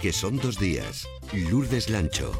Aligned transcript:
que 0.00 0.12
son 0.12 0.38
dos 0.38 0.58
días. 0.58 1.06
Lourdes 1.32 1.90
Lancho. 1.90 2.32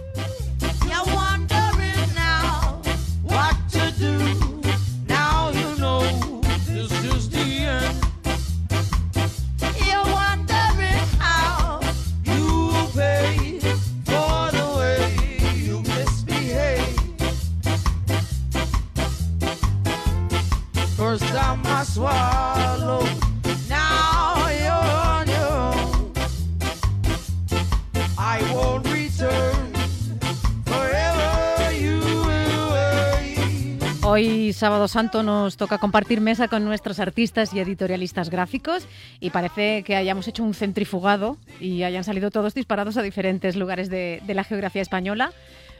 Sábado 34.60 34.88
santo, 34.88 35.22
nos 35.22 35.56
toca 35.56 35.78
compartir 35.78 36.20
mesa 36.20 36.46
con 36.46 36.66
nuestros 36.66 37.00
artistas 37.00 37.54
y 37.54 37.60
editorialistas 37.60 38.28
gráficos 38.28 38.86
y 39.18 39.30
parece 39.30 39.82
que 39.82 39.96
hayamos 39.96 40.28
hecho 40.28 40.44
un 40.44 40.52
centrifugado 40.52 41.38
y 41.60 41.82
hayan 41.82 42.04
salido 42.04 42.30
todos 42.30 42.52
disparados 42.52 42.98
a 42.98 43.02
diferentes 43.02 43.56
lugares 43.56 43.88
de, 43.88 44.22
de 44.26 44.34
la 44.34 44.44
geografía 44.44 44.82
española. 44.82 45.32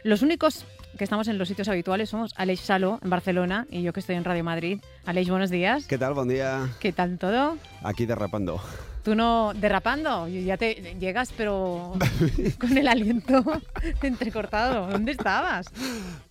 Los 0.02 0.22
únicos 0.22 0.64
que 0.96 1.04
estamos 1.04 1.28
en 1.28 1.36
los 1.36 1.46
sitios 1.46 1.68
habituales 1.68 2.08
somos 2.08 2.32
Aleix 2.36 2.60
Salo, 2.60 2.98
en 3.02 3.10
Barcelona, 3.10 3.66
y 3.70 3.82
yo 3.82 3.92
que 3.92 4.00
estoy 4.00 4.16
en 4.16 4.24
Radio 4.24 4.44
Madrid. 4.44 4.80
Aleix, 5.04 5.28
buenos 5.28 5.50
días. 5.50 5.86
¿Qué 5.86 5.98
tal? 5.98 6.14
Buen 6.14 6.28
día. 6.28 6.66
¿Qué 6.80 6.90
tal 6.92 7.18
todo? 7.18 7.58
Aquí 7.82 8.06
derrapando. 8.06 8.62
Tú 9.02 9.14
no 9.14 9.52
derrapando, 9.54 10.28
y 10.28 10.44
ya 10.44 10.58
te 10.58 10.74
llegas, 11.00 11.32
pero 11.36 11.94
con 12.60 12.76
el 12.76 12.86
aliento 12.86 13.42
entrecortado. 14.02 14.88
¿Dónde 14.88 15.12
estabas? 15.12 15.66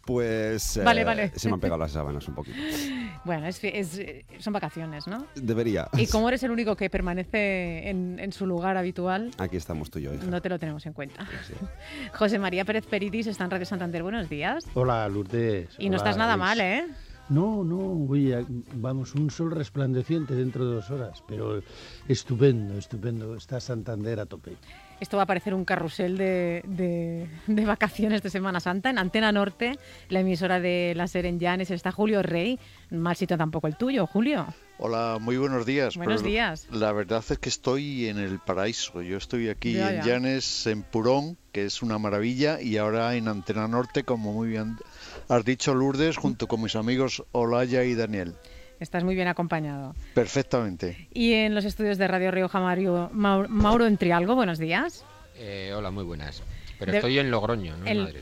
Pues 0.05 0.77
eh, 0.77 0.83
Vale, 0.83 1.03
vale. 1.03 1.31
se 1.35 1.47
me 1.49 1.55
han 1.55 1.59
pegado 1.59 1.79
las 1.79 1.91
sábanas 1.91 2.27
un 2.27 2.35
poquito. 2.35 2.57
Bueno, 3.25 3.47
es, 3.47 3.59
es- 3.63 4.01
son 4.39 4.53
vacaciones, 4.53 5.07
¿no? 5.07 5.25
Debería. 5.35 5.87
Y 5.97 6.07
como 6.07 6.29
eres 6.29 6.43
el 6.43 6.51
único 6.51 6.75
que 6.75 6.89
permanece 6.91 7.89
en, 7.89 8.19
en 8.19 8.31
su 8.31 8.45
lugar 8.45 8.77
habitual, 8.77 9.31
Aquí 9.39 9.57
estamos 9.57 9.89
tú 9.89 9.97
y 9.99 10.03
yo. 10.03 10.13
hija. 10.13 10.23
no 10.25 10.41
te 10.41 10.49
lo 10.49 10.59
tenemos 10.59 10.85
en 10.85 10.93
cuenta. 10.93 11.25
Sí. 11.47 11.53
José 12.13 12.37
María 12.39 12.65
Pérez 12.65 12.85
Peritis 12.85 13.27
está 13.27 13.45
en 13.45 13.51
Radio 13.51 13.65
Santander. 13.65 14.03
Buenos 14.03 14.29
días. 14.29 14.63
Hola, 14.75 15.07
Lourdes. 15.09 15.69
Y 15.79 15.89
no 15.89 15.97
estás 15.97 16.17
nada 16.17 16.35
Luis. 16.35 16.45
mal, 16.47 16.59
¿eh? 16.61 16.85
No, 17.30 17.63
no, 17.63 18.08
oye, 18.09 18.44
vamos, 18.73 19.13
un 19.13 19.30
sol 19.30 19.52
resplandeciente 19.52 20.33
dentro 20.33 20.67
de 20.67 20.75
dos 20.75 20.89
horas, 20.89 21.23
pero 21.27 21.61
estupendo, 22.08 22.77
estupendo. 22.77 23.36
Está 23.36 23.59
Santander 23.59 24.19
a 24.19 24.25
tope. 24.25 24.53
Esto 24.99 25.16
va 25.16 25.23
a 25.23 25.25
parecer 25.27 25.53
un 25.53 25.63
carrusel 25.63 26.17
de, 26.17 26.61
de- 26.67 27.30
de 27.47 27.66
vacaciones 27.66 28.21
de 28.21 28.30
Semana 28.30 28.59
Santa. 28.59 28.89
En 28.89 28.97
Antena 28.97 29.31
Norte, 29.31 29.77
la 30.09 30.19
emisora 30.21 30.59
de 30.59 30.94
la 30.95 31.08
SER 31.08 31.25
en 31.27 31.39
Llanes, 31.39 31.71
está 31.71 31.91
Julio 31.91 32.21
Rey. 32.21 32.59
Mal 32.89 33.16
sitio 33.16 33.38
tampoco 33.38 33.67
el 33.67 33.77
tuyo, 33.77 34.08
Julio. 34.08 34.45
Hola, 34.77 35.17
muy 35.21 35.38
buenos 35.38 35.66
días. 35.66 35.95
Buenos 35.95 36.21
pero 36.21 36.30
días. 36.31 36.67
La 36.71 36.91
verdad 36.91 37.23
es 37.30 37.38
que 37.38 37.49
estoy 37.49 38.08
en 38.08 38.17
el 38.17 38.39
paraíso. 38.39 39.02
Yo 39.02 39.17
estoy 39.17 39.47
aquí 39.49 39.73
Ya, 39.73 39.91
en 39.91 39.95
ya. 39.97 40.03
Llanes, 40.05 40.67
en 40.67 40.83
Purón, 40.83 41.38
que 41.53 41.66
es 41.66 41.81
una 41.81 41.97
maravilla, 41.97 42.59
y 42.61 42.75
ahora 42.77 43.16
en 43.16 43.27
Antena 43.30 43.67
Norte, 43.69 44.03
como 44.03 44.33
muy 44.33 44.49
bien 44.49 44.75
has 45.30 45.45
dicho, 45.45 45.73
Lourdes, 45.73 46.17
junto 46.17 46.47
con 46.47 46.61
mis 46.61 46.75
amigos 46.75 47.23
Olaya 47.31 47.83
y 47.83 47.95
Daniel. 47.95 48.33
Estás 48.80 49.03
muy 49.03 49.15
bien 49.15 49.27
acompañado. 49.27 49.93
Perfectamente. 50.14 51.08
Y 51.14 51.33
en 51.33 51.53
los 51.53 51.65
estudios 51.65 51.98
de 51.98 52.08
Radio 52.08 52.31
Rioja, 52.31 52.59
Mario, 52.59 53.09
Mau- 53.14 53.48
Mauro 53.48 53.86
Entrialgo, 53.86 54.36
buenos 54.36 54.58
días. 54.58 55.03
Eh, 55.37 55.73
hola, 55.76 55.92
muy 55.92 56.03
buenas. 56.03 56.42
Pero 56.80 56.92
De- 56.93 56.98
estoy 56.99 57.20
en 57.20 57.30
Logroño, 57.30 57.76
no 57.77 57.86
El- 57.86 57.98
en 57.98 58.03
Madrid. 58.03 58.20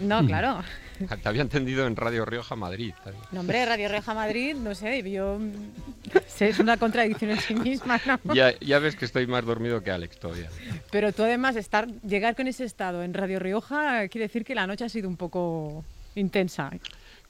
No, 0.00 0.26
claro. 0.26 0.62
Te 1.22 1.28
había 1.28 1.42
entendido 1.42 1.86
en 1.86 1.94
Radio 1.96 2.24
Rioja, 2.24 2.56
Madrid. 2.56 2.92
No, 3.32 3.40
hombre, 3.40 3.64
Radio 3.64 3.88
Rioja 3.88 4.12
Madrid, 4.14 4.54
no 4.56 4.74
sé, 4.74 5.08
yo... 5.10 5.38
sé, 6.26 6.48
Es 6.48 6.58
una 6.58 6.76
contradicción 6.76 7.30
en 7.30 7.38
sí 7.40 7.54
misma, 7.54 8.00
¿no? 8.04 8.18
Ya, 8.34 8.58
ya 8.60 8.78
ves 8.80 8.96
que 8.96 9.04
estoy 9.04 9.26
más 9.26 9.44
dormido 9.44 9.82
que 9.82 9.90
Alex 9.92 10.18
todavía. 10.18 10.48
Pero 10.90 11.12
tú 11.12 11.22
además, 11.22 11.54
estar, 11.56 11.86
llegar 12.02 12.34
con 12.34 12.48
ese 12.48 12.64
estado 12.64 13.02
en 13.02 13.14
Radio 13.14 13.38
Rioja 13.38 14.08
quiere 14.08 14.26
decir 14.26 14.44
que 14.44 14.54
la 14.54 14.66
noche 14.66 14.84
ha 14.84 14.88
sido 14.88 15.08
un 15.08 15.16
poco 15.16 15.84
intensa. 16.14 16.70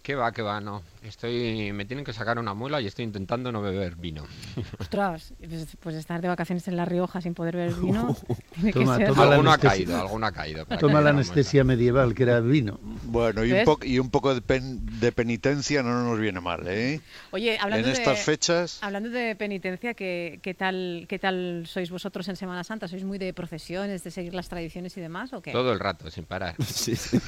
¿Qué 0.03 0.15
va, 0.15 0.33
qué 0.33 0.41
va? 0.41 0.61
No. 0.62 0.83
Estoy, 1.03 1.72
me 1.72 1.84
tienen 1.84 2.05
que 2.06 2.12
sacar 2.15 2.38
una 2.38 2.55
muela 2.55 2.81
y 2.81 2.87
estoy 2.87 3.05
intentando 3.05 3.53
no 3.53 3.61
beber 3.61 3.97
vino. 3.97 4.25
Ostras, 4.78 5.34
pues, 5.47 5.77
pues 5.78 5.94
estar 5.97 6.21
de 6.22 6.28
vacaciones 6.28 6.66
en 6.69 6.77
La 6.77 6.84
Rioja 6.87 7.21
sin 7.21 7.34
poder 7.34 7.56
beber 7.56 7.75
vino 7.81 8.16
tiene 8.55 8.72
Toma, 8.72 8.99
que 8.99 9.06
ser... 9.06 9.19
Alguno 9.19 9.53
ha 9.53 9.59
caído, 9.59 10.00
alguno 10.00 10.27
ha 10.27 10.33
caído. 10.33 10.65
para 10.66 10.81
Toma 10.81 10.99
que 10.99 11.05
la 11.05 11.10
anestesia 11.10 11.65
medieval, 11.65 12.15
que 12.15 12.22
era 12.22 12.41
vino. 12.41 12.78
Bueno, 13.05 13.44
y 13.44 13.53
un, 13.53 13.65
po- 13.65 13.78
y 13.83 13.99
un 13.99 14.10
poco 14.10 14.34
de, 14.34 14.41
pen- 14.41 14.81
de 15.00 15.12
penitencia 15.12 15.83
no 15.83 16.03
nos 16.05 16.19
viene 16.19 16.41
mal, 16.41 16.66
¿eh? 16.66 17.00
Oye, 17.31 17.59
hablando 17.60 17.87
En 17.89 17.93
estas 17.93 18.19
de... 18.19 18.25
fechas... 18.25 18.78
Hablando 18.83 19.10
de 19.10 19.37
penitencia, 19.37 19.93
¿qué, 19.94 20.41
qué, 20.43 20.55
tal, 20.55 21.05
¿qué 21.09 21.19
tal 21.19 21.65
sois 21.66 21.91
vosotros 21.91 22.27
en 22.28 22.37
Semana 22.37 22.65
Santa? 22.65 22.89
¿Sois 22.89 23.05
muy 23.05 23.19
de 23.19 23.34
procesiones, 23.34 24.03
de 24.03 24.10
seguir 24.10 24.34
las 24.34 24.49
tradiciones 24.49 24.97
y 24.97 25.00
demás 25.03 25.33
o 25.34 25.43
qué? 25.43 25.53
Todo 25.53 25.72
el 25.75 25.78
rato, 25.78 26.10
sin 26.10 26.25
parar. 26.25 26.55
Sí, 26.65 26.97
sí. 26.97 27.19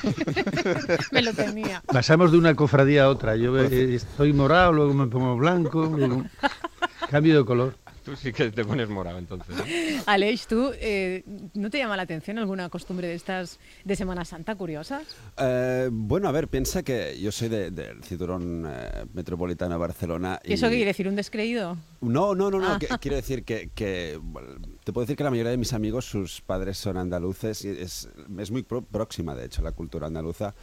Me 1.11 1.21
lo 1.23 1.33
temía. 1.35 1.83
Pasamos 1.87 2.33
de 2.33 2.39
una 2.39 2.55
cofradía 2.67 3.05
a 3.05 3.09
otra. 3.09 3.35
Yo 3.35 3.59
eh, 3.59 3.95
estoy 3.97 4.33
morado, 4.33 4.73
luego 4.73 4.95
me 4.95 5.09
pongo 5.09 5.37
blanco, 5.37 5.85
luego- 5.97 6.23
cambio 7.11 7.39
de 7.39 7.45
color. 7.45 7.75
Tú 8.05 8.17
sí 8.17 8.33
que 8.33 8.51
te 8.51 8.65
pones 8.65 8.89
morado 8.89 9.19
entonces. 9.19 9.55
¿no? 9.57 9.63
Aleix, 10.07 10.49
¿tú 10.49 10.73
eh, 10.75 11.23
no 11.55 11.71
te 11.71 11.79
llama 11.79 11.97
la 11.97 12.03
atención 12.03 12.37
alguna 12.39 12.69
costumbre 12.69 13.07
de 13.07 13.15
estas 13.15 13.61
de 13.85 13.95
Semana 13.95 14.25
Santa 14.25 14.57
curiosas? 14.57 15.03
Eh, 15.39 15.89
bueno, 15.93 16.29
a 16.29 16.33
ver, 16.33 16.49
piensa 16.49 16.83
que 16.83 17.17
yo 17.21 17.31
soy 17.31 17.49
de- 17.49 17.71
del 17.71 18.03
cinturón 18.03 18.65
eh, 18.67 19.05
metropolitano 19.15 19.75
de 19.75 19.79
Barcelona. 19.79 20.41
¿Y 20.45 20.55
eso 20.55 20.67
qué 20.67 20.75
quiere 20.77 20.87
decir? 20.91 21.07
¿Un 21.09 21.15
descreído? 21.17 21.77
No, 22.01 22.35
no, 22.35 22.51
no, 22.51 22.59
no. 22.59 22.73
Ah. 22.73 22.79
que- 22.81 22.89
quiero 23.01 23.17
decir 23.17 23.45
que, 23.45 23.71
que, 23.73 24.19
bueno, 24.21 24.49
te 24.83 24.93
puedo 24.93 25.05
decir 25.05 25.17
que 25.17 25.23
la 25.25 25.31
mayoría 25.31 25.51
de 25.53 25.59
mis 25.59 25.73
amigos, 25.73 26.05
sus 26.05 26.41
padres 26.41 26.79
son 26.79 26.97
andaluces 26.97 27.65
y 27.65 27.69
es, 27.69 28.09
es 28.39 28.51
muy 28.51 28.63
pro- 28.65 28.83
próxima, 28.83 29.37
de 29.37 29.45
hecho, 29.47 29.63
la 29.63 29.71
cultura 29.73 30.09
andaluza 30.09 30.55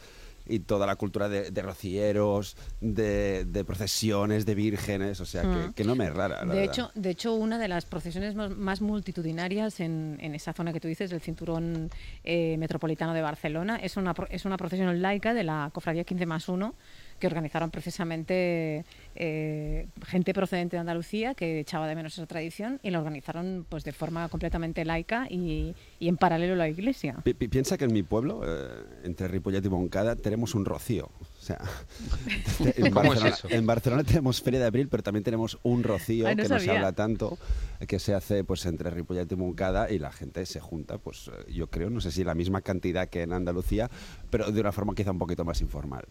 y 0.50 0.60
toda 0.60 0.86
la 0.86 0.96
cultura 0.96 1.28
de, 1.28 1.50
de 1.50 1.62
rocieros, 1.62 2.56
de, 2.80 3.44
de 3.44 3.64
procesiones, 3.64 4.44
de 4.46 4.54
vírgenes, 4.54 5.20
o 5.20 5.24
sea, 5.26 5.44
Mm. 5.44 5.68
que, 5.68 5.74
que 5.76 5.84
no 5.84 5.94
me 5.94 6.06
es 6.06 6.14
rara. 6.14 6.44
la 6.44 6.52
De 6.52 6.60
verdad. 6.60 6.74
hecho, 6.74 6.90
de 6.94 7.10
hecho, 7.10 7.34
una 7.34 7.58
de 7.58 7.68
las 7.68 7.86
procesiones 7.86 8.34
más, 8.34 8.50
más 8.50 8.80
multitudinarias 8.80 9.80
en, 9.80 10.18
en 10.20 10.34
esa 10.34 10.52
zona 10.52 10.72
que 10.72 10.80
tú 10.80 10.88
dices, 10.88 11.10
del 11.10 11.20
cinturón 11.20 11.90
eh, 12.24 12.56
metropolitano 12.58 13.14
de 13.14 13.22
Barcelona, 13.22 13.76
es 13.76 13.96
una, 13.96 14.14
es 14.30 14.44
una 14.44 14.56
procesión 14.56 15.00
laica 15.00 15.34
de 15.34 15.44
la 15.44 15.70
Cofradía 15.72 16.04
15 16.04 16.26
más 16.26 16.48
1 16.48 16.74
que 17.20 17.26
organizaron 17.28 17.70
precisamente 17.70 18.84
eh, 19.14 19.86
gente 20.06 20.34
procedente 20.34 20.76
de 20.76 20.80
Andalucía 20.80 21.34
que 21.34 21.60
echaba 21.60 21.86
de 21.86 21.94
menos 21.94 22.14
esa 22.14 22.26
tradición 22.26 22.80
y 22.82 22.90
la 22.90 22.98
organizaron 22.98 23.64
pues 23.68 23.84
de 23.84 23.92
forma 23.92 24.28
completamente 24.28 24.84
laica 24.84 25.26
y, 25.30 25.74
y 26.00 26.08
en 26.08 26.16
paralelo 26.16 26.54
a 26.54 26.56
la 26.56 26.68
iglesia. 26.68 27.16
Pi- 27.22 27.34
pi- 27.34 27.48
piensa 27.48 27.76
que 27.78 27.84
en 27.84 27.92
mi 27.92 28.02
pueblo, 28.02 28.40
eh, 28.44 28.68
entre 29.04 29.28
Ripollet 29.28 29.64
y 29.64 29.68
Moncada, 29.68 30.16
tenemos 30.16 30.54
un 30.54 30.64
rocío. 30.64 31.10
O 31.20 31.42
sea, 31.42 31.58
en, 32.76 32.90
¿Cómo 32.92 33.12
es 33.14 33.20
Barcelona, 33.20 33.28
eso? 33.34 33.48
en 33.50 33.66
Barcelona 33.66 34.04
tenemos 34.04 34.40
Feria 34.42 34.60
de 34.60 34.66
Abril, 34.66 34.88
pero 34.88 35.02
también 35.02 35.22
tenemos 35.24 35.58
un 35.62 35.82
rocío 35.82 36.26
Ay, 36.26 36.36
no 36.36 36.42
que 36.42 36.48
nos 36.48 36.62
sabía. 36.62 36.78
habla 36.78 36.92
tanto, 36.92 37.38
que 37.86 37.98
se 37.98 38.14
hace 38.14 38.44
pues 38.44 38.64
entre 38.66 38.90
Ripollet 38.90 39.30
y 39.30 39.36
Moncada 39.36 39.90
y 39.90 39.98
la 39.98 40.12
gente 40.12 40.44
se 40.46 40.60
junta, 40.60 40.98
pues 40.98 41.28
eh, 41.28 41.52
yo 41.52 41.68
creo, 41.68 41.90
no 41.90 42.00
sé 42.00 42.10
si 42.10 42.24
la 42.24 42.34
misma 42.34 42.60
cantidad 42.62 43.08
que 43.08 43.22
en 43.22 43.32
Andalucía, 43.32 43.90
pero 44.30 44.50
de 44.50 44.60
una 44.60 44.72
forma 44.72 44.94
quizá 44.94 45.10
un 45.10 45.18
poquito 45.18 45.44
más 45.44 45.60
informal. 45.60 46.04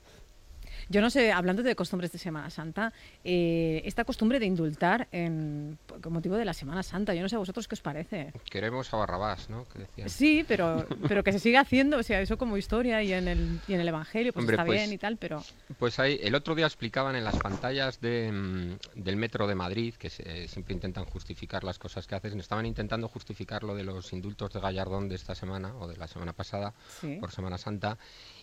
Yo 0.89 1.01
no 1.01 1.09
sé, 1.12 1.31
hablando 1.31 1.62
de 1.62 1.75
costumbres 1.75 2.12
de 2.12 2.18
Semana 2.18 2.50
Santa, 2.50 2.91
eh, 3.24 3.81
esta 3.86 4.03
costumbre 4.03 4.39
de 4.39 4.47
indultar 4.47 5.07
en, 5.12 5.77
con 6.01 6.12
motivo 6.13 6.36
de 6.36 6.45
la 6.45 6.53
Semana 6.53 6.81
Santa, 6.81 7.13
yo 7.13 7.21
no 7.21 7.30
sé 7.30 7.36
a 7.36 7.39
vosotros 7.39 7.68
qué 7.68 7.75
os 7.75 7.81
parece. 7.81 8.33
Queremos 8.50 8.91
a 8.94 8.97
Barrabás, 8.97 9.50
¿no? 9.51 9.65
Que. 9.95 10.09
Sí, 10.09 10.44
pero, 10.47 10.88
pero 11.07 11.24
que 11.24 11.31
se 11.31 11.38
siga 11.39 11.59
haciendo, 11.59 11.97
o 11.97 12.03
sea, 12.03 12.21
eso 12.21 12.38
como 12.39 12.57
historia 12.57 13.03
y 13.03 13.13
en 13.13 13.27
el, 13.27 13.59
y 13.68 13.74
en 13.74 13.81
el 13.81 13.88
Evangelio, 13.88 14.33
pues 14.33 14.41
Hombre, 14.44 14.56
está 14.56 14.65
pues- 14.65 14.80
bien 14.80 14.91
y 14.94 14.97
tal, 14.97 15.18
pero 15.18 15.44
Pues 15.77 16.00
ahí, 16.00 16.19
el 16.24 16.33
otro 16.33 16.56
día 16.56 16.65
explicaban 16.65 17.15
en 17.15 17.24
las 17.24 17.38
pantallas 17.38 18.01
de, 18.01 18.31
mm, 18.31 19.01
del 19.03 19.15
metro 19.15 19.45
de 19.45 19.53
Madrid, 19.56 19.94
que 19.94 20.09
se- 20.09 20.47
siempre 20.47 20.74
intentan 20.74 21.06
justificar 21.06 21.63
las 21.63 21.77
cosas 21.77 22.07
que 22.07 22.15
hacen, 22.15 22.39
estaban 22.39 22.65
intentando 22.65 23.07
justificar 23.07 23.63
lo 23.63 23.75
de 23.75 23.83
los 23.83 24.12
indultos 24.12 24.51
de 24.53 24.59
Gallardón 24.59 25.07
de 25.07 25.15
esta 25.15 25.35
semana 25.35 25.75
o 25.77 25.88
de 25.88 25.97
la 25.97 26.07
semana 26.07 26.33
pasada 26.33 26.74
sí. 27.00 27.18
por 27.19 27.31
Semana 27.31 27.57
Santa 27.59 27.97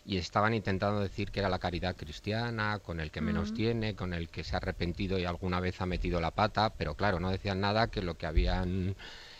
y 0.06 0.18
estaban 0.18 0.54
intentando 0.54 1.00
decir 1.00 1.30
que 1.32 1.40
era 1.40 1.48
la 1.48 1.58
caridad 1.58 1.96
cristiana, 1.96 2.78
con 2.78 3.00
el 3.00 3.10
que 3.10 3.20
menos 3.20 3.50
Mm. 3.52 3.54
tiene, 3.54 3.94
con 3.96 4.14
el 4.14 4.28
que 4.28 4.44
se 4.44 4.54
ha 4.54 4.58
arrepentido 4.58 5.18
y 5.18 5.24
alguna 5.24 5.58
vez 5.60 5.80
ha 5.80 5.86
metido 5.86 6.20
la 6.20 6.30
pata, 6.30 6.70
pero 6.70 6.94
claro, 6.94 7.18
no 7.18 7.30
decían 7.30 7.60
nada 7.60 7.88
que 7.88 8.02
lo 8.02 8.14
que 8.14 8.26
habían 8.26 8.96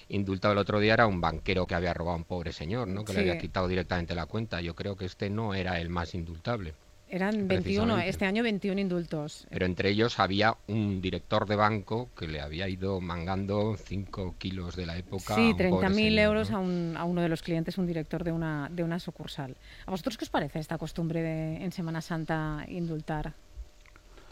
indultado 0.09 0.53
el 0.53 0.59
otro 0.59 0.81
día 0.81 0.95
era 0.95 1.07
un 1.07 1.21
banquero 1.21 1.67
que 1.67 1.75
había 1.77 1.95
robado 1.95 2.15
a 2.17 2.19
un 2.19 2.25
pobre 2.25 2.53
señor, 2.53 2.89
¿no? 2.89 3.05
Que 3.05 3.13
Sí. 3.13 3.15
le 3.15 3.21
había 3.23 3.39
quitado 3.39 3.69
directamente 3.69 4.15
la 4.17 4.27
cuenta. 4.27 4.61
Yo 4.61 4.75
creo 4.75 4.97
que 4.97 5.05
este 5.05 5.31
no 5.31 5.55
era 5.55 5.81
el 5.81 5.89
más 5.89 6.15
indultable. 6.15 6.75
Eran 7.09 7.47
21, 7.47 7.53
Precisamente. 7.63 8.09
este 8.11 8.25
año 8.27 8.43
21 8.43 8.81
indultos. 8.81 9.47
Pero 9.49 9.65
entre 9.65 9.91
ellos 9.91 10.19
había 10.19 10.57
un 10.67 11.01
director 11.01 11.47
de 11.47 11.55
banco 11.55 12.11
que 12.19 12.27
le 12.27 12.41
había 12.41 12.69
ido 12.69 13.01
mangando 13.01 13.77
5 13.77 14.35
kilos 14.39 14.75
de 14.75 14.87
la 14.87 14.97
época. 14.99 15.37
Sí, 15.37 15.41
un 15.53 15.57
pobre 15.57 15.71
30.000 15.71 15.95
señor, 15.95 16.19
euros 16.25 16.51
¿no? 16.51 16.57
a, 16.57 16.61
un- 16.61 16.95
a 16.97 17.05
uno 17.05 17.21
de 17.23 17.29
los 17.29 17.43
clientes, 17.43 17.79
un 17.79 17.87
director 17.87 18.25
de 18.25 18.33
una, 18.33 18.69
de 18.73 18.83
una 18.83 18.99
sucursal. 18.99 19.57
¿A 19.87 19.91
vosotros 19.93 20.19
qué 20.19 20.25
os 20.25 20.31
parece 20.31 20.59
esta 20.59 20.79
costumbre 20.79 21.23
de 21.23 21.65
en 21.65 21.71
Semana 21.71 22.01
Santa 22.01 22.65
indultar? 22.69 23.35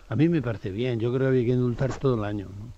A 0.09 0.17
mí 0.17 0.29
me 0.29 0.43
parece 0.43 0.71
bien, 0.71 0.99
yo 0.99 1.11
creo 1.11 1.27
que 1.27 1.29
había 1.29 1.45
que 1.45 1.53
indultar 1.53 1.97
todo 1.99 2.17
el 2.17 2.25
año. 2.25 2.49
¿no? 2.59 2.73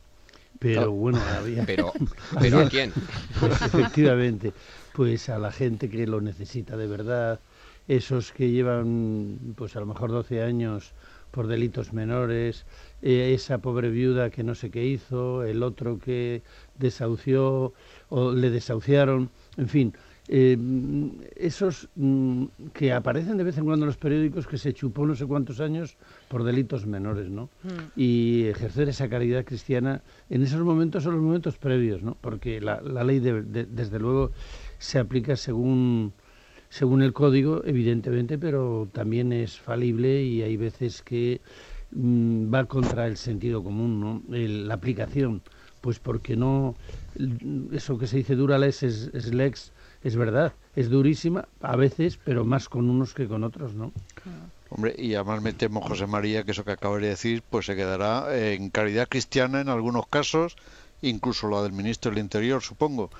Pero 0.58 0.90
bueno, 0.92 1.18
había... 1.38 1.64
Pero, 1.64 1.92
pero 2.40 2.60
¿a 2.60 2.68
quién? 2.68 2.92
Efectivamente, 3.42 4.52
pues 4.92 5.28
a 5.28 5.38
la 5.38 5.52
gente 5.52 5.88
que 5.88 6.06
lo 6.06 6.20
necesita 6.20 6.76
de 6.76 6.86
verdad, 6.86 7.40
esos 7.88 8.32
que 8.32 8.50
llevan 8.50 9.38
pues 9.56 9.76
a 9.76 9.80
lo 9.80 9.86
mejor 9.86 10.10
12 10.10 10.42
años 10.42 10.92
por 11.30 11.46
delitos 11.48 11.92
menores, 11.92 12.64
eh, 13.02 13.32
esa 13.34 13.58
pobre 13.58 13.90
viuda 13.90 14.30
que 14.30 14.42
no 14.42 14.54
sé 14.54 14.70
qué 14.70 14.86
hizo, 14.86 15.42
el 15.44 15.62
otro 15.62 15.98
que 15.98 16.42
desahució 16.78 17.74
o 18.08 18.32
le 18.32 18.48
desahuciaron, 18.50 19.30
en 19.58 19.68
fin, 19.68 19.92
eh, 20.28 20.56
mm, 20.58 21.08
esos 21.36 21.88
mm, 21.94 22.44
que 22.72 22.92
aparecen 22.92 23.36
de 23.36 23.44
vez 23.44 23.58
en 23.58 23.64
cuando 23.64 23.84
en 23.84 23.88
los 23.88 23.98
periódicos 23.98 24.46
que 24.46 24.56
se 24.58 24.72
chupó 24.72 25.04
no 25.06 25.14
sé 25.14 25.26
cuántos 25.26 25.60
años 25.60 25.96
por 26.28 26.42
delitos 26.42 26.86
menores, 26.86 27.28
¿no? 27.30 27.50
Y 27.94 28.44
ejercer 28.46 28.88
esa 28.88 29.08
caridad 29.08 29.44
cristiana 29.44 30.02
en 30.30 30.42
esos 30.42 30.62
momentos 30.62 31.02
son 31.04 31.14
los 31.14 31.22
momentos 31.22 31.58
previos, 31.58 32.02
¿no? 32.02 32.16
Porque 32.20 32.60
la, 32.60 32.80
la 32.80 33.04
ley, 33.04 33.20
de- 33.20 33.42
de- 33.42 33.66
desde 33.66 33.98
luego, 34.00 34.32
se 34.78 34.98
aplica 34.98 35.36
según, 35.36 36.12
según 36.76 37.00
el 37.02 37.12
código, 37.14 37.62
evidentemente, 37.64 38.36
pero 38.36 38.86
también 38.92 39.32
es 39.32 39.58
falible 39.58 40.22
y 40.22 40.42
hay 40.42 40.56
veces 40.58 41.00
que 41.02 41.40
mm, 41.92 42.52
va 42.52 42.66
contra 42.66 43.06
el 43.06 43.16
sentido 43.16 43.62
común, 43.64 43.98
¿no? 44.00 44.22
El- 44.34 44.68
la 44.68 44.74
aplicación, 44.74 45.40
pues 45.80 45.98
porque 46.00 46.36
no, 46.36 46.74
l- 47.18 47.68
eso 47.72 47.96
que 47.96 48.06
se 48.06 48.18
dice 48.18 48.34
dura 48.36 48.58
lex 48.58 48.82
es, 48.82 49.10
es 49.14 49.32
lex, 49.32 49.72
es 50.02 50.16
verdad, 50.16 50.52
es 50.74 50.90
durísima 50.90 51.48
a 51.62 51.76
veces, 51.76 52.18
pero 52.22 52.44
más 52.44 52.68
con 52.68 52.90
unos 52.90 53.14
que 53.14 53.26
con 53.26 53.42
otros, 53.42 53.74
¿no? 53.74 53.92
Hombre, 54.68 54.94
y 54.98 55.14
además 55.14 55.40
me 55.42 55.52
temo, 55.52 55.80
José 55.80 56.06
María, 56.06 56.42
que 56.42 56.50
eso 56.50 56.64
que 56.64 56.72
acabas 56.72 57.00
de 57.00 57.08
decir, 57.08 57.42
pues 57.48 57.66
se 57.66 57.76
quedará 57.76 58.36
en 58.36 58.68
caridad 58.70 59.08
cristiana 59.08 59.60
en 59.60 59.68
algunos 59.68 60.08
casos, 60.08 60.56
incluso 61.02 61.48
la 61.48 61.62
del 61.62 61.72
ministro 61.72 62.10
del 62.10 62.20
Interior, 62.20 62.62
supongo. 62.62 63.10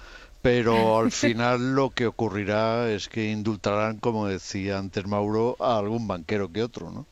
Pero 0.43 0.99
al 0.99 1.11
final 1.23 1.75
lo 1.75 1.91
que 1.91 2.07
ocurrirá 2.07 2.91
es 2.91 3.09
que 3.09 3.31
indultarán, 3.31 3.99
como 3.99 4.27
decía 4.29 4.79
antes 4.79 5.07
Mauro, 5.07 5.57
a 5.61 5.79
algún 5.79 6.07
banquero 6.09 6.53
que 6.53 6.63
otro, 6.63 6.91
¿no? 6.91 7.07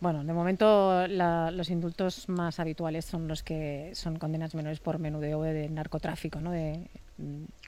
Bueno, 0.00 0.24
de 0.24 0.32
momento 0.32 1.06
la- 1.08 1.50
los 1.50 1.68
indultos 1.68 2.28
más 2.28 2.58
habituales 2.58 3.04
son 3.04 3.28
los 3.28 3.42
que 3.42 3.90
son 3.94 4.18
condenas 4.18 4.54
menores 4.54 4.80
por 4.80 4.98
menudeo 4.98 5.42
de 5.42 5.68
narcotráfico, 5.68 6.40
¿no? 6.40 6.50
De, 6.52 6.88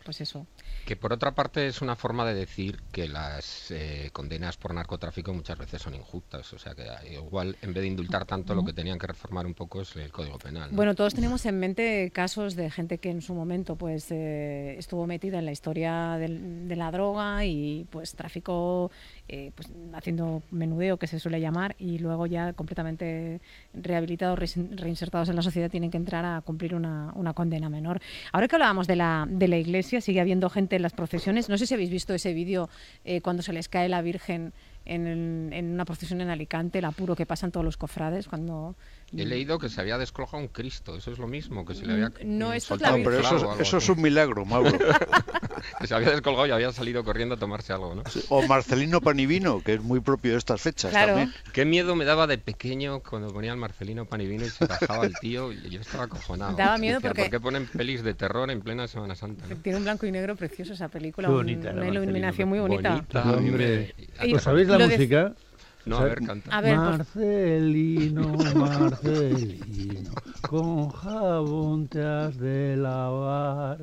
pues 0.05 0.21
eso. 0.21 0.47
Que 0.85 0.97
por 0.97 1.13
otra 1.13 1.33
parte 1.33 1.67
es 1.67 1.81
una 1.81 1.95
forma 1.95 2.25
de 2.25 2.35
decir 2.35 2.81
que 2.91 3.07
las 3.09 3.71
eh, 3.71 4.11
condenas 4.13 4.57
por 4.57 4.75
narcotráfico 4.75 5.33
muchas 5.33 5.59
veces 5.59 5.81
son 5.81 5.95
injustas. 5.95 6.53
O 6.53 6.59
sea 6.59 6.75
que 6.75 6.83
eh, 6.83 7.15
igual 7.15 7.57
en 7.63 7.73
vez 7.73 7.83
de 7.83 7.89
indultar 7.89 8.25
tanto 8.25 8.55
lo 8.55 8.65
que 8.65 8.73
tenían 8.73 8.99
que 8.99 9.07
reformar 9.07 9.47
un 9.47 9.55
poco 9.55 9.81
es 9.83 9.95
el 9.97 10.11
Código 10.11 10.39
Penal. 10.39 10.71
¿no? 10.71 10.77
Bueno, 10.77 10.95
todos 10.95 11.15
tenemos 11.15 11.47
en 11.47 11.59
mente 11.61 12.11
casos 12.13 12.57
de 12.57 12.71
gente 12.71 12.99
que 12.99 13.11
en 13.11 13.23
su 13.23 13.35
momento 13.35 13.77
pues 13.77 14.07
eh, 14.11 14.75
estuvo 14.79 15.07
metida 15.07 15.39
en 15.39 15.45
la 15.47 15.53
historia 15.53 16.17
de 16.19 16.77
la 16.77 16.91
droga 16.91 17.45
y 17.45 17.87
pues 17.91 18.15
traficó 18.15 18.91
eh, 19.29 19.53
pues, 19.55 19.69
haciendo 19.95 20.43
menudeo 20.51 20.97
que 20.97 21.07
se 21.07 21.21
suele 21.21 21.41
llamar 21.41 21.77
y 21.79 21.99
luego 21.99 22.27
ya 22.27 22.53
completamente 22.55 23.41
rehabilitados, 23.73 24.39
rein- 24.39 24.77
reinsertados 24.77 25.29
en 25.29 25.37
la 25.37 25.43
sociedad 25.43 25.71
tienen 25.71 25.91
que 25.91 25.97
entrar 25.97 26.25
a 26.25 26.41
cumplir 26.41 26.75
una, 26.75 27.13
una 27.15 27.33
condena 27.35 27.69
menor. 27.69 28.01
Ahora 28.33 28.49
que 28.49 28.57
hablábamos 28.57 28.87
de 28.87 28.97
la, 28.97 29.27
de 29.29 29.42
la 29.49 29.59
iglesia, 29.59 30.01
sigue 30.01 30.21
habiendo 30.21 30.49
gente 30.51 30.77
en 30.77 30.83
las 30.83 30.93
procesiones. 30.93 31.49
No 31.49 31.59
sé 31.59 31.67
si 31.67 31.75
habéis 31.75 31.91
visto 31.91 32.15
ese 32.15 32.33
vídeo 32.33 32.69
eh, 33.05 33.21
cuando 33.21 33.43
se 33.43 33.53
les 33.53 33.69
cae 33.69 33.89
la 33.89 34.03
Virgen 34.03 34.53
en, 34.85 35.53
en 35.53 35.73
una 35.73 35.85
procesión 35.85 36.21
en 36.21 36.31
Alicante, 36.31 36.79
el 36.79 36.85
apuro 36.85 37.15
que 37.15 37.27
pasan 37.27 37.51
todos 37.53 37.65
los 37.65 37.77
cofrades 37.77 38.29
cuando... 38.29 38.75
He 39.15 39.27
leído 39.27 39.59
que 39.59 39.69
se 39.69 39.81
había 39.81 39.99
descolgado 39.99 40.39
un 40.39 40.49
Cristo. 40.49 40.97
Eso 40.97 41.13
es 41.13 41.19
lo 41.19 41.27
mismo, 41.27 41.67
que 41.67 41.75
se 41.75 41.85
le 41.87 41.93
había 41.93 42.09
Mm, 42.09 42.39
no, 42.39 42.49
mm, 42.49 42.53
esto 42.55 42.75
es 42.77 42.81
la 42.81 42.95
un 42.95 43.05
pero 43.05 43.19
eso, 43.21 43.55
es- 43.55 43.61
eso 43.61 43.77
es 43.77 43.89
un 43.91 44.01
milagro, 44.01 44.45
Mauro. 44.45 44.71
Que 45.79 45.87
se 45.87 45.95
había 45.95 46.11
descolgado 46.11 46.47
y 46.47 46.51
había 46.51 46.73
salido 46.73 47.05
corriendo 47.05 47.37
a 47.37 47.39
tomarse 47.39 47.73
algo, 47.73 47.95
¿no? 47.95 48.03
O 48.31 48.43
Marcelino 48.49 49.01
Panivino, 49.01 49.63
que 49.63 49.75
es 49.75 49.83
muy 49.83 50.01
propio 50.01 50.33
de 50.33 50.39
estas 50.39 50.61
fechas 50.61 50.91
Claro. 50.91 51.15
también. 51.15 51.33
Qué 51.53 51.65
miedo 51.65 51.95
me 51.95 52.05
daba 52.05 52.27
de 52.27 52.37
pequeño 52.39 53.01
cuando 53.01 53.29
ponía 53.33 53.53
el 53.53 53.59
Marcelino 53.59 54.05
Panivino 54.05 54.45
y 54.45 54.49
se 54.51 54.67
bajaba 54.67 55.07
el 55.07 55.15
tío 55.21 55.53
y 55.53 55.71
yo 55.71 55.81
estaba 55.81 56.05
acojonado. 56.05 56.57
Daba 56.57 56.79
miedo 56.79 56.97
Decía, 56.97 57.11
porque- 57.11 57.23
¿Por 57.23 57.31
qué 57.31 57.41
ponen 57.41 57.67
pelis 57.67 58.03
de 58.03 58.15
terror 58.15 58.51
en 58.51 58.61
plena 58.61 58.89
Semana 58.89 59.15
Santa? 59.15 59.47
no? 59.47 59.55
Tiene 59.57 59.79
un 59.79 59.85
blanco 59.85 60.05
y 60.07 60.11
negro 60.11 60.35
precioso 60.35 60.73
esa 60.73 60.89
película, 60.89 61.29
Qué 61.29 61.33
un- 61.33 61.39
bonita 61.39 61.71
era 61.71 61.81
una 61.81 61.89
iluminación 61.89 62.49
muy 62.49 62.59
bonita. 62.59 62.91
Bonita, 62.91 63.23
Hombre. 63.33 63.95
Y- 64.25 64.35
¿Os 64.35 64.43
sabéis 64.43 64.67
la 64.69 64.79
lo 64.79 64.89
de- 64.89 64.97
música? 64.97 65.33
No, 65.85 65.97
O 65.99 66.01
a 66.01 66.05
ver, 66.05 66.21
canta. 66.25 66.57
A 66.57 66.61
ver, 66.61 66.77
por- 66.77 66.85
Marcelino, 66.85 68.29
Marcelino, 68.55 70.11
con 70.49 70.91
jabón 70.91 71.89
te 71.89 72.01
has 72.05 72.39
de 72.39 72.77
lavar. 72.77 73.79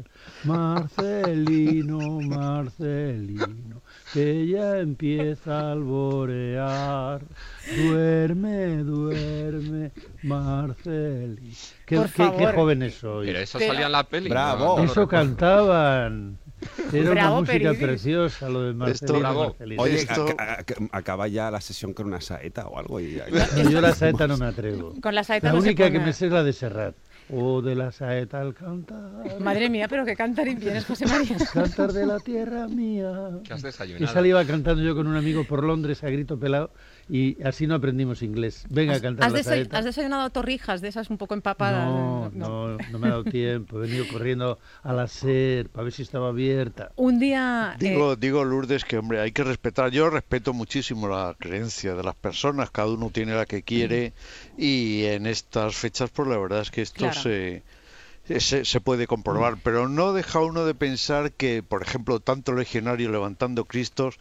Marcelino, 0.46 2.00
Marcelino, 2.22 3.82
que 4.14 4.48
ya 4.48 4.78
empieza 4.80 5.60
a 5.60 5.72
alborear. 5.74 7.22
Duerme, 7.86 8.78
duerme, 8.78 9.92
Marcelino. 10.24 11.56
Qué, 11.86 11.96
Por 11.98 12.06
qué- 12.08 12.14
qué 12.14 12.24
favor. 12.24 12.56
jóvenes 12.56 12.94
sois. 12.96 13.28
Pero 13.28 13.40
eso 13.40 13.58
Pero- 13.60 13.74
salía 13.74 13.86
en 13.88 13.92
la 13.92 14.04
peli. 14.04 14.30
Bravo. 14.30 14.60
no- 14.66 14.70
no 14.78 14.78
lo 14.78 14.92
Eso 14.92 15.02
recuerdo. 15.02 15.26
cantaban. 15.28 16.38
Era 16.94 17.12
Bravo, 17.12 17.38
una 17.40 17.52
música 17.52 17.74
preciosa 17.74 18.50
lo 18.50 18.62
de 18.64 18.74
Marcelino. 18.74 19.50
Oye, 19.78 20.08
acaba 20.92 21.28
ya 21.28 21.52
la 21.52 21.62
sesión 21.62 21.94
con 21.94 22.08
una 22.08 22.22
saeta 22.22 22.68
o 22.68 22.78
algo. 22.78 23.00
Y, 23.00 23.22
No, 23.64 23.70
yo 23.70 23.82
la 23.82 23.94
saeta 23.94 24.28
no 24.28 24.38
me 24.38 24.46
atrevo. 24.48 24.94
Con 25.02 25.16
la 25.16 25.24
saeta 25.24 25.48
La 25.48 25.54
no 25.54 25.62
se 25.62 25.68
única 25.70 25.92
que 25.92 26.00
me 26.00 26.14
sé 26.14 26.28
es 26.28 26.32
la 26.32 26.44
de 26.44 26.54
Serrat. 26.54 26.96
O 27.32 27.62
de 27.62 27.76
la 27.76 27.92
saeta 27.92 28.42
al 28.42 28.56
cantar. 28.56 29.40
Madre 29.40 29.70
mía, 29.70 29.88
pero 29.88 30.04
que 30.04 30.16
cantarín 30.16 30.58
vienes, 30.60 30.86
José 30.86 31.06
María. 31.06 31.38
Cantar 31.54 31.94
de 31.94 32.06
la 32.08 32.20
tierra 32.20 32.68
mía. 32.68 33.12
¿Qué 33.44 33.54
has 33.54 33.60
Y 33.62 33.66
desayunado? 33.68 34.06
esa 34.06 34.22
la 34.22 34.28
iba 34.28 34.46
cantando 34.46 34.82
yo 34.82 34.96
con 34.96 35.06
un 35.06 35.16
amigo 35.16 35.44
por 35.44 35.64
Londres 35.64 36.04
a 36.04 36.10
grito 36.10 36.40
pelado 36.40 36.72
y 37.10 37.42
así 37.44 37.66
no 37.66 37.74
aprendimos 37.76 38.22
inglés. 38.22 38.66
Venga 38.70 38.94
a 38.96 39.02
cantar 39.02 39.26
¿Has, 39.26 39.34
la 39.34 39.40
desay- 39.40 39.68
has 39.72 39.84
desayunado 39.86 40.30
torrijas 40.30 40.80
de 40.82 40.90
esas 40.90 41.10
un 41.10 41.18
poco 41.18 41.34
empapadas? 41.34 41.88
No, 41.88 42.30
no, 42.34 42.78
no 42.78 43.00
me 43.00 43.08
ha 43.08 43.10
dado 43.12 43.24
tiempo. 43.24 43.78
He 43.78 43.88
venido 43.88 44.08
corriendo 44.08 44.60
a 44.84 44.94
la 44.94 45.08
SER 45.08 45.70
para 45.70 45.86
ver 45.86 45.94
si 45.94 46.04
estaba 46.04 46.30
abierta. 46.30 46.92
Un 46.96 47.20
día... 47.20 47.74
eh, 47.80 47.84
Digo, 47.90 48.16
digo, 48.16 48.44
Lourdes, 48.44 48.86
que 48.86 48.98
hombre, 49.00 49.20
hay 49.22 49.32
que 49.32 49.44
respetar. 49.44 49.90
Yo 49.92 50.10
respeto 50.12 50.54
muchísimo 50.54 51.08
la 51.08 51.36
creencia 51.40 51.96
de 51.96 52.04
las 52.04 52.16
personas, 52.16 52.70
cada 52.70 52.90
uno 52.90 53.10
tiene 53.10 53.34
la 53.34 53.46
que 53.48 53.64
quiere, 53.64 54.14
y 54.58 55.06
en 55.06 55.26
estas 55.26 55.76
fechas, 55.76 56.12
pues 56.12 56.28
la 56.28 56.38
verdad 56.38 56.62
es 56.62 56.70
que 56.72 56.82
esto 56.84 57.00
Claro. 57.00 57.20
se, 57.20 57.64
se, 58.40 58.66
se 58.66 58.82
puede 58.82 59.08
comprobar. 59.08 59.58
Pero 59.64 59.90
no 59.90 60.14
deja 60.14 60.42
uno 60.42 60.64
de 60.66 60.76
pensar 60.76 61.32
que, 61.32 61.64
por 61.64 61.82
ejemplo, 61.82 62.20
tanto 62.20 62.54
legionario 62.54 63.12
levantando 63.12 63.66
Cristos, 63.66 64.20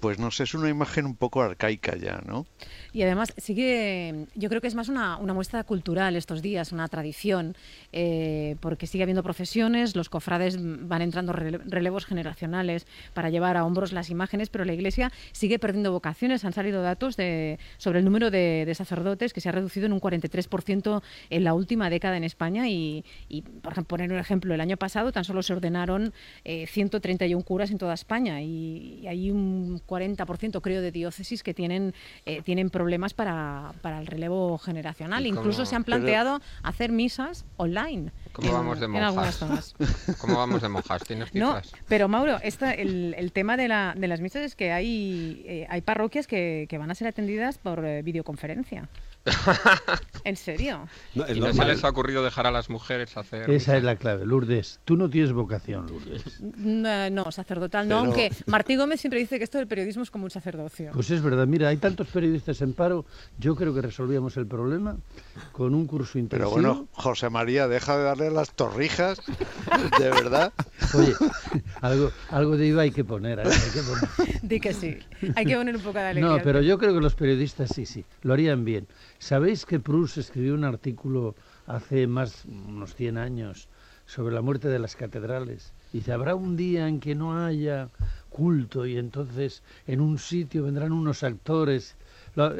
pues 0.00 0.18
no 0.18 0.30
sé, 0.30 0.44
es 0.44 0.54
una 0.54 0.68
imagen 0.68 1.06
un 1.06 1.16
poco 1.16 1.42
arcaica 1.42 1.96
ya, 1.96 2.22
¿no? 2.26 2.46
Y 2.92 3.02
además 3.02 3.32
sigue, 3.36 4.26
yo 4.34 4.48
creo 4.48 4.60
que 4.60 4.66
es 4.66 4.74
más 4.74 4.88
una, 4.88 5.18
muestra 5.18 5.62
cultural 5.64 6.16
estos 6.16 6.42
días, 6.42 6.72
una 6.72 6.88
tradición, 6.88 7.56
eh, 7.92 8.56
porque 8.60 8.86
sigue 8.86 9.02
habiendo 9.02 9.22
profesiones, 9.22 9.94
los 9.94 10.08
cofrades 10.08 10.58
van 10.60 11.02
entrando 11.02 11.32
rele- 11.32 11.60
relevos 11.66 12.06
generacionales 12.06 12.86
para 13.14 13.30
llevar 13.30 13.56
a 13.56 13.64
hombros 13.64 13.92
las 13.92 14.10
imágenes, 14.10 14.48
pero 14.48 14.64
la 14.64 14.72
Iglesia 14.72 15.12
sigue 15.32 15.58
perdiendo 15.58 15.92
vocaciones. 15.92 16.44
Han 16.44 16.52
salido 16.52 16.82
datos 16.82 17.16
de, 17.16 17.58
sobre 17.76 17.98
el 17.98 18.04
número 18.04 18.30
de, 18.30 18.72
sacerdotes 18.74 19.32
que 19.32 19.40
se 19.40 19.48
ha 19.48 19.52
reducido 19.52 19.86
en 19.86 19.92
un 19.92 20.00
43% 20.00 21.02
en 21.30 21.44
la 21.44 21.54
última 21.54 21.90
década 21.90 22.16
en 22.16 22.24
España 22.24 22.68
y, 22.68 23.04
por 23.62 23.84
poner 23.86 24.12
un 24.12 24.18
ejemplo, 24.18 24.54
el 24.54 24.60
año 24.60 24.76
pasado 24.76 25.12
tan 25.12 25.24
solo 25.24 25.42
se 25.42 25.52
ordenaron 25.52 26.12
eh, 26.44 26.66
131 26.66 27.42
curas 27.42 27.70
en 27.70 27.78
toda 27.78 27.94
España 27.94 28.40
y 28.40 29.06
hay 29.06 29.30
un 29.30 29.80
40% 29.88 30.60
creo 30.60 30.82
de 30.82 30.92
diócesis 30.92 31.42
que 31.42 31.54
tienen, 31.54 31.94
eh, 32.26 32.42
tienen 32.42 32.70
problemas 32.70 33.14
para, 33.14 33.72
para 33.82 33.98
el 34.00 34.06
relevo 34.06 34.58
generacional. 34.58 35.24
¿Y 35.26 35.30
Incluso 35.30 35.64
se 35.64 35.74
han 35.74 35.84
Pero- 35.84 35.96
planteado 35.98 36.40
hacer 36.62 36.92
misas 36.92 37.44
online. 37.56 38.12
¿Cómo 38.32 38.48
en- 38.48 38.54
vamos 38.54 38.80
de 38.80 38.86
en 38.86 38.96
algunas 38.96 39.40
monjas? 39.42 39.74
zonas. 39.78 40.16
¿Cómo 40.20 40.36
vamos 40.36 40.62
de 40.62 40.68
monjas? 40.68 41.02
¿Tienes 41.04 41.34
No, 41.34 41.60
cifras? 41.60 41.72
pero 41.88 42.08
Mauro, 42.08 42.38
esta, 42.42 42.72
el, 42.72 43.14
el 43.16 43.32
tema 43.32 43.56
de, 43.56 43.68
la, 43.68 43.94
de 43.96 44.06
las 44.08 44.20
misas 44.20 44.42
es 44.42 44.54
que 44.54 44.72
hay, 44.72 45.42
eh, 45.46 45.66
hay 45.70 45.80
parroquias 45.80 46.26
que, 46.26 46.66
que 46.68 46.76
van 46.78 46.90
a 46.90 46.94
ser 46.94 47.08
atendidas 47.08 47.58
por 47.58 47.84
eh, 47.84 48.02
videoconferencia. 48.02 48.88
¿En 50.24 50.36
serio? 50.36 50.88
No, 51.14 51.24
es 51.24 51.36
¿Y 51.36 51.40
no 51.40 51.52
se 51.52 51.64
les 51.64 51.84
ha 51.84 51.88
ocurrido 51.88 52.22
dejar 52.22 52.46
a 52.46 52.50
las 52.50 52.68
mujeres 52.70 53.16
hacer... 53.16 53.48
Esa 53.50 53.76
es 53.76 53.82
la 53.84 53.96
clave. 53.96 54.26
Lourdes, 54.26 54.80
tú 54.84 54.96
no 54.96 55.08
tienes 55.08 55.32
vocación, 55.32 55.86
Lourdes. 55.86 56.40
No, 56.40 57.10
no, 57.10 57.30
sacerdotal, 57.32 57.88
no, 57.88 58.00
Pero- 58.00 58.06
aunque 58.12 58.32
Martí 58.46 58.76
Gómez 58.76 59.00
siempre 59.00 59.20
dice 59.20 59.38
que 59.38 59.44
esto 59.44 59.58
del 59.58 59.66
periodismo 59.66 60.02
es 60.02 60.10
como 60.10 60.24
un 60.24 60.30
sacerdocio. 60.30 60.90
Pues 60.92 61.10
es 61.10 61.22
verdad, 61.22 61.46
mira, 61.46 61.68
hay 61.68 61.76
tantos 61.76 62.08
periodistas 62.08 62.60
en 62.62 62.72
paro, 62.72 63.04
yo 63.38 63.54
creo 63.56 63.74
que 63.74 63.82
resolvíamos 63.82 64.36
el 64.36 64.46
problema 64.46 64.96
con 65.52 65.74
un 65.74 65.86
curso 65.86 66.18
intensivo. 66.18 66.54
Pero 66.54 66.62
bueno, 66.74 66.88
José 66.92 67.30
María, 67.30 67.68
deja 67.68 67.96
de 67.96 68.04
darle 68.04 68.30
las 68.30 68.50
torrijas, 68.52 69.20
de 69.98 70.10
verdad. 70.10 70.52
Oye, 70.94 71.14
algo, 71.80 72.10
algo 72.30 72.56
de 72.56 72.66
IVA 72.66 72.82
hay 72.82 72.90
que 72.90 73.04
poner, 73.04 73.38
¿eh? 73.40 73.42
hay 73.44 73.70
que 73.72 73.80
poner. 73.82 74.40
Di 74.42 74.60
que 74.60 74.72
sí. 74.74 74.98
Hay 75.34 75.46
que 75.46 75.56
poner 75.56 75.76
un 75.76 75.82
poco 75.82 75.98
de 75.98 76.04
alegría. 76.06 76.36
No, 76.36 76.42
pero 76.42 76.60
yo 76.60 76.78
creo 76.78 76.94
que 76.94 77.00
los 77.00 77.14
periodistas 77.14 77.70
sí, 77.74 77.86
sí, 77.86 78.04
lo 78.22 78.32
harían 78.34 78.64
bien. 78.64 78.86
¿Sabéis 79.20 79.66
que 79.66 79.80
Proust 79.80 80.16
escribió 80.16 80.54
un 80.54 80.62
artículo 80.64 81.34
hace 81.66 82.06
más, 82.06 82.44
unos 82.44 82.94
100 82.94 83.18
años, 83.18 83.68
sobre 84.06 84.32
la 84.32 84.42
muerte 84.42 84.68
de 84.68 84.78
las 84.78 84.94
catedrales? 84.94 85.72
Dice, 85.92 86.12
habrá 86.12 86.36
un 86.36 86.56
día 86.56 86.86
en 86.86 87.00
que 87.00 87.16
no 87.16 87.44
haya 87.44 87.88
culto 88.30 88.86
y 88.86 88.96
entonces 88.96 89.64
en 89.88 90.00
un 90.00 90.18
sitio 90.18 90.62
vendrán 90.62 90.92
unos 90.92 91.24
actores. 91.24 91.96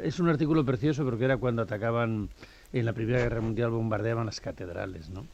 Es 0.03 0.19
un 0.19 0.29
artículo 0.29 0.65
precioso 0.65 1.05
porque 1.05 1.27
era 1.27 1.37
cuando 1.37 1.63
atacaban 1.63 2.29
en 2.73 2.85
la 2.85 2.93
Primera 2.93 3.21
Guerra 3.21 3.41
Mundial, 3.41 3.71
bombardeaban 3.71 4.27
las 4.27 4.41
catedrales, 4.41 5.09
¿no? 5.09 5.27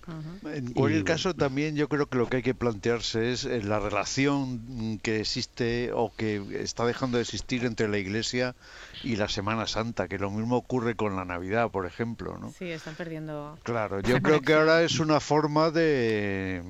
En 0.52 0.72
cualquier 0.72 1.00
Y- 1.02 1.04
caso, 1.04 1.34
también 1.34 1.74
yo 1.74 1.88
creo 1.88 2.06
que 2.06 2.16
lo 2.16 2.28
que 2.28 2.36
hay 2.36 2.42
que 2.42 2.54
plantearse 2.54 3.32
es 3.32 3.44
eh, 3.44 3.60
la 3.62 3.80
relación 3.80 4.98
que 5.02 5.20
existe 5.20 5.90
o 5.92 6.12
que 6.16 6.40
está 6.62 6.86
dejando 6.86 7.16
de 7.18 7.22
existir 7.22 7.64
entre 7.64 7.88
la 7.88 7.98
Iglesia 7.98 8.54
y 9.02 9.16
la 9.16 9.28
Semana 9.28 9.66
Santa, 9.66 10.06
que 10.06 10.18
lo 10.18 10.30
mismo 10.30 10.56
ocurre 10.56 10.94
con 10.94 11.16
la 11.16 11.24
Navidad, 11.24 11.70
por 11.70 11.86
ejemplo, 11.86 12.38
¿no? 12.38 12.50
Sí, 12.52 12.66
están 12.70 12.94
perdiendo. 12.94 13.58
Claro, 13.64 14.00
yo 14.02 14.20
creo 14.22 14.40
que 14.40 14.54
ahora 14.54 14.82
es 14.82 15.00
una 15.00 15.18
forma 15.18 15.70
de, 15.70 16.62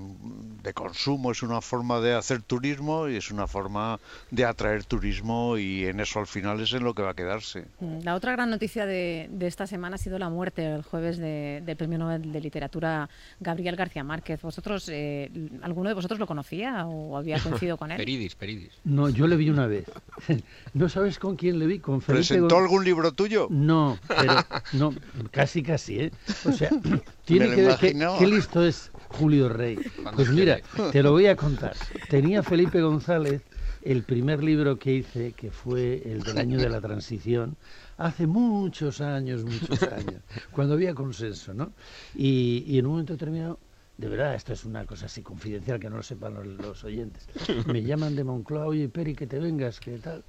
de 0.63 0.73
consumo, 0.73 1.31
es 1.33 1.43
una 1.43 1.61
forma 1.61 2.01
de 2.01 2.15
hacer 2.15 2.41
turismo 2.43 3.09
y 3.09 3.17
es 3.17 3.31
una 3.31 3.47
forma 3.47 4.01
de 4.31 4.45
atraer 4.47 4.85
turismo 4.85 5.59
y 5.59 5.85
en 5.85 6.01
eso 6.01 6.21
al 6.21 6.27
final 6.27 6.61
es 6.61 6.73
en 6.73 6.85
lo 6.85 6.95
que 6.95 7.03
va 7.03 7.11
a 7.11 7.15
quedarse. 7.15 7.67
Mm, 7.81 7.99
La 8.03 8.15
otra 8.15 8.33
gran 8.33 8.49
noticia 8.51 8.87
de, 8.87 9.29
de 9.31 9.47
esta 9.47 9.67
semana 9.67 9.97
ha 9.97 9.99
sido 9.99 10.19
la 10.19 10.31
muerte 10.31 10.54
el 10.63 10.83
jueves 10.83 11.19
de- 11.19 11.63
del 11.65 11.77
Premio 11.77 11.99
Nobel 11.99 12.33
de 12.33 12.41
Literatura 12.41 13.09
Gabriel 13.41 13.77
García 13.77 14.05
Márquez. 14.05 14.41
¿Vosotros, 14.43 14.89
eh, 14.93 15.31
alguno 15.63 15.89
de 15.89 15.95
vosotros 15.95 16.19
lo 16.21 16.27
conocía 16.27 16.87
o 16.87 17.17
había 17.17 17.39
coincidido 17.41 17.77
con 17.77 17.91
él? 17.91 17.97
Peridis, 18.05 18.35
Peridis. 18.35 18.73
No, 18.85 19.09
yo 19.09 19.27
le 19.27 19.37
vi 19.37 19.51
una 19.51 19.67
vez. 19.67 19.85
¿No 20.75 20.89
sabes 20.89 21.19
con 21.19 21.37
quién 21.37 21.59
le 21.59 21.67
vi? 21.67 21.79
Con 21.79 22.01
Felipe 22.01 22.21
¿Presentó 22.27 22.59
algún 22.59 22.85
libro 22.85 23.13
tuyo? 23.13 23.49
No, 23.51 23.99
pero 24.09 24.35
no, 24.73 24.95
casi 25.31 25.63
casi, 25.63 26.01
¿eh? 26.01 26.11
O 26.45 26.53
sea, 26.53 26.71
tiene 27.25 27.51
que 27.55 27.63
ver 27.63 27.77
qué, 27.81 28.09
qué 28.19 28.27
listo 28.27 28.65
es 28.65 28.91
Julio 29.09 29.49
Rey. 29.49 29.79
Pues 30.15 30.31
mira, 30.31 30.59
te 30.93 31.03
lo 31.03 31.13
voy 31.13 31.27
a 31.27 31.37
contar. 31.37 31.75
Tenía 32.09 32.43
Felipe 32.43 32.81
González 32.81 33.43
el 33.83 34.03
primer 34.03 34.43
libro 34.43 34.79
que 34.79 34.95
hice, 34.95 35.33
que 35.33 35.51
fue 35.51 36.03
el 36.07 36.23
del 36.23 36.39
año 36.39 36.59
de 36.59 36.69
la 36.71 36.81
transición, 36.81 37.57
hace 37.97 38.27
muchos 38.27 39.01
años, 39.01 39.45
muchos 39.45 39.83
años, 39.93 40.23
cuando 40.53 40.75
había 40.75 40.95
consenso, 40.95 41.55
¿no? 41.55 41.73
Y, 42.15 42.65
y 42.67 42.79
en 42.79 42.87
un 42.87 42.93
momento 42.93 43.13
determinado, 43.15 43.59
de 43.97 44.09
verdad, 44.09 44.35
esto 44.35 44.53
es 44.53 44.65
una 44.65 44.85
cosa 44.87 45.07
así 45.07 45.23
confidencial, 45.23 45.79
que 45.79 45.89
no 45.89 45.97
lo 45.97 46.03
sepan 46.03 46.35
los, 46.35 46.47
los 46.47 46.85
oyentes, 46.85 47.27
me 47.67 47.83
llaman 47.83 48.17
de 48.17 48.25
Moncloa, 48.25 48.67
oye, 48.67 48.89
Peri, 48.89 49.15
que 49.15 49.27
te 49.27 49.39
vengas, 49.39 49.81
¿qué 49.81 49.99
tal? 49.99 50.25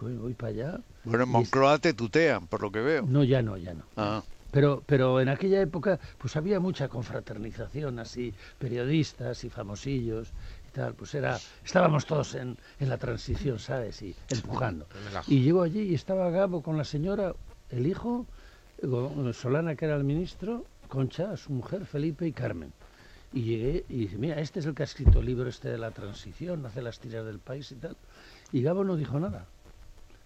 Voy 0.00 0.34
para 0.34 0.50
allá. 0.50 0.80
Bueno, 1.04 1.24
en 1.24 1.30
Moncloa 1.30 1.78
te 1.78 1.92
tutean, 1.92 2.46
por 2.46 2.62
lo 2.62 2.70
que 2.70 2.80
veo. 2.80 3.02
No, 3.06 3.24
ya 3.24 3.42
no, 3.42 3.56
ya 3.56 3.74
no. 3.74 3.82
Ah. 3.96 4.22
Pero, 4.50 4.82
pero 4.86 5.20
en 5.20 5.28
aquella 5.28 5.60
época 5.60 5.98
pues 6.16 6.36
había 6.36 6.58
mucha 6.58 6.88
confraternización 6.88 7.98
así, 7.98 8.32
periodistas 8.58 9.44
y 9.44 9.50
famosillos 9.50 10.32
tal, 10.78 10.94
pues 10.94 11.14
era, 11.14 11.38
estábamos 11.64 12.06
todos 12.06 12.34
en, 12.34 12.56
en 12.80 12.88
la 12.88 12.96
transición, 12.98 13.58
¿sabes? 13.58 14.00
Y 14.02 14.14
empujando. 14.30 14.86
relajo. 15.06 15.30
Y 15.32 15.42
llegó 15.42 15.62
allí 15.62 15.82
y 15.82 15.94
estaba 15.94 16.30
Gabo 16.30 16.62
con 16.62 16.76
la 16.78 16.84
señora, 16.84 17.34
el 17.70 17.86
hijo, 17.86 18.26
Solana 19.32 19.74
que 19.74 19.84
era 19.86 19.96
el 19.96 20.04
ministro, 20.04 20.64
Concha, 20.88 21.36
su 21.36 21.52
mujer, 21.52 21.84
Felipe 21.84 22.26
y 22.26 22.32
Carmen. 22.32 22.72
Y 23.32 23.42
llegué 23.42 23.84
y 23.88 23.96
dije, 23.98 24.16
mira, 24.16 24.40
este 24.40 24.60
es 24.60 24.66
el 24.66 24.74
que 24.74 24.82
ha 24.82 24.84
escrito 24.84 25.20
el 25.20 25.26
libro 25.26 25.48
este 25.48 25.68
de 25.68 25.76
la 25.78 25.90
transición, 25.90 26.64
hace 26.64 26.80
las 26.80 26.98
tiras 26.98 27.26
del 27.26 27.40
país 27.40 27.70
y 27.72 27.74
tal. 27.74 27.96
Y 28.52 28.62
Gabo 28.62 28.84
no 28.84 28.96
dijo 28.96 29.18
nada. 29.20 29.44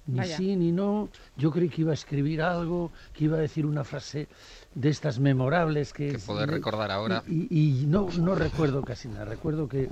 Ni 0.06 0.18
Vaya. 0.18 0.36
sí 0.36 0.56
ni 0.56 0.72
no. 0.72 1.08
Yo 1.36 1.50
creí 1.52 1.68
que 1.68 1.82
iba 1.82 1.92
a 1.92 1.94
escribir 1.94 2.42
algo, 2.42 2.90
que 3.12 3.24
iba 3.24 3.36
a 3.38 3.40
decir 3.40 3.64
una 3.66 3.84
frase 3.84 4.26
de 4.74 4.88
estas 4.88 5.18
memorables 5.20 5.92
que... 5.92 6.08
Que 6.12 6.18
poder 6.18 6.50
recordar 6.50 6.90
ahora. 6.90 7.22
Y, 7.28 7.46
y- 7.50 7.82
y 7.82 7.86
no, 7.86 8.08
no 8.18 8.34
recuerdo 8.34 8.82
casi 8.82 9.06
nada. 9.08 9.24
Recuerdo 9.24 9.68
que, 9.68 9.88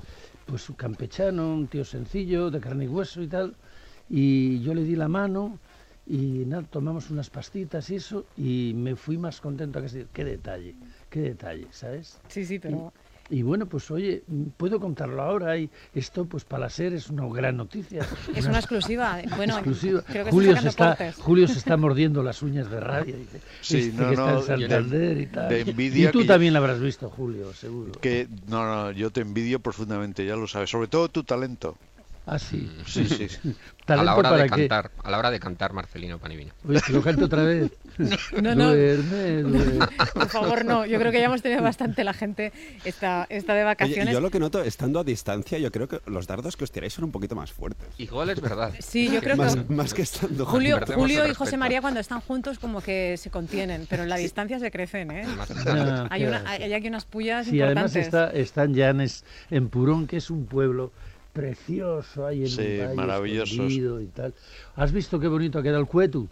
pues, 0.51 0.69
un 0.69 0.75
campechano, 0.75 1.55
un 1.55 1.69
tío 1.69 1.85
sencillo, 1.85 2.51
de 2.51 2.61
carne 2.61 2.85
y 2.85 2.89
hueso 2.89 3.23
y 3.23 3.29
tal. 3.29 3.55
Y 4.09 4.61
yo 4.63 4.75
le 4.75 4.83
di 4.83 4.97
la 4.97 5.07
mano 5.07 5.59
y 6.07 6.45
nada, 6.45 6.65
tomamos 6.65 7.11
unas 7.11 7.31
pastitas 7.31 7.89
y 7.91 7.95
eso. 7.97 8.27
Y 8.37 8.73
me 8.75 8.97
fui 8.97 9.17
más 9.17 9.41
contento 9.41 9.79
que 9.79 9.85
decir, 9.85 10.09
qué 10.13 10.25
detalle, 10.25 10.75
qué 11.09 11.21
detalle, 11.21 11.69
¿sabes? 11.71 12.19
Sí, 12.29 12.45
sí, 12.45 12.59
pero 12.59 12.93
Y 12.93 13.10
bueno, 13.43 13.67
pues 13.67 13.91
oye, 13.91 14.23
puedo 14.57 14.81
contarlo 14.81 15.23
ahora 15.23 15.57
y 15.57 15.71
esto 15.95 16.25
pues 16.25 16.45
para 16.45 16.69
SER 16.69 16.93
es 16.95 17.09
una 17.11 17.29
gran 17.29 17.57
noticia. 17.57 18.05
es 18.35 18.45
una 18.47 18.59
exclusiva. 18.59 19.21
Bueno, 19.37 19.55
exclusiva. 19.55 20.03
creo 20.07 20.25
que 20.25 20.31
Julio, 20.31 20.51
está 20.51 20.63
se 20.63 20.69
está. 20.69 21.13
Julio 21.23 21.49
se 21.49 21.59
está 21.59 21.77
mordiendo 21.77 22.23
las 22.23 22.43
uñas 22.43 22.71
de 22.71 22.81
rabia. 22.81 23.17
Dice, 23.17 23.41
Sí, 23.61 23.79
este 23.79 24.03
no, 24.03 24.09
que 24.09 24.15
está 24.15 24.55
en 24.55 24.61
Santander 24.61 25.19
y 25.21 25.27
tal. 25.27 25.49
de 25.49 25.61
envidia 25.61 26.09
y 26.09 26.13
tú 26.13 26.23
yo- 26.23 26.27
también 26.27 26.53
la 26.53 26.59
habrás 26.59 26.81
visto, 26.81 27.09
Julio, 27.09 27.53
seguro. 27.55 27.93
Que, 28.01 28.27
no, 28.49 28.65
no, 28.65 28.91
yo 28.91 29.11
te 29.11 29.21
envidio 29.21 29.61
profundamente, 29.61 30.27
ya 30.27 30.37
lo 30.37 30.47
sabes. 30.49 30.71
Sobre 30.71 30.89
todo 30.89 31.09
tu 31.09 31.23
talento. 31.25 31.77
Ah, 32.33 32.39
sí. 32.39 32.71
Sí, 32.87 33.07
sí. 33.07 33.27
A 33.87 33.97
la 33.97 34.05
¿Talento 34.15 34.19
hora 34.21 34.31
para 34.31 34.43
de 34.45 34.51
qué? 34.51 34.69
cantar, 34.69 34.91
a 35.03 35.11
la 35.11 35.19
hora 35.19 35.31
de 35.33 35.41
cantar 35.41 35.73
Marcelino 35.73 36.19
Panivino. 36.21 36.53
Oye, 36.69 36.81
que 36.81 36.93
lo 36.93 37.03
canto 37.03 37.25
otra 37.25 37.43
vez. 37.43 37.73
No, 38.41 38.55
no. 38.55 38.69
Duerme, 38.73 39.43
duerme. 39.43 39.87
Por 40.15 40.29
favor, 40.29 40.65
no. 40.65 40.87
Yo 40.87 40.99
creo 41.01 41.11
que 41.11 41.19
ya 41.19 41.27
hemos 41.27 41.43
tenido 41.43 41.61
bastante 41.61 42.05
la 42.05 42.15
gente 42.15 42.53
esta, 42.85 43.27
esta 43.29 43.53
de 43.53 43.61
Oye, 43.61 43.65
vacaciones. 43.65 44.15
yo 44.15 44.21
lo 44.21 44.31
que 44.31 44.39
noto, 44.39 44.63
estando 44.63 45.01
a 45.01 45.05
distancia, 45.05 45.59
yo 45.59 45.73
creo 45.73 45.89
que 45.89 46.01
los 46.07 46.27
dardos 46.29 46.57
que 46.57 46.63
os 46.65 46.71
tiráis 46.71 46.93
son 46.95 47.05
un 47.05 47.11
poquito 47.11 47.35
más 47.35 47.51
fuertes. 47.53 47.89
Igual 47.99 48.31
es 48.31 48.41
verdad. 48.41 48.73
Sí, 48.79 49.11
yo 49.11 49.21
creo 49.21 49.37
Más, 49.37 49.57
que 49.57 49.75
más 49.75 49.93
que 49.93 50.03
estando 50.03 50.47
Julio, 50.47 50.79
Perdemos 50.79 51.03
Julio 51.03 51.27
y 51.27 51.35
José. 51.35 51.57
María 51.57 51.81
cuando 51.83 51.99
están 52.01 52.21
juntos 52.21 52.59
como 52.61 52.81
que 52.81 53.17
se 53.19 53.31
contienen, 53.31 53.87
pero 53.91 54.05
en 54.05 54.09
la 54.09 54.17
distancia 54.17 54.59
se 54.61 54.71
crecen, 54.71 55.11
¿eh? 55.11 55.25
Ah, 55.67 56.07
Hay, 56.11 56.25
una, 56.25 56.49
hay 56.49 56.73
aquí 56.73 56.87
unas 56.89 57.05
pullas 57.07 57.49
Sí, 57.49 57.61
además 57.61 57.95
importantes. 57.97 58.07
está, 58.07 58.31
están 58.31 58.73
Llanes 58.75 59.25
en 59.51 59.69
Purón, 59.69 60.07
que 60.07 60.19
es 60.19 60.31
un 60.31 60.47
pueblo 60.47 60.93
precioso, 61.33 62.27
ahí 62.27 62.45
en 62.45 62.49
Sí, 62.49 62.63
un 62.63 62.79
valle 62.79 62.97
maravillosos. 62.97 63.73
y 63.73 64.07
tal. 64.07 64.35
¿Has 64.77 64.93
visto 64.93 65.19
qué 65.21 65.29
bonito 65.29 65.59
ha 65.59 65.63
quedado 65.63 65.81
el 65.81 65.87
Cuetu? 65.87 66.29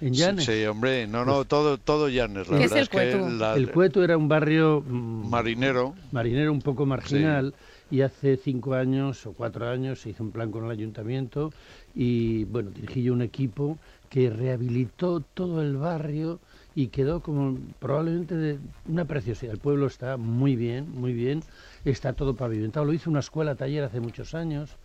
En 0.00 0.12
Llanes. 0.12 0.46
sí, 0.46 0.64
hombre, 0.66 1.06
no, 1.06 1.24
no, 1.24 1.44
todo, 1.44 1.78
todo 1.78 2.08
Llanes. 2.08 2.48
La 2.48 2.58
¿Qué 2.58 2.64
es 2.64 2.72
el 2.72 2.82
es, 2.82 2.88
que 2.88 2.96
Cuetu? 2.96 3.38
la- 3.38 3.56
El 3.56 3.70
Cueto 3.72 4.04
era 4.04 4.16
un 4.18 4.28
barrio 4.28 4.82
mm, 4.86 5.30
marinero. 5.30 5.94
marinero 6.12 6.52
un 6.52 6.60
poco 6.60 6.84
marginal 6.86 7.54
y 7.90 8.00
hace 8.02 8.36
cinco 8.36 8.74
años 8.74 9.24
o 9.26 9.32
cuatro 9.32 9.68
años 9.68 10.00
se 10.00 10.10
hizo 10.10 10.22
un 10.22 10.32
plan 10.32 10.50
con 10.50 10.64
el 10.66 10.70
ayuntamiento 10.70 11.50
y 11.94 12.44
bueno, 12.44 12.70
dirigí 12.70 13.02
yo 13.02 13.12
un 13.14 13.22
equipo 13.22 13.78
que 14.10 14.28
rehabilitó 14.30 15.20
todo 15.20 15.62
el 15.62 15.76
barrio 15.76 16.40
y 16.74 16.88
quedó 16.88 17.20
como 17.22 17.56
probablemente 17.78 18.34
de 18.36 18.58
una 18.86 19.06
preciosidad. 19.06 19.52
El 19.54 19.60
pueblo 19.60 19.86
está 19.86 20.16
muy 20.18 20.56
bien, 20.56 20.90
muy 20.90 21.12
bien, 21.14 21.42
está 21.90 22.12
todo 22.12 22.34
pavimentado. 22.34 22.84
Lo 22.86 22.92
hizo 22.92 23.10
una 23.10 23.20
escuela 23.20 23.54
taller 23.54 23.84
hace 23.84 24.00
muchos 24.00 24.34
años 24.34 24.76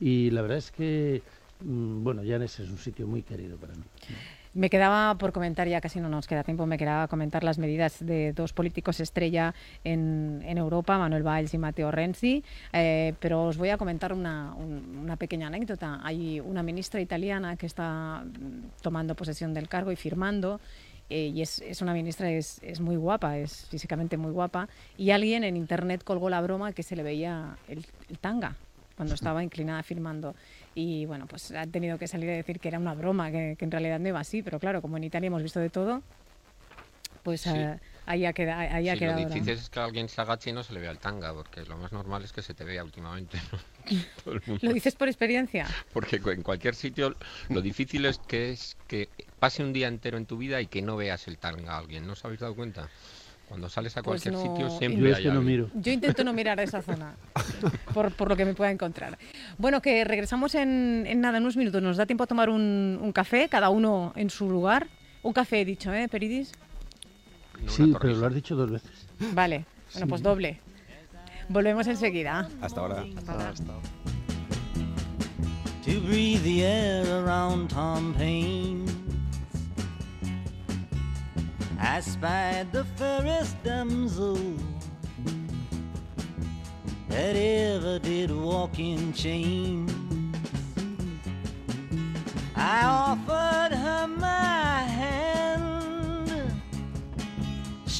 y 0.00 0.30
la 0.30 0.42
verdad 0.42 0.58
es 0.58 0.70
que, 0.70 1.22
mm, 1.62 2.02
bueno, 2.04 2.22
Llanes 2.22 2.58
es 2.60 2.70
un 2.70 2.78
sitio 2.78 3.06
muy 3.06 3.22
querido 3.22 3.56
para 3.56 3.74
mí. 3.74 3.82
Me 4.52 4.68
quedaba 4.68 5.16
por 5.16 5.30
comentar, 5.30 5.68
ya 5.68 5.80
casi 5.80 6.00
no 6.00 6.08
nos 6.08 6.26
queda 6.26 6.42
tiempo, 6.42 6.66
me 6.66 6.76
quedaba 6.76 7.06
comentar 7.06 7.44
las 7.44 7.56
medidas 7.58 8.04
de 8.04 8.32
dos 8.32 8.52
políticos 8.52 8.98
estrella 8.98 9.54
en, 9.84 10.42
en 10.44 10.58
Europa, 10.58 10.98
Manuel 10.98 11.22
Valls 11.22 11.54
y 11.54 11.58
Matteo 11.58 11.92
Renzi, 11.92 12.42
eh, 12.72 13.14
pero 13.20 13.44
os 13.44 13.56
voy 13.58 13.68
a 13.68 13.78
comentar 13.78 14.12
una, 14.12 14.52
un- 14.54 14.98
una 15.04 15.14
pequeña 15.14 15.46
anécdota. 15.46 16.00
Hay 16.02 16.40
una 16.40 16.64
ministra 16.64 17.00
italiana 17.00 17.56
que 17.56 17.66
está 17.66 18.24
mm, 18.24 18.82
tomando 18.82 19.14
posesión 19.14 19.54
del 19.54 19.68
cargo 19.68 19.92
y 19.92 19.96
firmando, 19.96 20.60
eh, 21.10 21.26
y 21.34 21.42
es, 21.42 21.58
es 21.60 21.82
una 21.82 21.92
ministra, 21.92 22.30
es, 22.30 22.58
es 22.62 22.80
muy 22.80 22.96
guapa, 22.96 23.36
es 23.38 23.66
físicamente 23.68 24.16
muy 24.16 24.32
guapa, 24.32 24.68
y 24.96 25.10
alguien 25.10 25.44
en 25.44 25.56
internet 25.56 26.02
colgó 26.04 26.30
la 26.30 26.40
broma 26.40 26.72
que 26.72 26.82
se 26.82 26.96
le 26.96 27.02
veía 27.02 27.58
el, 27.68 27.84
el 28.08 28.18
tanga 28.18 28.56
cuando 28.96 29.14
estaba 29.14 29.42
inclinada 29.42 29.82
firmando. 29.82 30.34
Y 30.74 31.06
bueno, 31.06 31.26
pues 31.26 31.50
han 31.52 31.70
tenido 31.70 31.98
que 31.98 32.06
salir 32.06 32.30
a 32.30 32.34
decir 32.34 32.60
que 32.60 32.68
era 32.68 32.78
una 32.78 32.94
broma, 32.94 33.30
que, 33.30 33.56
que 33.58 33.64
en 33.64 33.70
realidad 33.70 33.98
no 33.98 34.08
iba 34.08 34.20
así, 34.20 34.42
pero 34.42 34.58
claro, 34.60 34.82
como 34.82 34.96
en 34.98 35.04
Italia 35.04 35.28
hemos 35.28 35.42
visto 35.42 35.58
de 35.60 35.70
todo, 35.70 36.02
pues 37.22 37.40
Sí. 37.42 37.50
eh, 37.50 37.78
ahí 38.10 38.26
ha 38.26 38.32
quedado. 38.32 38.60
Ahí 38.60 38.88
ha 38.88 38.92
Sí, 38.94 38.98
quedado 38.98 39.16
lo 39.18 39.22
ahora. 39.24 39.34
difícil 39.34 39.58
es 39.58 39.70
que 39.70 39.80
alguien 39.80 40.08
se 40.08 40.20
agache 40.20 40.50
y 40.50 40.52
no 40.52 40.62
se 40.62 40.72
le 40.72 40.80
vea 40.80 40.90
el 40.90 40.98
tanga, 40.98 41.32
porque 41.32 41.64
lo 41.64 41.76
más 41.78 41.92
normal 41.92 42.22
es 42.24 42.32
que 42.32 42.42
se 42.42 42.54
te 42.54 42.64
vea 42.64 42.84
últimamente. 42.84 43.38
¿no? 43.52 43.58
Todo 44.24 44.34
el 44.34 44.42
mundo. 44.46 44.60
¿Lo 44.66 44.72
dices 44.72 44.94
por 44.94 45.08
experiencia? 45.08 45.66
Porque 45.92 46.16
en 46.24 46.42
cualquier 46.42 46.74
sitio 46.74 47.14
lo 47.48 47.60
difícil 47.62 48.04
es 48.06 48.18
que 48.18 48.50
es 48.50 48.76
que 48.86 49.08
pase 49.38 49.62
un 49.62 49.72
día 49.72 49.88
entero 49.88 50.18
en 50.18 50.26
tu 50.26 50.36
vida 50.36 50.60
y 50.60 50.66
que 50.66 50.82
no 50.82 50.96
veas 50.96 51.26
el 51.28 51.38
tanga 51.38 51.72
a 51.74 51.78
alguien. 51.78 52.06
¿No 52.06 52.12
os 52.12 52.24
habéis 52.24 52.40
dado 52.40 52.54
cuenta? 52.54 52.88
Cuando 53.48 53.68
sales 53.68 53.96
a 53.96 54.02
Pues 54.04 54.22
cualquier 54.22 54.34
no, 54.34 54.54
sitio 54.54 54.78
siempre 54.78 55.10
Yo 55.10 55.16
hay 55.16 55.22
que 55.24 55.28
no 55.30 55.42
miro. 55.42 55.70
Yo 55.74 55.90
intento 55.90 56.22
no 56.22 56.32
mirar 56.32 56.60
a 56.60 56.62
esa 56.62 56.82
zona, 56.82 57.14
por, 57.92 58.12
por 58.12 58.28
lo 58.28 58.36
que 58.36 58.44
me 58.44 58.54
pueda 58.54 58.70
encontrar. 58.70 59.18
Bueno, 59.58 59.82
que 59.82 60.04
regresamos 60.04 60.54
en, 60.54 61.04
en 61.08 61.20
nada, 61.20 61.38
en 61.38 61.42
unos 61.42 61.56
minutos. 61.56 61.82
Nos 61.82 61.96
da 61.96 62.06
tiempo 62.06 62.22
a 62.22 62.26
tomar 62.28 62.48
un, 62.48 62.96
un 63.02 63.10
café, 63.12 63.48
cada 63.48 63.70
uno 63.70 64.12
en 64.14 64.30
su 64.30 64.48
lugar. 64.48 64.86
Un 65.22 65.32
café, 65.32 65.62
he 65.62 65.64
dicho, 65.64 65.92
¿eh, 65.92 66.06
Peridis? 66.08 66.52
No 67.62 67.70
Sí, 67.70 67.94
pero 68.00 68.14
lo 68.14 68.26
has 68.26 68.34
dicho 68.34 68.56
dos 68.56 68.70
veces. 68.70 69.06
Vale, 69.34 69.66
bueno, 69.92 70.06
pues 70.08 70.22
doble. 70.22 70.60
Volvemos 71.48 71.86
enseguida. 71.86 72.48
Hasta 72.60 72.80
ahora. 72.80 73.04
to 75.82 75.98
breathe 76.02 76.42
the 76.42 76.62
air 76.64 77.24
around 77.24 77.70
Tom 77.70 78.14
Paine. 78.14 78.86
I 81.80 82.00
spied 82.00 82.70
the 82.70 82.84
fairest 82.96 83.60
damsel 83.64 84.38
that 87.08 87.34
ever 87.34 87.98
did 87.98 88.30
walk 88.30 88.78
in 88.78 89.12
chains. 89.12 89.90
I 92.54 92.84
offered 92.84 93.49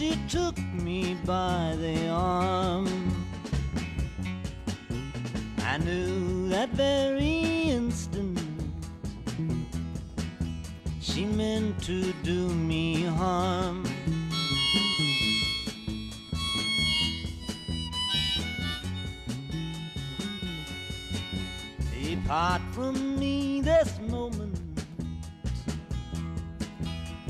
She 0.00 0.18
took 0.30 0.58
me 0.72 1.14
by 1.26 1.76
the 1.78 2.08
arm. 2.08 2.88
I 5.58 5.76
knew 5.76 6.48
that 6.48 6.70
very 6.70 7.68
instant 7.68 8.40
she 11.02 11.26
meant 11.26 11.82
to 11.82 12.14
do 12.22 12.48
me 12.48 13.02
harm. 13.02 13.84
Depart 21.92 22.62
from 22.72 23.18
me 23.18 23.60
this 23.60 24.00
moment. 24.08 24.58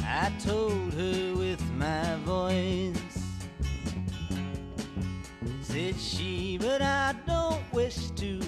I 0.05 0.31
told 0.39 0.95
her 0.95 1.35
with 1.35 1.70
my 1.81 2.15
voice. 2.27 2.99
Said 5.63 5.99
she, 5.99 6.59
but 6.59 6.83
I 6.83 7.15
don't 7.27 7.63
wish 7.73 8.11
to. 8.11 8.39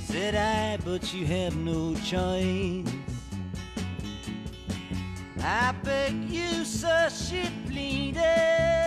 Said 0.00 0.34
I, 0.34 0.76
but 0.84 1.14
you 1.14 1.26
have 1.26 1.56
no 1.56 1.94
choice. 2.04 2.92
I 5.40 5.72
beg 5.84 6.14
you, 6.28 6.64
sir, 6.64 7.08
she 7.10 7.44
pleaded. 7.66 8.83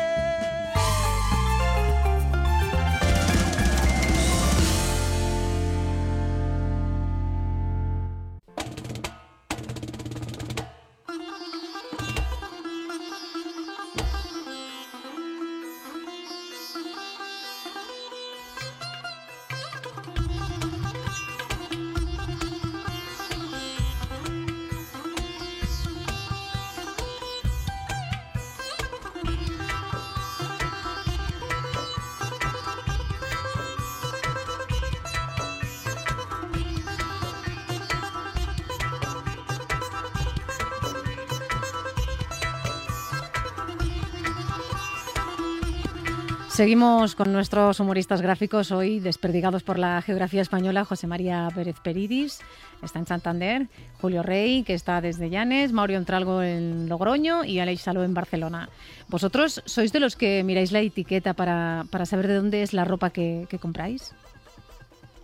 Seguimos 46.57 47.13
con 47.13 47.31
nuestros 47.31 47.79
humoristas 47.79 48.24
gráficos 48.24 48.72
hoy 48.72 49.00
desperdigados 49.00 49.61
por 49.61 49.77
la 49.77 50.01
geografía 50.01 50.41
española. 50.41 50.85
José 50.85 51.05
María 51.05 51.48
Pérez 51.53 51.75
Peridis 51.83 52.39
está 52.81 52.98
en 52.98 53.05
Santander, 53.05 53.67
Julio 54.01 54.24
Rey, 54.24 54.63
que 54.63 54.74
está 54.74 55.00
desde 55.00 55.29
Llanes, 55.29 55.72
Mauricio 55.72 56.00
Entralgo 56.00 56.41
en 56.41 56.89
Logroño 56.89 57.43
y 57.43 57.59
Aleix 57.59 57.81
Saló 57.81 58.03
en 58.03 58.15
Barcelona. 58.15 58.70
¿Vosotros 59.07 59.61
sois 59.65 59.93
de 59.93 60.00
los 60.00 60.15
que 60.15 60.43
miráis 60.43 60.72
la 60.72 60.79
etiqueta 60.79 61.35
para, 61.35 61.85
para 61.91 62.07
saber 62.07 62.25
de 62.25 62.33
dónde 62.33 62.63
es 62.63 62.74
la 62.74 62.85
ropa 62.85 63.11
que, 63.11 63.46
que 63.51 63.59
compráis? 63.59 64.15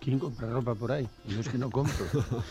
¿Quién 0.04 0.18
compra 0.18 0.46
ropa 0.50 0.74
por 0.74 0.92
ahí? 0.92 1.08
Yo 1.26 1.40
es 1.40 1.48
que 1.48 1.56
no 1.56 1.70
compro. 1.70 2.04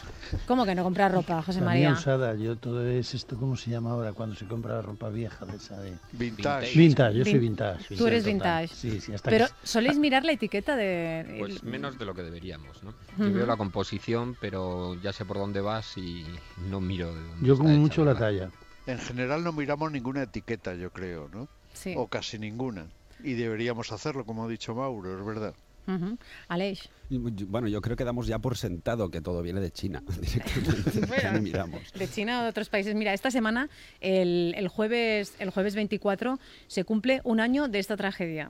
¿Cómo 0.47 0.65
que 0.65 0.73
no 0.73 0.83
comprar 0.83 1.11
ropa, 1.11 1.41
José 1.43 1.59
La 1.61 1.65
mía 1.67 1.89
María? 1.89 1.93
usada, 1.93 2.33
yo 2.33 2.55
todo 2.57 2.83
es 2.87 3.13
esto, 3.13 3.37
¿cómo 3.37 3.55
se 3.55 3.69
llama 3.69 3.91
ahora? 3.91 4.11
Cuando 4.13 4.35
se 4.35 4.47
compra 4.47 4.81
ropa 4.81 5.09
vieja 5.09 5.45
de 5.45 5.57
esa 5.57 5.79
de... 5.79 5.95
Vintage. 6.13 6.75
Vintage, 6.75 7.13
yo 7.19 7.23
soy 7.23 7.33
Vin- 7.35 7.39
vintage. 7.41 7.95
Tú 7.95 8.07
eres 8.07 8.23
total. 8.23 8.33
vintage. 8.33 8.67
Sí, 8.75 8.99
sí, 8.99 9.13
hasta 9.13 9.29
Pero 9.29 9.45
que... 9.47 9.67
soléis 9.67 9.99
mirar 9.99 10.25
la 10.25 10.31
etiqueta 10.31 10.75
de... 10.75 11.35
Pues 11.39 11.63
menos 11.63 11.99
de 11.99 12.05
lo 12.05 12.15
que 12.15 12.23
deberíamos, 12.23 12.81
¿no? 12.81 12.95
Yo 13.19 13.31
veo 13.31 13.45
la 13.45 13.55
composición, 13.57 14.35
pero 14.41 14.95
ya 14.95 15.13
sé 15.13 15.23
por 15.23 15.37
dónde 15.37 15.61
vas 15.61 15.95
y 15.97 16.25
no 16.69 16.81
miro 16.81 17.13
de 17.13 17.21
dónde 17.21 17.47
Yo 17.47 17.55
como 17.55 17.69
mucho 17.69 18.03
la 18.03 18.15
talla. 18.15 18.49
En 18.87 18.97
general 18.97 19.43
no 19.43 19.51
miramos 19.53 19.91
ninguna 19.91 20.23
etiqueta, 20.23 20.73
yo 20.73 20.89
creo, 20.89 21.29
¿no? 21.31 21.47
Sí. 21.73 21.93
O 21.95 22.07
casi 22.07 22.39
ninguna. 22.39 22.87
Y 23.23 23.33
deberíamos 23.33 23.91
hacerlo, 23.91 24.25
como 24.25 24.43
ha 24.43 24.47
dicho 24.47 24.73
Mauro, 24.73 25.19
es 25.19 25.23
verdad. 25.25 25.53
Ujú. 25.87 26.17
Aleix. 26.47 26.89
Bueno, 27.09 27.67
yo 27.67 27.81
creo 27.81 27.95
que 27.95 28.03
damos 28.05 28.25
ya 28.27 28.39
por 28.39 28.57
sentado 28.57 29.09
que 29.11 29.21
todo 29.21 29.41
viene 29.41 29.59
de 29.61 29.71
China 29.71 30.01
directamente. 30.21 31.01
Bueno. 31.07 31.41
Miramos. 31.41 31.81
de 31.93 32.07
China 32.09 32.39
o 32.39 32.43
de 32.43 32.49
otros 32.49 32.69
países. 32.69 32.95
Mira, 32.95 33.13
esta 33.13 33.29
semana, 33.31 33.69
el, 34.01 34.53
el 34.57 34.67
jueves, 34.67 35.35
el 35.39 35.49
jueves 35.49 35.75
24, 35.75 36.39
se 36.67 36.83
cumple 36.83 37.21
un 37.23 37.39
año 37.39 37.67
de 37.67 37.79
esta 37.79 37.97
tragedia. 37.97 38.49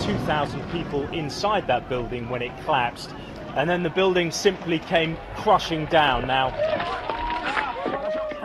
Two 0.00 0.18
thousand 0.26 0.60
people 0.72 1.06
inside 1.12 1.66
that 1.68 1.88
building 1.88 2.28
when 2.28 2.42
it 2.42 2.50
collapsed, 2.64 3.10
and 3.54 3.70
then 3.70 3.82
the 3.84 3.90
building 3.90 4.32
simply 4.32 4.80
came 4.80 5.16
crushing 5.36 5.86
down. 5.86 6.26
Now, 6.26 6.50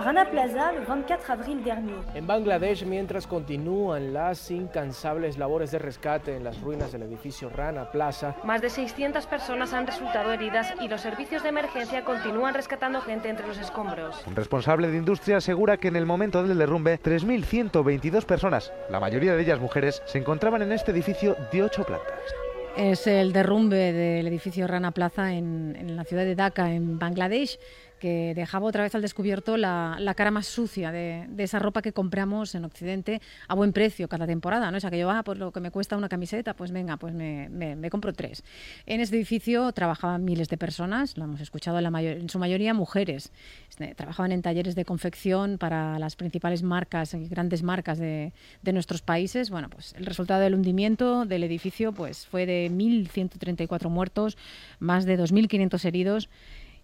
Rana 0.07 0.23
Plaza 0.23 0.71
le 0.71 0.85
24 0.85 1.33
avril 1.33 1.61
dernier. 1.65 1.97
En 2.13 2.25
Bangladesh, 2.25 2.85
mientras 2.85 3.27
continúan 3.27 4.13
las 4.13 4.49
incansables 4.51 5.37
labores 5.37 5.71
de 5.71 5.79
rescate 5.79 6.33
en 6.33 6.45
las 6.45 6.61
ruinas 6.61 6.93
del 6.93 7.01
edificio 7.01 7.49
Rana 7.49 7.91
Plaza, 7.91 8.33
Más 8.45 8.61
de 8.61 8.69
600 8.69 9.25
personas 9.25 9.73
han 9.73 9.85
resultado 9.85 10.31
heridas 10.31 10.73
y 10.79 10.87
los 10.87 11.01
servicios 11.01 11.43
de 11.43 11.49
emergencia 11.49 12.05
continúan 12.05 12.53
rescatando 12.53 13.01
gente 13.01 13.27
entre 13.27 13.47
los 13.47 13.57
escombros. 13.57 14.25
Un 14.25 14.37
responsable 14.37 14.87
de 14.87 14.95
industria 14.95 15.37
asegura 15.37 15.75
que 15.75 15.89
en 15.89 15.97
el 15.97 16.05
momento 16.05 16.41
del 16.41 16.57
derrumbe, 16.57 17.01
3.122 17.01 18.23
personas, 18.23 18.71
la 18.89 19.01
mayoría 19.01 19.35
de 19.35 19.41
ellas 19.41 19.59
mujeres, 19.59 20.01
se 20.05 20.19
encontraban 20.19 20.61
en 20.61 20.71
este 20.71 20.91
edificio 20.91 21.35
de 21.51 21.63
ocho 21.63 21.83
plantas. 21.83 22.33
Es 22.77 23.07
el 23.07 23.33
derrumbe 23.33 23.91
del 23.91 24.27
edificio 24.27 24.67
Rana 24.67 24.91
Plaza 24.91 25.33
en, 25.33 25.75
en 25.77 25.97
la 25.97 26.03
ciudad 26.03 26.23
de 26.23 26.35
Dhaka, 26.35 26.71
en 26.71 26.99
Bangladesh, 26.99 27.59
que 27.99 28.33
dejaba 28.35 28.65
otra 28.67 28.83
vez 28.83 28.93
al 28.95 29.01
descubierto 29.01 29.57
la, 29.57 29.97
la 29.99 30.13
cara 30.13 30.31
más 30.31 30.45
sucia 30.47 30.91
de, 30.91 31.25
de 31.29 31.43
esa 31.43 31.59
ropa 31.59 31.81
que 31.81 31.93
compramos 31.93 32.53
en 32.55 32.65
Occidente 32.65 33.21
a 33.47 33.55
buen 33.55 33.73
precio 33.73 34.07
cada 34.07 34.25
temporada. 34.27 34.69
¿no? 34.71 34.77
O 34.77 34.79
sea, 34.79 34.89
que 34.91 34.99
yo, 34.99 35.09
ah, 35.11 35.23
pues 35.23 35.37
lo 35.39 35.51
que 35.51 35.59
me 35.59 35.71
cuesta 35.71 35.97
una 35.97 36.09
camiseta, 36.09 36.53
pues 36.53 36.71
venga, 36.71 36.97
pues 36.97 37.13
me, 37.13 37.49
me- 37.49 37.75
me 37.75 37.89
compro 37.89 38.13
tres. 38.13 38.43
En 38.85 39.01
este 39.01 39.15
edificio 39.15 39.71
trabajaban 39.71 40.23
miles 40.23 40.49
de 40.49 40.57
personas, 40.57 41.17
lo 41.17 41.23
hemos 41.25 41.41
escuchado, 41.41 41.77
en, 41.77 41.83
la 41.83 41.91
mayor- 41.91 42.17
en 42.17 42.29
su 42.29 42.39
mayoría 42.39 42.73
mujeres. 42.73 43.31
Este, 43.69 43.95
Trabajaban 43.95 44.31
en 44.31 44.41
talleres 44.41 44.75
de 44.75 44.85
confección 44.85 45.57
para 45.57 45.99
las 45.99 46.15
principales 46.15 46.63
marcas 46.63 47.13
grandes 47.29 47.63
marcas 47.63 47.97
de, 47.97 48.33
de 48.61 48.73
nuestros 48.73 49.01
países. 49.01 49.49
Bueno, 49.49 49.69
pues 49.69 49.93
el 49.97 50.05
resultado 50.05 50.41
del 50.41 50.53
hundimiento 50.53 51.25
del 51.25 51.43
edificio 51.43 51.91
pues, 51.93 52.25
fue 52.27 52.45
de 52.45 52.69
1.134 52.71 53.89
muertos, 53.89 54.37
más 54.79 55.05
de 55.05 55.17
2.500 55.19 55.85
heridos 55.85 56.29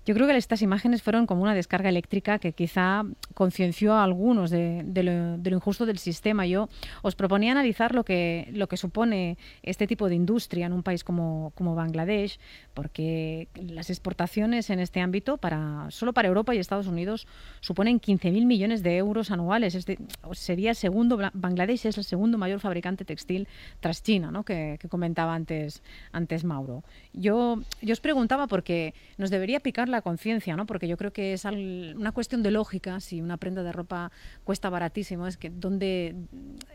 Yo 0.05 0.13
creo 0.13 0.27
que 0.27 0.35
estas 0.35 0.61
imágenes 0.61 1.01
fueron 1.01 1.25
como 1.25 1.43
una 1.43 1.55
descarga 1.55 1.87
eléctrica 1.87 2.37
que 2.39 2.51
quizá 2.51 3.03
concienció 3.33 3.93
a 3.93 4.03
algunos 4.03 4.49
de, 4.49 4.83
lo, 5.03 5.55
injusto 5.55 5.85
del 5.85 5.97
sistema. 5.97 6.45
Yo 6.45 6.67
os 7.01 7.15
proponía 7.15 7.53
analizar 7.53 7.95
lo 7.95 8.03
que, 8.03 8.49
lo 8.51 8.67
que 8.67 8.75
supone 8.75 9.37
este 9.61 9.87
tipo 9.87 10.09
de 10.09 10.15
industria 10.15 10.65
en 10.65 10.73
un 10.73 10.83
país 10.83 11.05
como, 11.05 11.53
como 11.55 11.73
Bangladesh, 11.75 12.37
porque 12.73 13.47
las 13.55 13.89
exportaciones 13.89 14.69
en 14.69 14.79
este 14.79 14.99
ámbito, 14.99 15.37
para, 15.37 15.87
solo 15.89 16.11
para 16.11 16.27
Europa 16.27 16.53
y 16.53 16.57
Estados 16.57 16.87
Unidos, 16.87 17.25
suponen 17.61 18.01
15.000 18.01 18.45
millones 18.45 18.83
de 18.83 18.97
euros 18.97 19.31
anuales. 19.31 19.73
Este, 19.73 19.97
sería 20.33 20.73
segundo, 20.73 21.17
Bangladesh 21.33 21.85
es 21.85 21.97
el 21.97 22.03
segundo 22.03 22.37
mayor 22.37 22.59
fabricante 22.59 23.05
textil 23.05 23.47
tras 23.79 24.03
China, 24.03 24.31
¿no? 24.31 24.43
que, 24.43 24.79
comentaba 24.89 25.33
antes, 25.33 25.81
antes 26.11 26.43
Mauro. 26.43 26.83
Yo, 27.13 27.61
yo 27.81 27.93
os 27.93 28.01
preguntaba 28.01 28.47
porque 28.47 28.93
nos 29.17 29.29
debería 29.29 29.61
picar 29.61 29.87
la 29.93 30.01
conciencia, 30.01 30.55
¿no? 30.55 30.65
Porque 30.65 30.87
yo 30.87 30.97
creo 30.97 31.13
que 31.13 31.33
es 31.33 31.45
una 31.45 32.11
cuestión 32.11 32.43
de 32.43 32.51
lógica. 32.51 32.99
Si 32.99 33.21
una 33.21 33.37
prenda 33.37 33.63
de 33.63 33.71
ropa 33.71 34.11
cuesta 34.43 34.69
baratísimo, 34.69 35.27
es 35.27 35.37
que 35.37 35.49
donde 35.49 36.15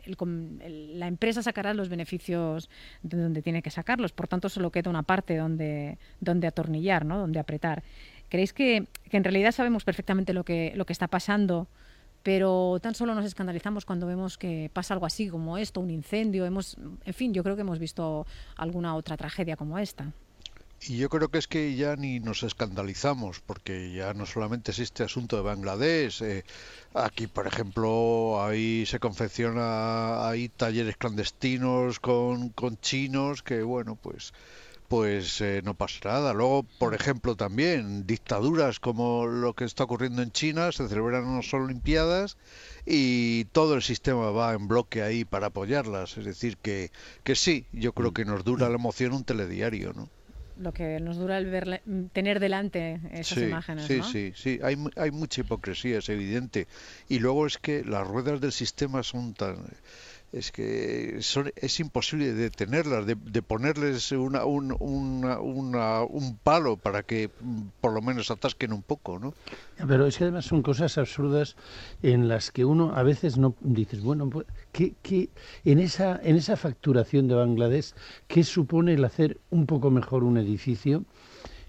la 0.06 1.06
empresa 1.06 1.42
sacará 1.42 1.74
los 1.74 1.88
beneficios 1.88 2.70
de 3.02 3.20
donde 3.20 3.42
tiene 3.42 3.62
que 3.62 3.70
sacarlos. 3.70 4.12
Por 4.12 4.28
tanto, 4.28 4.48
solo 4.48 4.70
queda 4.70 4.88
una 4.88 5.02
parte 5.02 5.36
donde, 5.36 5.98
donde 6.20 6.46
atornillar, 6.46 7.04
¿no? 7.04 7.18
Donde 7.18 7.38
apretar. 7.38 7.82
¿Creéis 8.28 8.52
que, 8.52 8.86
que 9.10 9.16
en 9.16 9.24
realidad 9.24 9.52
sabemos 9.52 9.84
perfectamente 9.84 10.32
lo 10.32 10.44
que, 10.44 10.72
lo 10.74 10.86
que 10.86 10.92
está 10.92 11.08
pasando? 11.08 11.68
pero 12.22 12.78
tan 12.82 12.94
solo 12.94 13.14
nos 13.14 13.24
escandalizamos 13.24 13.84
cuando 13.84 14.06
vemos 14.06 14.36
que 14.36 14.70
pasa 14.72 14.92
algo 14.92 15.06
así 15.06 15.28
como 15.28 15.56
esto, 15.56 15.80
un 15.80 15.88
incendio, 15.88 16.44
hemos, 16.44 16.76
en 17.04 17.14
fin, 17.14 17.32
yo 17.32 17.42
creo 17.42 17.54
que 17.54 17.62
hemos 17.62 17.78
visto 17.78 18.26
alguna 18.56 18.96
otra 18.96 19.16
tragedia 19.16 19.56
como 19.56 19.78
esta. 19.78 20.12
Y 20.80 20.96
yo 20.96 21.08
creo 21.08 21.28
que 21.28 21.38
es 21.38 21.48
que 21.48 21.74
ya 21.74 21.96
ni 21.96 22.20
nos 22.20 22.42
escandalizamos, 22.44 23.40
porque 23.40 23.92
ya 23.92 24.14
no 24.14 24.26
solamente 24.26 24.70
existe 24.70 25.02
asunto 25.02 25.36
de 25.36 25.42
Bangladesh, 25.42 26.22
eh, 26.22 26.44
aquí 26.94 27.26
por 27.26 27.46
ejemplo 27.46 28.42
ahí 28.42 28.86
se 28.86 29.00
confecciona, 29.00 30.28
hay 30.28 30.48
talleres 30.48 30.96
clandestinos 30.96 31.98
con, 32.00 32.50
con 32.50 32.78
chinos 32.78 33.42
que 33.42 33.62
bueno 33.62 33.96
pues 33.96 34.32
pues 34.88 35.40
eh, 35.42 35.60
no 35.64 35.74
pasa 35.74 36.00
nada. 36.04 36.32
Luego, 36.32 36.64
por 36.78 36.94
ejemplo, 36.94 37.36
también 37.36 38.06
dictaduras 38.06 38.80
como 38.80 39.26
lo 39.26 39.54
que 39.54 39.64
está 39.64 39.84
ocurriendo 39.84 40.22
en 40.22 40.32
China, 40.32 40.72
se 40.72 40.88
celebran 40.88 41.26
unas 41.26 41.52
Olimpiadas 41.52 42.38
y 42.86 43.44
todo 43.46 43.74
el 43.74 43.82
sistema 43.82 44.30
va 44.30 44.54
en 44.54 44.66
bloque 44.68 45.02
ahí 45.02 45.24
para 45.24 45.48
apoyarlas. 45.48 46.16
Es 46.16 46.24
decir, 46.24 46.56
que, 46.56 46.90
que 47.22 47.34
sí, 47.36 47.66
yo 47.72 47.92
creo 47.92 48.12
que 48.12 48.24
nos 48.24 48.44
dura 48.44 48.68
la 48.70 48.76
emoción 48.76 49.12
un 49.12 49.24
telediario, 49.24 49.92
¿no? 49.92 50.08
Lo 50.58 50.72
que 50.72 51.00
nos 51.00 51.16
dura 51.16 51.38
el 51.38 51.46
ver, 51.46 51.82
tener 52.12 52.40
delante 52.40 53.00
esas 53.12 53.38
imágenes. 53.38 53.86
Sí, 53.86 54.00
sí, 54.02 54.32
sí, 54.34 54.60
hay, 54.62 54.76
hay 54.96 55.10
mucha 55.10 55.40
hipocresía, 55.40 55.98
es 55.98 56.08
evidente. 56.08 56.66
Y 57.08 57.18
luego 57.20 57.46
es 57.46 57.58
que 57.58 57.84
las 57.84 58.06
ruedas 58.06 58.40
del 58.40 58.52
sistema 58.52 59.02
son 59.02 59.34
tan 59.34 59.56
es 60.32 60.52
que 60.52 61.18
son, 61.20 61.50
es 61.56 61.80
imposible 61.80 62.32
detenerlas, 62.34 63.06
de, 63.06 63.14
de 63.14 63.42
ponerles 63.42 64.12
una, 64.12 64.44
un, 64.44 64.76
una, 64.78 66.02
un 66.02 66.36
palo 66.36 66.76
para 66.76 67.02
que 67.02 67.30
mm, 67.40 67.62
por 67.80 67.92
lo 67.92 68.02
menos 68.02 68.30
atasquen 68.30 68.72
un 68.72 68.82
poco, 68.82 69.18
¿no? 69.18 69.34
Pero 69.86 70.06
es 70.06 70.18
que 70.18 70.24
además 70.24 70.44
son 70.44 70.62
cosas 70.62 70.98
absurdas 70.98 71.56
en 72.02 72.28
las 72.28 72.50
que 72.50 72.64
uno 72.64 72.94
a 72.94 73.02
veces 73.02 73.38
no 73.38 73.54
dices, 73.60 74.02
bueno, 74.02 74.28
pues, 74.28 74.46
¿qué, 74.72 74.94
qué, 75.02 75.30
en, 75.64 75.78
esa, 75.78 76.20
en 76.22 76.36
esa 76.36 76.56
facturación 76.56 77.28
de 77.28 77.34
Bangladesh, 77.34 77.94
¿qué 78.26 78.44
supone 78.44 78.94
el 78.94 79.04
hacer 79.04 79.38
un 79.50 79.66
poco 79.66 79.90
mejor 79.90 80.24
un 80.24 80.36
edificio? 80.36 81.04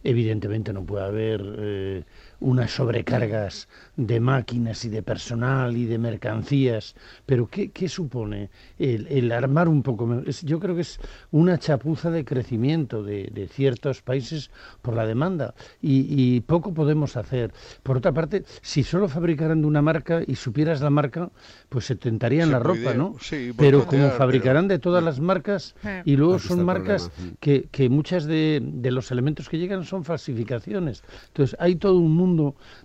Evidentemente 0.03 0.73
no 0.73 0.83
puede 0.83 1.05
haber... 1.05 1.41
Eh, 1.59 2.03
unas 2.39 2.71
sobrecargas 2.71 3.67
de 3.97 4.19
máquinas 4.19 4.85
y 4.85 4.89
de 4.89 5.03
personal 5.03 5.75
y 5.75 5.85
de 5.85 5.97
mercancías, 5.97 6.95
pero 7.25 7.47
¿qué, 7.47 7.71
qué 7.71 7.89
supone 7.89 8.49
el, 8.77 9.31
armar 9.31 9.67
un 9.67 9.83
poco? 9.83 10.23
yo 10.43 10.59
creo 10.59 10.75
que 10.75 10.81
es 10.81 10.99
una 11.31 11.57
chapuza 11.57 12.09
de 12.09 12.23
crecimiento 12.23 13.03
de, 13.03 13.29
de 13.33 13.47
ciertos 13.47 14.01
países 14.01 14.51
por 14.81 14.95
la 14.95 15.05
demanda 15.05 15.53
y, 15.81 16.39
poco 16.41 16.73
podemos 16.73 17.17
hacer. 17.17 17.51
Por 17.83 17.97
otra 17.97 18.13
parte, 18.13 18.43
si 18.61 18.83
solo 18.83 19.09
fabricaran 19.09 19.61
de 19.61 19.67
una 19.67 19.81
marca 19.81 20.21
y 20.25 20.35
supieras 20.35 20.81
la 20.81 20.89
marca, 20.89 21.29
pues 21.67 21.85
se 21.85 21.95
tentarían 21.95 22.51
la 22.51 22.59
ropa, 22.59 22.93
¿no? 22.93 23.15
pero 23.57 23.85
como 23.85 24.09
fabricarán 24.11 24.67
de 24.67 24.79
todas 24.79 25.03
las 25.03 25.19
marcas 25.19 25.75
y 26.05 26.15
luego 26.15 26.39
son 26.39 26.63
marcas 26.63 27.11
que, 27.39 27.67
que 27.71 27.89
muchas 27.89 28.25
de, 28.25 28.61
de 28.63 28.91
los 28.91 29.11
elementos 29.11 29.49
que 29.49 29.57
llegan 29.57 29.83
son 29.83 30.03
falsificaciones. 30.03 31.03
Entonces 31.27 31.57
hay 31.59 31.75
todo 31.75 31.97
un 31.97 32.15
mundo 32.15 32.28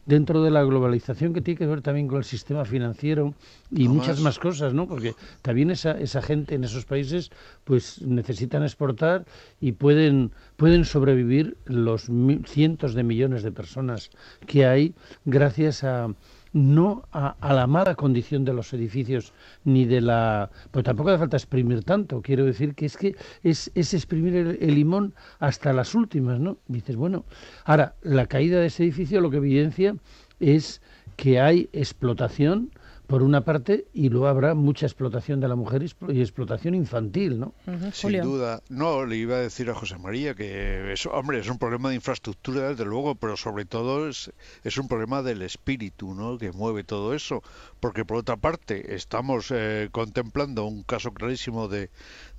dentro 0.06 0.42
de 0.42 0.50
la 0.50 0.62
globalización 0.62 1.32
que 1.32 1.40
tiene 1.40 1.58
que 1.58 1.66
ver 1.66 1.82
también 1.82 2.08
con 2.08 2.18
el 2.18 2.24
sistema 2.24 2.64
financiero 2.64 3.34
y 3.70 3.88
muchas 3.88 4.20
más 4.20 4.38
cosas, 4.38 4.74
¿no? 4.74 4.86
Porque 4.86 5.14
también 5.42 5.70
esa, 5.70 5.92
esa 5.92 6.22
gente 6.22 6.54
en 6.54 6.64
esos 6.64 6.84
países 6.84 7.30
pues 7.64 8.02
necesitan 8.02 8.62
exportar 8.62 9.24
y 9.60 9.72
pueden, 9.72 10.32
pueden 10.56 10.84
sobrevivir 10.84 11.56
los 11.66 12.10
cientos 12.46 12.94
de 12.94 13.02
millones 13.02 13.42
de 13.42 13.52
personas 13.52 14.10
que 14.46 14.66
hay 14.66 14.94
gracias 15.24 15.84
a 15.84 16.08
no 16.54 17.02
a, 17.12 17.36
la 17.52 17.66
mala 17.66 17.96
condición 17.96 18.44
de 18.44 18.54
los 18.54 18.72
edificios 18.72 19.34
ni 19.64 19.84
de 19.84 20.00
la... 20.00 20.50
Pues 20.70 20.84
tampoco 20.84 21.10
hace 21.10 21.18
falta 21.18 21.36
exprimir 21.36 21.82
tanto, 21.82 22.22
quiero 22.22 22.44
decir 22.44 22.74
que 22.74 22.86
es 22.86 22.96
que 22.96 23.16
es, 23.42 23.70
es 23.74 23.92
exprimir 23.92 24.34
el, 24.36 24.74
limón 24.74 25.14
hasta 25.40 25.72
las 25.72 25.94
últimas, 25.94 26.38
¿no? 26.38 26.56
dices, 26.68 26.96
bueno, 26.96 27.24
ahora, 27.64 27.96
la 28.02 28.26
caída 28.26 28.60
de 28.60 28.66
ese 28.66 28.84
edificio 28.84 29.20
lo 29.20 29.30
que 29.30 29.38
evidencia 29.38 29.96
es 30.38 30.80
que 31.16 31.40
hay 31.40 31.68
explotación 31.72 32.70
por 33.06 33.22
una 33.22 33.44
parte, 33.44 33.86
y 33.92 34.08
luego 34.08 34.28
habrá 34.28 34.54
mucha 34.54 34.86
explotación 34.86 35.38
de 35.40 35.48
la 35.48 35.56
mujer 35.56 35.84
y 36.08 36.20
explotación 36.20 36.74
infantil, 36.74 37.38
¿no? 37.38 37.54
Sin 37.92 38.20
duda. 38.22 38.62
No, 38.70 39.04
le 39.04 39.16
iba 39.16 39.36
a 39.36 39.40
decir 39.40 39.68
a 39.68 39.74
José 39.74 39.98
María 39.98 40.34
que, 40.34 40.92
eso, 40.92 41.10
hombre, 41.10 41.38
es 41.38 41.48
un 41.48 41.58
problema 41.58 41.90
de 41.90 41.96
infraestructura, 41.96 42.70
desde 42.70 42.86
luego, 42.86 43.14
pero 43.14 43.36
sobre 43.36 43.66
todo 43.66 44.08
es, 44.08 44.32
es 44.62 44.78
un 44.78 44.88
problema 44.88 45.22
del 45.22 45.42
espíritu, 45.42 46.14
¿no?, 46.14 46.38
que 46.38 46.52
mueve 46.52 46.82
todo 46.82 47.14
eso. 47.14 47.42
Porque, 47.78 48.06
por 48.06 48.16
otra 48.16 48.36
parte, 48.36 48.94
estamos 48.94 49.50
eh, 49.50 49.88
contemplando 49.92 50.64
un 50.64 50.82
caso 50.82 51.12
clarísimo 51.12 51.68
de, 51.68 51.90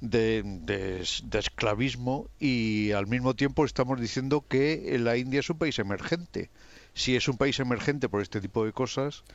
de, 0.01 0.41
de 0.43 1.39
esclavismo 1.39 2.27
y, 2.39 2.91
al 2.91 3.05
mismo 3.05 3.35
tiempo, 3.35 3.65
estamos 3.65 4.01
diciendo 4.01 4.43
que 4.47 4.97
la 4.99 5.15
India 5.15 5.41
es 5.41 5.49
un 5.49 5.59
país 5.59 5.77
emergente. 5.77 6.49
Si 6.95 7.15
es 7.15 7.27
un 7.27 7.37
país 7.37 7.59
emergente 7.59 8.07
por 8.07 8.21
este 8.21 8.39
tipo 8.39 8.65
de 8.65 8.71
cosas, 8.71 9.25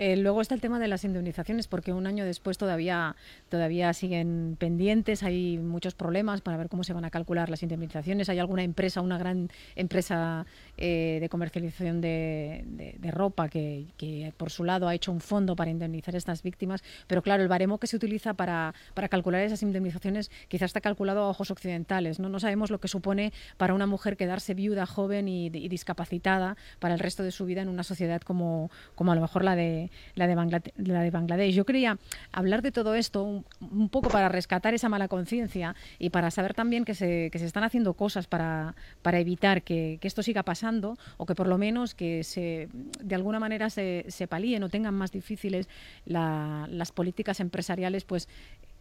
eh, 0.00 0.16
luego 0.16 0.40
está 0.40 0.54
el 0.54 0.62
tema 0.62 0.78
de 0.78 0.88
las 0.88 1.04
indemnizaciones, 1.04 1.68
porque 1.68 1.92
un 1.92 2.06
año 2.06 2.24
después 2.24 2.56
todavía, 2.56 3.16
todavía 3.50 3.92
siguen 3.92 4.56
pendientes, 4.58 5.22
hay 5.22 5.58
muchos 5.58 5.94
problemas 5.94 6.40
para 6.40 6.56
ver 6.56 6.70
cómo 6.70 6.84
se 6.84 6.94
van 6.94 7.04
a 7.04 7.10
calcular 7.10 7.50
las 7.50 7.62
indemnizaciones. 7.62 8.30
Hay 8.30 8.38
alguna 8.38 8.62
empresa, 8.62 9.02
una 9.02 9.18
gran 9.18 9.50
empresa 9.76 10.46
eh, 10.78 11.18
de 11.20 11.28
comercialización 11.28 12.00
de, 12.00 12.96
ropa 13.12 13.50
que, 13.50 14.32
por 14.38 14.50
su 14.50 14.64
lado 14.64 14.88
ha 14.88 14.94
hecho 14.94 15.12
un 15.12 15.20
fondo 15.20 15.54
para 15.54 15.70
indemnizar 15.70 16.14
a 16.14 16.18
estas 16.18 16.42
víctimas, 16.42 16.82
pero 17.06 17.20
claro, 17.20 17.42
el 17.42 17.48
baremo 17.50 17.76
que 17.76 17.86
se 17.86 17.96
utiliza 17.96 18.32
para, 18.32 18.72
para 18.94 19.10
calcular 19.10 19.42
esas 19.42 19.62
indemnizaciones 19.62 20.30
quizás 20.48 20.70
está 20.70 20.80
calculado 20.80 21.24
a 21.24 21.28
ojos 21.28 21.50
occidentales. 21.50 22.18
¿no? 22.20 22.30
no 22.30 22.40
sabemos 22.40 22.70
lo 22.70 22.80
que 22.80 22.88
supone 22.88 23.34
para 23.58 23.74
una 23.74 23.84
mujer 23.84 24.16
quedarse 24.16 24.54
viuda, 24.54 24.86
joven 24.86 25.28
y, 25.28 25.48
y 25.48 25.68
discapacitada 25.68 26.56
para 26.78 26.94
el 26.94 27.00
resto 27.00 27.22
de 27.22 27.32
su 27.32 27.44
vida 27.44 27.60
en 27.60 27.68
una 27.68 27.82
sociedad 27.82 28.22
como, 28.22 28.70
como 28.94 29.12
a 29.12 29.14
lo 29.14 29.20
mejor 29.20 29.44
la 29.44 29.56
de, 29.56 29.89
la 30.14 30.26
de, 30.26 30.34
la 30.76 31.02
de 31.02 31.10
Bangladesh. 31.10 31.54
Yo 31.54 31.64
quería 31.64 31.98
hablar 32.32 32.62
de 32.62 32.72
todo 32.72 32.94
esto 32.94 33.22
un, 33.24 33.88
poco 33.88 34.08
para 34.08 34.28
rescatar 34.28 34.74
esa 34.74 34.88
mala 34.88 35.08
conciencia 35.08 35.74
y 35.98 36.10
para 36.10 36.30
saber 36.30 36.54
también 36.54 36.84
que 36.84 36.94
se, 36.94 37.30
que 37.30 37.38
se 37.38 37.46
están 37.46 37.64
haciendo 37.64 37.94
cosas 37.94 38.26
para, 38.26 38.74
para 39.02 39.18
evitar 39.18 39.62
que, 39.62 39.98
esto 40.02 40.22
siga 40.22 40.42
pasando 40.42 40.96
o 41.18 41.26
que 41.26 41.36
por 41.36 41.46
lo 41.46 41.56
menos 41.56 41.94
que 41.94 42.24
se, 42.24 42.68
de 43.00 43.14
alguna 43.14 43.38
manera 43.38 43.70
se, 43.70 44.04
se 44.08 44.26
palíen 44.26 44.64
o 44.64 44.68
tengan 44.68 44.94
más 44.94 45.12
difíciles 45.12 45.68
las 46.04 46.90
políticas 46.92 47.38
empresariales 47.38 48.04
pues 48.04 48.28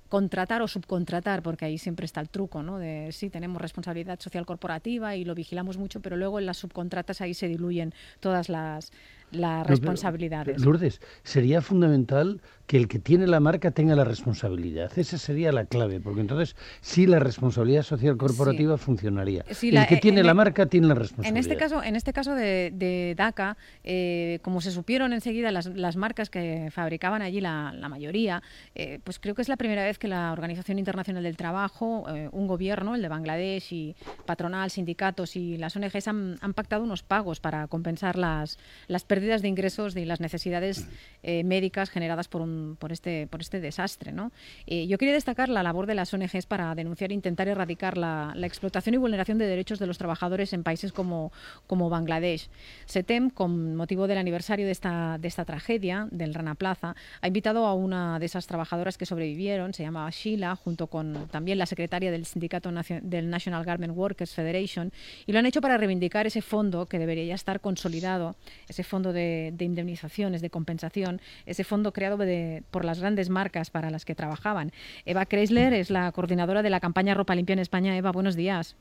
contratar 0.10 0.62
o 0.62 0.68
subcontratar, 0.68 1.42
porque 1.44 1.66
ahí 1.66 1.78
siempre 1.78 2.06
está 2.06 2.20
el 2.20 2.30
truco, 2.30 2.64
¿no? 2.64 2.80
De 2.80 3.12
sí, 3.12 3.30
tenemos 3.30 3.62
responsabilidad 3.62 4.20
social 4.20 4.46
corporativa 4.46 5.16
y 5.16 5.24
lo 5.24 5.36
vigilamos 5.36 5.78
mucho, 5.78 6.02
pero 6.02 6.18
luego 6.18 6.40
en 6.40 6.48
las 6.48 6.58
subcontratas 6.58 7.22
ahí 7.22 7.36
se 7.36 7.48
diluyen 7.48 7.94
todas 8.20 8.50
las, 8.50 8.92
las 9.32 9.66
responsabilidades. 9.68 10.62
Lourdes, 10.64 11.02
sería 11.24 11.62
fundamental 11.62 12.42
que 12.66 12.78
el 12.78 12.88
que 12.88 13.00
tiene 13.00 13.26
la 13.26 13.40
marca 13.40 13.72
tenga 13.72 13.96
la 13.96 14.04
responsabilidad. 14.04 14.92
Esa 14.98 15.18
sería 15.18 15.52
la 15.52 15.66
clave, 15.66 16.00
porque 16.00 16.22
entonces 16.22 16.56
sí 16.82 17.08
la 17.08 17.18
responsabilidad 17.20 17.82
social 17.82 18.16
corporativa 18.18 18.78
funcionaría. 18.78 19.44
Sí, 19.52 19.70
el 19.76 19.88
que 19.88 19.96
eh, 19.96 20.00
tiene 20.00 20.20
en 20.20 20.28
la 20.28 20.34
e- 20.34 20.36
marca 20.36 20.68
tiene 20.68 20.86
la 20.88 20.94
En 20.94 21.00
responsabilidad. 21.00 21.40
este 21.40 21.58
caso, 21.58 21.84
en 21.84 21.96
este 21.96 22.14
caso 22.14 22.36
de, 22.36 22.72
de 22.76 23.16
DACA, 23.18 23.58
eh, 23.84 24.38
como 24.44 24.62
se 24.62 24.70
supieron 24.72 25.14
enseguida 25.14 25.52
las, 25.52 25.66
las 25.66 25.96
marcas 25.96 26.30
que 26.30 26.70
fabricaban 26.72 27.24
allí, 27.24 27.42
la, 27.42 27.74
la 27.76 27.90
mayoría, 27.90 28.44
eh, 28.76 29.00
pues 29.04 29.18
creo 29.20 29.34
que 29.34 29.42
es 29.42 29.50
la 29.50 29.58
primera 29.58 29.84
vez 29.84 29.98
que 29.98 30.08
la 30.08 30.32
Organización 30.32 30.78
Internacional 30.78 31.24
del 31.24 31.38
Trabajo, 31.38 32.06
eh, 32.14 32.30
un 32.32 32.46
gobierno, 32.46 32.94
el 32.94 33.02
de 33.02 33.08
Bangladesh 33.08 33.74
y 33.74 33.96
patronal, 34.28 34.70
sindicatos 34.70 35.36
y 35.36 35.58
las 35.58 35.76
ONGs 35.76 36.08
han, 36.08 36.38
han 36.42 36.54
pactado 36.54 36.84
unos 36.84 37.02
pagos 37.02 37.40
para 37.40 37.66
compensar 37.68 38.16
las, 38.16 38.60
las 38.88 39.04
pérdidas 39.06 39.19
de 39.20 39.48
ingresos 39.48 39.96
y 39.96 40.06
las 40.06 40.20
necesidades 40.20 40.88
eh, 41.24 41.44
médicas 41.44 41.90
generadas 41.90 42.28
por, 42.28 42.42
un, 42.42 42.78
por, 42.80 42.92
este, 42.92 43.28
por 43.28 43.42
este 43.42 43.60
desastre. 43.60 44.12
¿no? 44.12 44.32
Eh, 44.66 44.88
yo 44.88 44.98
quería 44.98 45.14
destacar 45.14 45.50
la 45.50 45.64
labor 45.64 45.86
de 45.86 45.96
las 45.96 46.14
ONGs 46.14 46.46
para 46.46 46.74
denunciar 46.76 47.12
e 47.12 47.14
intentar 47.14 47.48
erradicar 47.48 47.98
la, 47.98 48.34
la 48.36 48.48
explotación 48.48 48.96
y 48.96 48.98
vulneración 48.98 49.38
de 49.38 49.46
derechos 49.46 49.80
de 49.80 49.88
los 49.88 49.98
trabajadores 49.98 50.54
en 50.54 50.64
países 50.64 50.94
como, 50.94 51.32
como 51.68 51.90
Bangladesh. 51.90 52.50
SETEM, 52.86 53.30
con 53.30 53.76
motivo 53.76 54.08
del 54.08 54.18
aniversario 54.18 54.66
de 54.66 54.72
esta, 54.72 55.18
de 55.20 55.28
esta 55.28 55.46
tragedia, 55.46 56.08
del 56.12 56.34
Rana 56.34 56.56
Plaza, 56.56 56.96
ha 57.22 57.28
invitado 57.28 57.66
a 57.66 57.74
una 57.74 58.20
de 58.20 58.26
esas 58.26 58.48
trabajadoras 58.48 58.98
que 58.98 59.06
sobrevivieron, 59.06 59.74
se 59.74 59.84
llamaba 59.84 60.10
Sheila, 60.10 60.56
junto 60.56 60.88
con 60.88 61.28
también 61.30 61.58
la 61.58 61.66
secretaria 61.66 62.12
del 62.12 62.26
sindicato 62.26 62.72
del 63.02 63.30
National 63.30 63.64
Garment 63.66 63.96
Workers 63.96 64.34
Federation, 64.34 64.92
y 65.26 65.32
lo 65.32 65.40
han 65.40 65.46
hecho 65.46 65.62
para 65.62 65.78
reivindicar 65.78 66.28
ese 66.28 66.42
fondo 66.42 66.86
que 66.86 67.00
debería 67.00 67.26
ya 67.26 67.36
estar 67.36 67.60
consolidado, 67.60 68.36
ese 68.68 68.84
fondo 68.84 69.09
de, 69.14 69.52
de 69.54 69.66
indemnizaciones, 69.66 70.42
de 70.42 70.50
compensación, 70.50 71.22
ese 71.46 71.64
fondo 71.64 71.94
creado 71.94 72.18
de- 72.18 72.64
por 72.72 72.86
las 72.86 73.00
grandes 73.00 73.30
marcas 73.30 73.70
para 73.70 73.90
las 73.90 74.06
que 74.06 74.16
trabajaban. 74.16 74.72
Eva 75.06 75.26
Kreisler 75.26 75.74
es 75.74 75.90
la 75.90 76.12
coordinadora 76.12 76.62
de 76.62 76.70
la 76.70 76.80
campaña 76.80 77.14
Ropa 77.14 77.36
Limpia 77.36 77.54
en 77.54 77.60
España. 77.60 77.96
Eva, 77.98 78.12
buenos 78.12 78.36
días. 78.36 78.76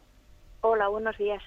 Hola, 0.60 0.88
buenos 0.88 1.16
días. 1.18 1.40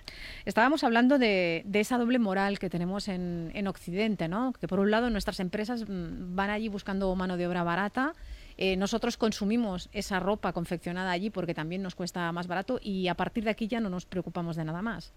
Estábamos 0.45 0.85
hablando 0.85 1.19
de, 1.19 1.63
de 1.65 1.79
esa 1.81 1.97
doble 1.97 2.17
moral 2.17 2.59
que 2.59 2.69
tenemos 2.69 3.09
en, 3.09 3.51
en 3.53 3.67
Occidente, 3.67 4.29
¿no? 4.29 4.53
Que 4.53 4.69
por 4.69 4.79
un 4.79 4.89
lado 4.89 5.09
nuestras 5.09 5.41
empresas 5.41 5.83
mm, 5.87 6.33
van 6.33 6.49
allí 6.49 6.69
buscando 6.69 7.13
mano 7.15 7.35
de 7.35 7.45
obra 7.45 7.63
barata, 7.63 8.13
eh, 8.57 8.77
nosotros 8.77 9.17
consumimos 9.17 9.89
esa 9.91 10.21
ropa 10.21 10.53
confeccionada 10.53 11.11
allí 11.11 11.29
porque 11.29 11.53
también 11.53 11.81
nos 11.81 11.93
cuesta 11.95 12.31
más 12.31 12.47
barato 12.47 12.79
y 12.81 13.09
a 13.09 13.15
partir 13.15 13.43
de 13.43 13.49
aquí 13.49 13.67
ya 13.67 13.81
no 13.81 13.89
nos 13.89 14.05
preocupamos 14.05 14.55
de 14.55 14.63
nada 14.63 14.81
más. 14.81 15.11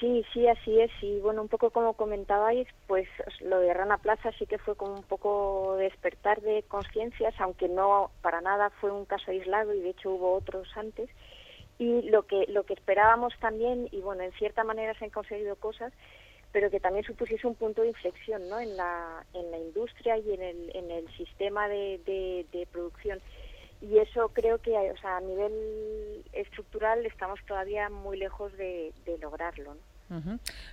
Sí, 0.00 0.24
sí, 0.32 0.48
así 0.48 0.80
es. 0.80 0.90
Y 1.02 1.20
bueno, 1.20 1.42
un 1.42 1.48
poco 1.48 1.70
como 1.70 1.92
comentabais, 1.92 2.66
pues 2.86 3.06
lo 3.40 3.60
de 3.60 3.74
Rana 3.74 3.98
Plaza 3.98 4.32
sí 4.38 4.46
que 4.46 4.56
fue 4.56 4.74
como 4.74 4.94
un 4.94 5.02
poco 5.02 5.76
despertar 5.76 6.40
de 6.40 6.62
conciencias, 6.62 7.34
aunque 7.38 7.68
no 7.68 8.10
para 8.22 8.40
nada 8.40 8.70
fue 8.80 8.90
un 8.90 9.04
caso 9.04 9.30
aislado 9.30 9.74
y 9.74 9.80
de 9.80 9.90
hecho 9.90 10.10
hubo 10.10 10.34
otros 10.34 10.68
antes. 10.74 11.10
Y 11.78 12.02
lo 12.10 12.26
que 12.26 12.46
lo 12.48 12.64
que 12.64 12.74
esperábamos 12.74 13.34
también, 13.40 13.88
y 13.92 14.00
bueno, 14.00 14.22
en 14.22 14.32
cierta 14.32 14.64
manera 14.64 14.94
se 14.94 15.04
han 15.04 15.10
conseguido 15.10 15.56
cosas, 15.56 15.92
pero 16.52 16.70
que 16.70 16.80
también 16.80 17.04
supusiese 17.04 17.46
un 17.46 17.54
punto 17.54 17.82
de 17.82 17.88
inflexión, 17.88 18.48
¿no? 18.48 18.58
En 18.58 18.76
la 18.78 19.24
en 19.34 19.50
la 19.50 19.58
industria 19.58 20.16
y 20.16 20.32
en 20.32 20.42
el 20.42 20.76
en 20.76 20.90
el 20.90 21.08
sistema 21.16 21.68
de, 21.68 22.00
de, 22.50 22.66
producción. 22.72 23.20
Y 23.82 23.98
eso 23.98 24.28
creo 24.30 24.58
que, 24.58 24.72
o 24.76 24.96
sea, 24.98 25.18
a 25.18 25.20
nivel 25.20 26.24
estructural 26.32 27.04
estamos 27.06 27.40
todavía 27.46 27.88
muy 27.90 28.18
lejos 28.18 28.52
de, 28.56 28.92
de 29.06 29.18
lograrlo. 29.18 29.76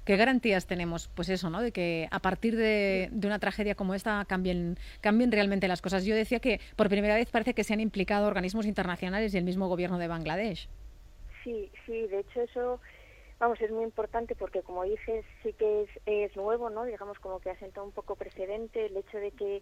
¿Qué 0.06 0.16
garantías 0.16 0.66
tenemos? 0.66 1.10
Pues 1.10 1.30
eso, 1.30 1.50
¿no? 1.50 1.62
De 1.62 1.72
que 1.72 2.08
a 2.12 2.20
partir 2.20 2.56
de, 2.56 3.10
una 3.24 3.40
tragedia 3.40 3.76
como 3.76 3.94
esta 3.94 4.26
cambien, 4.26 4.78
cambien 5.02 5.32
realmente 5.32 5.68
las 5.68 5.82
cosas. 5.82 6.06
Yo 6.06 6.16
decía 6.16 6.40
que 6.40 6.60
por 6.76 6.90
primera 6.90 7.16
vez 7.16 7.30
parece 7.30 7.54
que 7.54 7.64
se 7.64 7.74
han 7.74 7.80
implicado 7.80 8.28
organismos 8.28 8.66
internacionales 8.66 9.34
y 9.34 9.38
el 9.38 9.44
mismo 9.44 9.68
gobierno 9.68 9.98
de 9.98 10.08
Bangladesh. 10.08 10.70
Sí, 11.44 11.72
sí, 11.86 12.08
de 12.08 12.20
hecho 12.20 12.42
eso, 12.42 12.80
vamos, 13.40 13.62
es 13.62 13.72
muy 13.72 13.84
importante 13.84 14.36
porque 14.36 14.62
como 14.62 14.84
dices, 14.84 15.24
sí 15.44 15.54
que 15.54 15.84
es, 15.84 15.90
es 16.06 16.36
nuevo, 16.36 16.70
¿no? 16.70 16.86
Digamos 16.86 17.20
como 17.20 17.40
que 17.40 17.50
ha 17.50 17.60
sentado 17.60 17.86
un 17.86 17.94
poco 17.94 18.16
precedente 18.16 18.88
el 18.88 18.98
hecho 18.98 19.18
de 19.18 19.32
que 19.32 19.62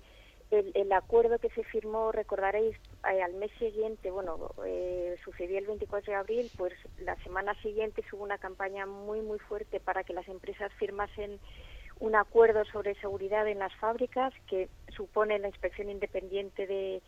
el, 0.52 0.92
acuerdo 0.92 1.40
que 1.40 1.50
se 1.50 1.64
firmó, 1.64 2.12
recordaréis, 2.12 2.76
eh, 3.12 3.22
al 3.22 3.34
mes 3.34 3.52
siguiente, 3.58 4.12
bueno, 4.12 4.52
eh, 4.66 5.16
sucedió 5.24 5.58
el 5.58 5.66
24 5.66 6.12
de 6.12 6.18
abril, 6.18 6.52
pues 6.58 6.74
la 7.00 7.16
semana 7.24 7.54
siguiente 7.62 8.04
hubo 8.12 8.24
una 8.24 8.38
campaña 8.38 8.86
muy, 8.86 9.22
muy 9.22 9.40
fuerte 9.40 9.80
para 9.80 10.04
que 10.04 10.14
las 10.14 10.28
empresas 10.28 10.72
firmasen 10.74 11.40
un 12.00 12.16
acuerdo 12.16 12.66
sobre 12.66 12.96
seguridad 12.96 13.48
en 13.48 13.60
las 13.60 13.74
fábricas 13.76 14.34
que 14.48 14.70
supone 14.96 15.40
la 15.40 15.48
inspección 15.48 15.90
independiente 15.90 16.68
de, 16.68 17.02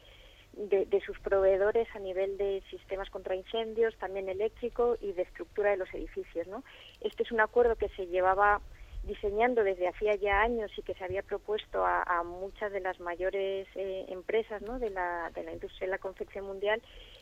de, 0.54 0.86
de, 0.86 1.02
sus 1.02 1.20
proveedores 1.20 1.88
a 1.94 2.00
nivel 2.00 2.38
de 2.38 2.64
sistemas 2.70 3.10
contra 3.10 3.36
incendios, 3.36 3.96
también 3.98 4.30
eléctrico 4.30 4.98
y 5.02 5.12
de 5.12 5.24
estructura 5.24 5.72
de 5.72 5.78
los 5.78 5.94
edificios. 5.94 6.48
¿no? 6.48 6.64
Este 7.02 7.24
es 7.24 7.32
un 7.32 7.42
acuerdo 7.42 7.76
que 7.76 7.90
se 7.90 8.08
llevaba 8.08 8.62
diseñando 9.08 9.64
desde 9.64 9.88
hacía 9.88 10.16
ya 10.16 10.42
años 10.42 10.72
y 10.78 10.84
que 10.84 10.94
se 10.94 11.04
había 11.04 11.24
propuesto 11.24 11.84
a, 11.86 12.24
muchas 12.24 12.72
de 12.72 12.82
las 12.82 13.00
mayores 13.00 13.68
eh, 13.76 14.06
empresas 14.10 14.62
¿no? 14.62 14.78
de, 14.80 14.90
la, 14.90 15.32
de 15.34 15.44
la 15.44 15.54
industria 15.54 15.88
de 15.88 15.92
la 15.92 15.98
confección 15.98 16.46
mundial 16.46 16.82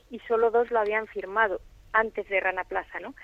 y 0.09 0.19
solo 0.19 0.51
dos 0.51 0.71
lo 0.71 0.79
habían 0.79 1.07
firmado 1.07 1.61
antes 1.93 2.27
de 2.27 2.39
Rana 2.39 2.63
Plaza. 2.65 2.99
¿no? 2.99 3.15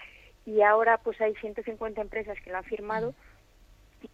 Y 0.46 0.62
ahora 0.62 1.00
pues 1.00 1.20
hay 1.20 1.36
150 1.36 2.00
empresas 2.02 2.38
que 2.42 2.52
lo 2.52 2.58
han 2.58 2.64
firmado 2.64 3.14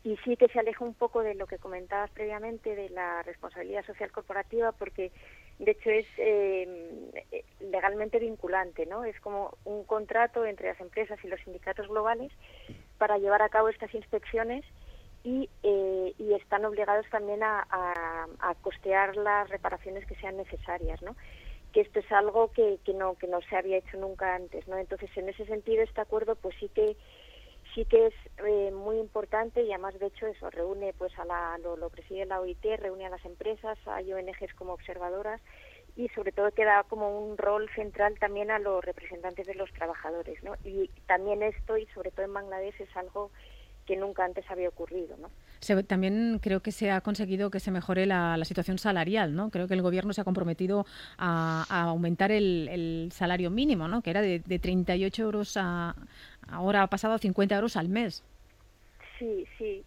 y 0.04 0.18
sí 0.18 0.36
que 0.36 0.48
se 0.50 0.60
aleja 0.60 0.84
un 0.84 0.94
poco 0.94 1.22
de 1.22 1.36
lo 1.36 1.48
que 1.48 1.60
comentabas 1.60 2.12
previamente 2.12 2.76
de 2.76 2.90
la 2.90 3.24
responsabilidad 3.24 3.86
social 3.86 4.12
corporativa 4.12 4.72
porque 4.72 5.12
de 5.60 5.72
hecho 5.72 5.90
es 5.90 6.06
eh, 6.18 7.44
legalmente 7.62 8.20
vinculante, 8.20 8.86
¿no? 8.86 9.06
Es 9.06 9.20
como 9.22 9.58
un 9.64 9.86
contrato 9.86 10.46
entre 10.46 10.68
las 10.68 10.80
empresas 10.82 11.20
y 11.24 11.28
los 11.28 11.40
sindicatos 11.42 11.88
globales 11.88 12.32
para 12.98 13.18
llevar 13.18 13.42
a 13.42 13.50
cabo 13.50 13.70
estas 13.70 13.94
inspecciones 13.94 14.66
y, 15.24 15.50
eh, 15.64 16.14
y 16.18 16.34
están 16.34 16.66
obligados 16.66 17.06
también 17.10 17.44
a, 17.44 17.68
a, 17.70 18.56
costear 18.62 19.16
las 19.18 19.50
reparaciones 19.50 20.06
que 20.06 20.16
sean 20.16 20.38
necesarias, 20.38 21.02
¿no? 21.02 21.16
Que 21.74 21.82
esto 21.82 22.00
es 22.00 22.12
algo 22.12 22.52
que, 22.54 22.80
que 22.86 22.94
no 22.94 23.16
que 23.16 23.28
no 23.28 23.42
se 23.42 23.56
había 23.56 23.78
hecho 23.78 23.98
nunca 23.98 24.36
antes, 24.36 24.68
¿no? 24.68 24.78
Entonces 24.78 25.10
en 25.16 25.30
ese 25.30 25.46
sentido 25.46 25.84
este 25.84 26.02
acuerdo 26.02 26.36
pues 26.36 26.56
sí 26.60 26.70
que 26.70 26.96
sí 27.76 27.86
que 27.86 28.08
es 28.08 28.14
eh, 28.46 28.72
muy 28.72 28.98
importante 29.00 29.62
y 29.64 29.72
además 29.72 30.00
de 30.00 30.08
hecho 30.08 30.28
eso 30.28 30.50
reúne 30.50 30.94
pues 30.98 31.18
a 31.20 31.26
la 31.26 31.58
lo, 31.58 31.76
lo 31.76 31.90
preside 31.90 32.26
la 32.26 32.40
OIT 32.40 32.64
reúne 32.78 33.06
a 33.06 33.10
las 33.10 33.26
empresas 33.26 33.78
hay 33.86 34.14
ONGs 34.14 34.54
como 34.56 34.74
observadoras 34.74 35.42
y 35.98 36.08
sobre 36.10 36.32
todo 36.32 36.52
que 36.52 36.64
da 36.64 36.84
como 36.84 37.20
un 37.20 37.38
rol 37.38 37.68
central 37.76 38.18
también 38.20 38.52
a 38.52 38.60
los 38.60 38.86
representantes 38.86 39.48
de 39.48 39.56
los 39.56 39.72
trabajadores 39.74 40.42
¿no? 40.44 40.54
y 40.64 40.90
también 41.08 41.42
esto 41.42 41.78
y 41.78 41.88
sobre 41.88 42.12
todo 42.12 42.26
en 42.26 42.34
Bangladesh 42.34 42.80
es 42.80 42.96
algo 42.96 43.32
que 43.88 43.96
nunca 43.96 44.26
antes 44.26 44.44
había 44.52 44.68
ocurrido, 44.68 45.16
¿no? 45.16 45.32
Se, 45.62 45.82
también 45.82 46.40
creo 46.44 46.60
que 46.60 46.74
se 46.74 46.92
ha 46.92 47.00
conseguido 47.00 47.50
que 47.50 47.62
se 47.62 47.72
mejore 47.72 48.06
la, 48.06 48.36
la 48.36 48.44
situación 48.44 48.78
salarial, 48.78 49.34
¿no? 49.34 49.50
Creo 49.50 49.68
que 49.70 49.76
el 49.76 49.82
gobierno 49.82 50.12
se 50.12 50.20
ha 50.20 50.26
comprometido 50.26 50.86
a, 51.18 51.66
a 51.70 51.84
aumentar 51.84 52.32
el, 52.34 52.68
el, 52.70 53.10
salario 53.14 53.50
mínimo, 53.50 53.88
¿no? 53.88 54.02
Que 54.02 54.10
era 54.10 54.22
de, 54.22 54.40
de 54.40 54.60
38 54.60 55.24
euros 55.24 55.56
a 55.56 55.96
ahora 56.50 56.84
ha 56.84 56.88
pasado 56.88 57.14
a 57.14 57.18
50 57.18 57.56
euros 57.56 57.78
al 57.78 57.88
mes. 57.88 58.26
Sí, 59.18 59.48
sí, 59.58 59.84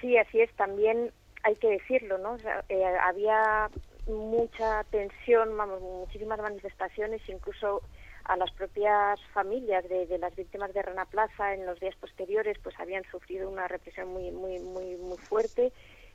sí, 0.00 0.16
así 0.16 0.40
es. 0.40 0.50
También 0.52 1.10
hay 1.42 1.56
que 1.56 1.68
decirlo, 1.68 2.18
¿no? 2.18 2.34
O 2.34 2.38
sea, 2.38 2.64
eh, 2.68 2.84
había 2.84 3.68
mucha 4.06 4.84
tensión, 4.84 5.56
vamos, 5.56 5.80
muchísimas 5.80 6.40
manifestaciones, 6.40 7.20
incluso 7.28 7.82
a 8.24 8.36
las 8.36 8.50
propias 8.52 9.20
familias 9.32 9.88
de, 9.88 10.18
las 10.18 10.34
víctimas 10.36 10.72
de 10.72 10.82
Rana 10.82 11.06
Plaza 11.06 11.54
en 11.54 11.66
los 11.66 11.80
días 11.80 11.96
posteriores 11.96 12.56
pues 12.62 12.78
habían 12.78 13.02
sufrido 13.10 13.50
una 13.50 13.66
represión 13.66 14.08
muy 14.08 14.30
muy 14.30 14.58
muy 14.60 14.96
muy 14.96 15.18
fuerte. 15.18 15.72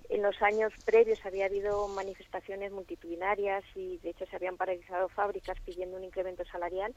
En 0.09 0.21
los 0.21 0.41
años 0.41 0.71
previos 0.85 1.19
había 1.25 1.47
habido 1.47 1.85
manifestaciones 1.89 2.71
multitudinarias 2.71 3.63
y 3.75 3.97
de 3.97 4.11
hecho 4.11 4.25
se 4.25 4.37
habían 4.37 4.55
paralizado 4.55 5.09
fábricas 5.09 5.59
pidiendo 5.65 5.97
un 5.97 6.05
incremento 6.05 6.45
salarial. 6.45 6.95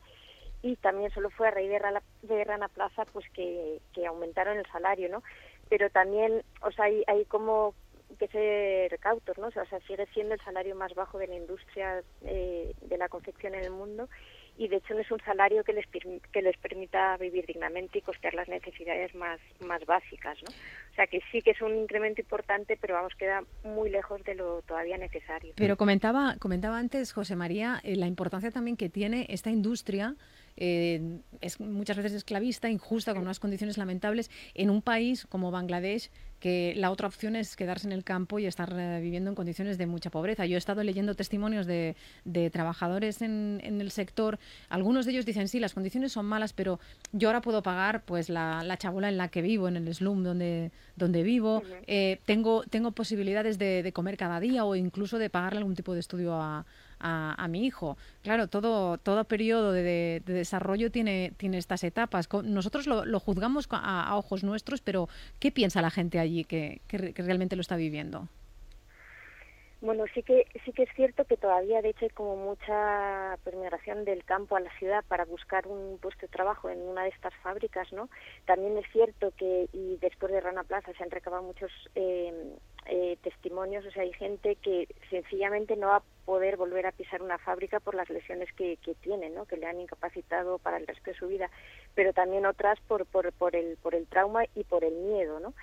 Y 0.62 0.76
también 0.76 1.10
solo 1.10 1.30
fue 1.30 1.48
a 1.48 1.50
raíz 1.50 1.70
de 1.70 1.78
Rana, 1.78 2.02
de 2.22 2.44
Rana 2.44 2.68
Plaza 2.68 3.04
pues 3.06 3.26
que, 3.30 3.80
que 3.92 4.06
aumentaron 4.06 4.58
el 4.58 4.66
salario 4.66 5.08
no 5.08 5.22
pero 5.70 5.88
también 5.88 6.42
o 6.60 6.70
sea 6.72 6.86
hay, 6.86 7.02
hay 7.06 7.24
como 7.24 7.74
que 8.18 8.28
ser 8.28 8.98
cautos, 8.98 9.38
¿no? 9.38 9.48
O 9.48 9.50
sea, 9.50 9.64
sigue 9.86 10.06
siendo 10.12 10.34
el 10.34 10.40
salario 10.40 10.74
más 10.74 10.94
bajo 10.94 11.18
de 11.18 11.26
la 11.26 11.36
industria 11.36 12.02
eh, 12.24 12.72
de 12.80 12.98
la 12.98 13.08
confección 13.08 13.54
en 13.54 13.64
el 13.64 13.70
mundo 13.70 14.08
y 14.60 14.68
de 14.68 14.76
hecho 14.76 14.92
no 14.92 15.00
es 15.00 15.10
un 15.10 15.20
salario 15.20 15.64
que 15.64 15.72
les 15.72 15.86
que 16.32 16.42
les 16.42 16.56
permita 16.58 17.16
vivir 17.16 17.46
dignamente 17.46 17.98
y 17.98 18.02
costear 18.02 18.34
las 18.34 18.46
necesidades 18.46 19.14
más 19.14 19.40
más 19.60 19.84
básicas, 19.86 20.36
¿no? 20.42 20.50
O 20.50 20.94
sea 20.94 21.06
que 21.06 21.22
sí 21.32 21.40
que 21.40 21.52
es 21.52 21.62
un 21.62 21.76
incremento 21.76 22.20
importante, 22.20 22.76
pero 22.78 22.94
vamos 22.94 23.14
queda 23.14 23.42
muy 23.64 23.88
lejos 23.88 24.22
de 24.24 24.34
lo 24.34 24.60
todavía 24.62 24.98
necesario. 24.98 25.54
Pero 25.56 25.78
comentaba 25.78 26.36
comentaba 26.38 26.78
antes 26.78 27.12
José 27.12 27.36
María 27.36 27.80
eh, 27.84 27.96
la 27.96 28.06
importancia 28.06 28.50
también 28.50 28.76
que 28.76 28.90
tiene 28.90 29.26
esta 29.30 29.50
industria 29.50 30.16
eh, 30.56 31.20
es 31.40 31.60
muchas 31.60 31.96
veces 31.96 32.12
esclavista, 32.12 32.68
injusta, 32.68 33.14
con 33.14 33.22
unas 33.22 33.40
condiciones 33.40 33.78
lamentables, 33.78 34.30
en 34.54 34.70
un 34.70 34.82
país 34.82 35.26
como 35.28 35.50
Bangladesh 35.50 36.10
que 36.40 36.72
la 36.76 36.90
otra 36.90 37.06
opción 37.06 37.36
es 37.36 37.54
quedarse 37.54 37.86
en 37.86 37.92
el 37.92 38.02
campo 38.02 38.38
y 38.38 38.46
estar 38.46 38.74
eh, 38.76 39.00
viviendo 39.00 39.28
en 39.28 39.36
condiciones 39.36 39.78
de 39.78 39.86
mucha 39.86 40.10
pobreza. 40.10 40.46
Yo 40.46 40.56
he 40.56 40.58
estado 40.58 40.82
leyendo 40.82 41.14
testimonios 41.14 41.66
de, 41.66 41.94
trabajadores 42.50 43.22
en, 43.22 43.60
el 43.62 43.90
sector. 43.90 44.38
Algunos 44.70 45.04
de 45.04 45.12
ellos 45.12 45.26
dicen, 45.26 45.48
sí, 45.48 45.60
las 45.60 45.74
condiciones 45.74 46.12
son 46.12 46.24
malas, 46.26 46.54
pero 46.54 46.80
yo 47.12 47.28
ahora 47.28 47.42
puedo 47.42 47.62
pagar 47.62 48.02
pues 48.04 48.30
la, 48.30 48.64
la 48.64 48.78
chabola 48.78 49.10
en 49.10 49.18
la 49.18 49.28
que 49.28 49.42
vivo, 49.42 49.68
en 49.68 49.76
el 49.76 49.94
slum 49.94 50.24
donde, 50.24 50.72
donde 50.96 51.22
vivo. 51.22 51.62
Eh, 51.86 52.18
tengo, 52.24 52.62
tengo 52.64 52.92
posibilidades 52.92 53.58
de, 53.58 53.82
de, 53.82 53.92
comer 53.92 54.16
cada 54.16 54.40
día 54.40 54.64
o 54.64 54.74
incluso 54.74 55.18
de 55.18 55.28
pagarle 55.28 55.58
algún 55.58 55.74
tipo 55.74 55.92
de 55.92 56.00
estudio 56.00 56.34
a, 57.00 57.34
a, 57.42 57.48
mi 57.48 57.64
hijo. 57.66 57.96
Claro, 58.22 58.48
todo, 58.48 58.98
todo 58.98 59.24
periodo 59.24 59.72
de, 59.72 60.22
desarrollo 60.24 60.90
tiene, 60.90 61.32
tiene 61.36 61.58
estas 61.58 61.84
etapas. 61.84 62.28
Nosotros 62.44 62.86
lo, 62.86 63.20
juzgamos 63.20 63.68
a, 63.70 64.16
ojos 64.16 64.44
nuestros, 64.44 64.80
pero 64.80 65.08
¿qué 65.38 65.50
piensa 65.50 65.82
la 65.82 65.90
gente 65.90 66.18
allí 66.18 66.44
que, 66.44 66.80
que, 66.86 67.12
realmente 67.16 67.56
lo 67.56 67.62
está 67.62 67.76
viviendo? 67.76 68.28
Bueno, 69.82 70.04
sí 70.12 70.22
que 70.22 70.46
sí 70.64 70.72
que 70.72 70.82
es 70.82 70.90
cierto 70.94 71.24
que 71.24 71.38
todavía, 71.38 71.80
de 71.80 71.88
hecho, 71.88 72.04
hay 72.04 72.10
como 72.10 72.36
mucha 72.36 73.38
migración 73.50 74.04
del 74.04 74.24
campo 74.24 74.56
a 74.56 74.60
la 74.60 74.70
ciudad 74.78 75.02
para 75.08 75.24
buscar 75.24 75.66
un 75.66 75.98
puesto 75.98 76.26
de 76.26 76.28
trabajo 76.28 76.68
en 76.68 76.82
una 76.82 77.04
de 77.04 77.08
estas 77.08 77.34
fábricas, 77.36 77.90
¿no? 77.92 78.10
También 78.44 78.76
es 78.76 78.84
cierto 78.92 79.32
que 79.38 79.68
y 79.72 79.96
después 79.96 80.32
de 80.32 80.40
Rana 80.40 80.64
Plaza 80.64 80.92
se 80.92 81.02
han 81.02 81.10
recabado 81.10 81.42
muchos 81.42 81.72
eh, 81.94 82.56
eh, 82.86 83.16
testimonios, 83.22 83.86
o 83.86 83.90
sea, 83.90 84.02
hay 84.02 84.12
gente 84.12 84.56
que 84.56 84.86
sencillamente 85.08 85.76
no 85.76 85.88
va 85.88 85.96
a 85.96 86.02
poder 86.26 86.58
volver 86.58 86.86
a 86.86 86.92
pisar 86.92 87.22
una 87.22 87.38
fábrica 87.38 87.80
por 87.80 87.94
las 87.94 88.10
lesiones 88.10 88.52
que, 88.52 88.76
que 88.78 88.94
tiene, 88.96 89.30
¿no? 89.30 89.46
que 89.46 89.56
le 89.56 89.66
han 89.66 89.80
incapacitado 89.80 90.58
para 90.58 90.76
el 90.76 90.86
resto 90.86 91.10
de 91.10 91.16
su 91.16 91.28
vida, 91.28 91.50
pero 91.94 92.12
también 92.12 92.44
otras 92.44 92.78
por, 92.80 93.06
por, 93.06 93.32
por, 93.32 93.56
el, 93.56 93.78
por 93.78 93.94
el 93.94 94.06
trauma 94.06 94.44
y 94.54 94.64
por 94.64 94.84
el 94.84 94.94
miedo. 94.94 95.40
¿no? 95.40 95.54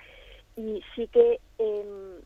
Y 0.56 0.82
sí 0.94 1.06
que, 1.08 1.38
em, 1.58 2.20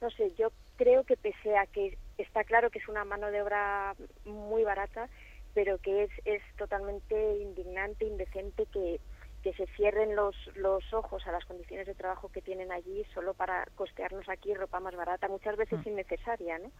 no 0.00 0.10
sé, 0.10 0.32
yo 0.36 0.52
creo 0.76 1.04
que 1.04 1.16
pese 1.16 1.56
a 1.56 1.66
que 1.66 1.98
está 2.18 2.44
claro 2.44 2.70
que 2.70 2.78
es 2.78 2.88
una 2.88 3.04
mano 3.04 3.30
de 3.30 3.42
obra 3.42 3.94
muy 4.24 4.64
barata, 4.64 5.08
pero 5.54 5.78
que 5.78 6.04
es, 6.04 6.10
es 6.24 6.42
totalmente 6.56 7.38
indignante, 7.38 8.06
indecente 8.06 8.66
que 8.66 9.00
que 9.42 9.52
se 9.54 9.66
cierren 9.76 10.14
los, 10.14 10.36
los 10.54 10.92
ojos 10.94 11.26
a 11.26 11.32
las 11.32 11.44
condiciones 11.44 11.86
de 11.86 11.94
trabajo 11.94 12.30
que 12.30 12.40
tienen 12.40 12.70
allí 12.70 13.04
solo 13.12 13.34
para 13.34 13.66
costearnos 13.74 14.28
aquí 14.28 14.54
ropa 14.54 14.80
más 14.80 14.94
barata, 14.94 15.28
muchas 15.28 15.56
veces 15.56 15.84
mm. 15.84 15.88
innecesaria, 15.88 16.58
¿no? 16.58 16.70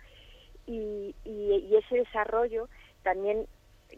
Y, 0.67 1.15
y, 1.25 1.77
ese 1.77 1.97
desarrollo 1.97 2.69
también 3.03 3.49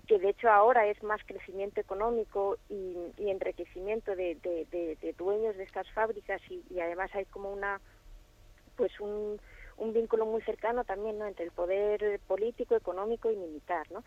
que 0.08 0.18
de 0.18 0.30
hecho 0.30 0.50
ahora 0.50 0.86
es 0.86 1.00
más 1.02 1.20
crecimiento 1.26 1.78
económico 1.78 2.56
y, 2.70 2.96
enriquecimiento 3.18 4.16
de, 4.16 4.36
de, 4.42 5.14
dueños 5.18 5.56
de 5.56 5.64
estas 5.64 5.88
fábricas 5.90 6.40
y, 6.48 6.64
y, 6.70 6.80
además 6.80 7.14
hay 7.14 7.26
como 7.26 7.52
una 7.52 7.82
pues 8.76 8.98
un, 8.98 9.38
un 9.76 9.92
vínculo 9.92 10.26
muy 10.26 10.42
cercano 10.42 10.84
también 10.84 11.18
¿no? 11.18 11.26
entre 11.26 11.44
el 11.44 11.50
poder 11.50 12.20
político, 12.26 12.76
económico 12.76 13.30
y 13.30 13.36
militar, 13.36 13.90
¿no? 13.90 14.04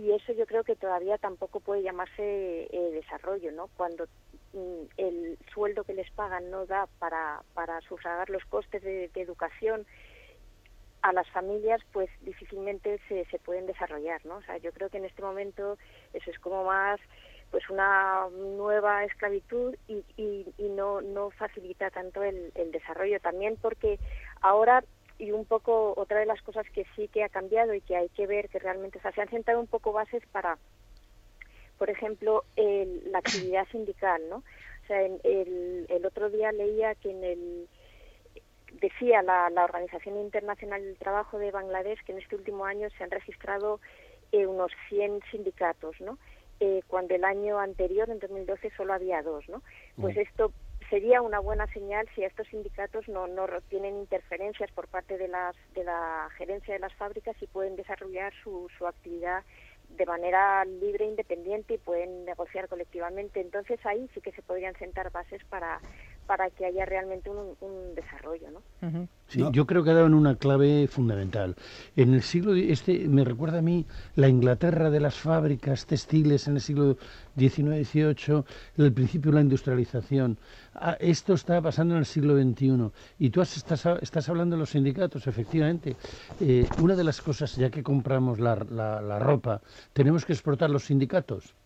y 0.00 0.12
eso 0.12 0.32
yo 0.32 0.46
creo 0.46 0.64
que 0.64 0.76
todavía 0.76 1.18
tampoco 1.18 1.60
puede 1.60 1.82
llamarse 1.82 2.68
eh, 2.70 2.90
desarrollo, 2.92 3.52
¿no? 3.52 3.68
Cuando 3.76 4.06
mm, 4.54 4.82
el 4.96 5.38
sueldo 5.52 5.84
que 5.84 5.92
les 5.92 6.10
pagan 6.12 6.50
no 6.50 6.64
da 6.64 6.88
para, 6.98 7.42
para 7.52 7.80
sufragar 7.82 8.30
los 8.30 8.44
costes 8.46 8.82
de, 8.82 9.10
educación 9.14 9.84
a 11.02 11.12
las 11.12 11.28
familias, 11.30 11.82
pues 11.92 12.08
difícilmente 12.22 12.98
se, 13.08 13.26
se 13.26 13.38
pueden 13.38 13.66
desarrollar, 13.66 14.24
¿no? 14.24 14.36
O 14.36 14.42
sea, 14.42 14.56
yo 14.56 14.72
creo 14.72 14.88
que 14.88 14.98
en 14.98 15.04
este 15.04 15.22
momento 15.22 15.76
eso 16.14 16.30
es 16.30 16.38
como 16.38 16.64
más 16.64 16.98
pues 17.50 17.68
una 17.68 18.28
nueva 18.30 19.04
esclavitud 19.04 19.74
y, 19.88 20.04
y, 20.16 20.46
y 20.56 20.68
no, 20.68 21.00
no 21.00 21.30
facilita 21.30 21.90
tanto 21.90 22.22
el, 22.22 22.52
el 22.54 22.70
desarrollo 22.70 23.18
también 23.18 23.56
porque 23.60 23.98
ahora 24.40 24.84
y 25.20 25.32
un 25.32 25.44
poco 25.44 25.92
otra 25.96 26.18
de 26.18 26.26
las 26.26 26.40
cosas 26.42 26.66
que 26.70 26.86
sí 26.96 27.08
que 27.08 27.22
ha 27.22 27.28
cambiado 27.28 27.74
y 27.74 27.82
que 27.82 27.94
hay 27.94 28.08
que 28.08 28.26
ver 28.26 28.48
que 28.48 28.58
realmente 28.58 28.98
o 28.98 29.02
sea, 29.02 29.12
se 29.12 29.20
han 29.20 29.30
sentado 29.30 29.60
un 29.60 29.66
poco 29.66 29.92
bases 29.92 30.22
para 30.32 30.58
por 31.78 31.90
ejemplo 31.90 32.44
el, 32.56 33.12
la 33.12 33.18
actividad 33.18 33.68
sindical 33.68 34.22
no 34.30 34.36
o 34.36 34.86
sea 34.86 35.02
el, 35.02 35.86
el 35.88 36.06
otro 36.06 36.30
día 36.30 36.52
leía 36.52 36.94
que 36.94 37.10
en 37.10 37.22
el 37.22 37.68
decía 38.80 39.22
la, 39.22 39.50
la 39.50 39.64
Organización 39.64 40.16
Internacional 40.18 40.82
del 40.82 40.96
Trabajo 40.96 41.38
de 41.38 41.50
Bangladesh 41.50 42.02
que 42.04 42.12
en 42.12 42.18
este 42.18 42.36
último 42.36 42.64
año 42.64 42.88
se 42.96 43.04
han 43.04 43.10
registrado 43.10 43.78
eh, 44.32 44.46
unos 44.46 44.72
100 44.88 45.20
sindicatos 45.30 46.00
no 46.00 46.18
eh, 46.60 46.80
cuando 46.86 47.14
el 47.14 47.24
año 47.24 47.58
anterior 47.58 48.08
en 48.08 48.20
2012 48.20 48.70
solo 48.74 48.94
había 48.94 49.22
dos 49.22 49.46
no 49.50 49.62
pues 50.00 50.16
esto 50.16 50.50
sería 50.90 51.22
una 51.22 51.38
buena 51.38 51.66
señal 51.68 52.06
si 52.14 52.24
estos 52.24 52.48
sindicatos 52.48 53.08
no, 53.08 53.28
no 53.28 53.46
tienen 53.68 53.96
interferencias 53.96 54.70
por 54.72 54.88
parte 54.88 55.16
de, 55.16 55.28
las, 55.28 55.56
de 55.74 55.84
la 55.84 56.28
gerencia 56.36 56.74
de 56.74 56.80
las 56.80 56.92
fábricas 56.94 57.36
y 57.40 57.46
pueden 57.46 57.76
desarrollar 57.76 58.32
su, 58.42 58.68
su 58.76 58.86
actividad 58.86 59.44
de 59.96 60.06
manera 60.06 60.64
libre 60.64 61.04
e 61.04 61.08
independiente 61.08 61.74
y 61.74 61.78
pueden 61.78 62.24
negociar 62.24 62.68
colectivamente. 62.68 63.40
Entonces 63.40 63.78
ahí 63.86 64.08
sí 64.14 64.20
que 64.20 64.32
se 64.32 64.42
podrían 64.42 64.74
sentar 64.74 65.10
bases 65.10 65.42
para, 65.44 65.80
para 66.30 66.48
que 66.48 66.64
haya 66.64 66.84
realmente 66.86 67.28
un, 67.28 67.94
desarrollo. 67.96 68.46
¿no? 68.52 69.08
Sí, 69.26 69.42
yo 69.50 69.66
creo 69.66 69.82
que 69.82 69.90
ha 69.90 69.94
dado 69.94 70.06
en 70.06 70.14
una 70.14 70.36
clave 70.36 70.86
fundamental. 70.86 71.56
En 71.96 72.14
el 72.14 72.22
siglo 72.22 72.54
este 72.54 73.08
me 73.08 73.24
recuerda 73.24 73.58
a 73.58 73.62
mí 73.62 73.84
la 74.14 74.28
Inglaterra 74.28 74.90
de 74.90 75.00
las 75.00 75.16
fábricas 75.16 75.86
textiles 75.86 76.46
en 76.46 76.54
el 76.54 76.60
siglo 76.60 76.96
XIX-XVIII, 77.36 78.44
el 78.76 78.92
principio 78.92 79.32
de 79.32 79.34
la 79.38 79.40
industrialización. 79.40 80.38
Ah, 80.76 80.96
esto 81.00 81.34
está 81.34 81.60
pasando 81.60 81.94
en 81.94 81.98
el 81.98 82.06
siglo 82.06 82.40
XXI. 82.40 82.92
Y 83.18 83.30
tú 83.30 83.42
estás, 83.42 83.84
estás 84.00 84.28
hablando 84.28 84.54
de 84.54 84.60
los 84.60 84.70
sindicatos, 84.70 85.26
efectivamente. 85.26 85.96
Eh, 86.38 86.64
una 86.80 86.94
de 86.94 87.02
las 87.02 87.20
cosas, 87.20 87.56
ya 87.56 87.70
que 87.70 87.82
compramos 87.82 88.38
la, 88.38 88.54
la 88.54 89.18
ropa, 89.18 89.62
tenemos 89.92 90.24
que 90.24 90.34
exportar 90.34 90.70
los 90.70 90.84
sindicatos. 90.84 91.56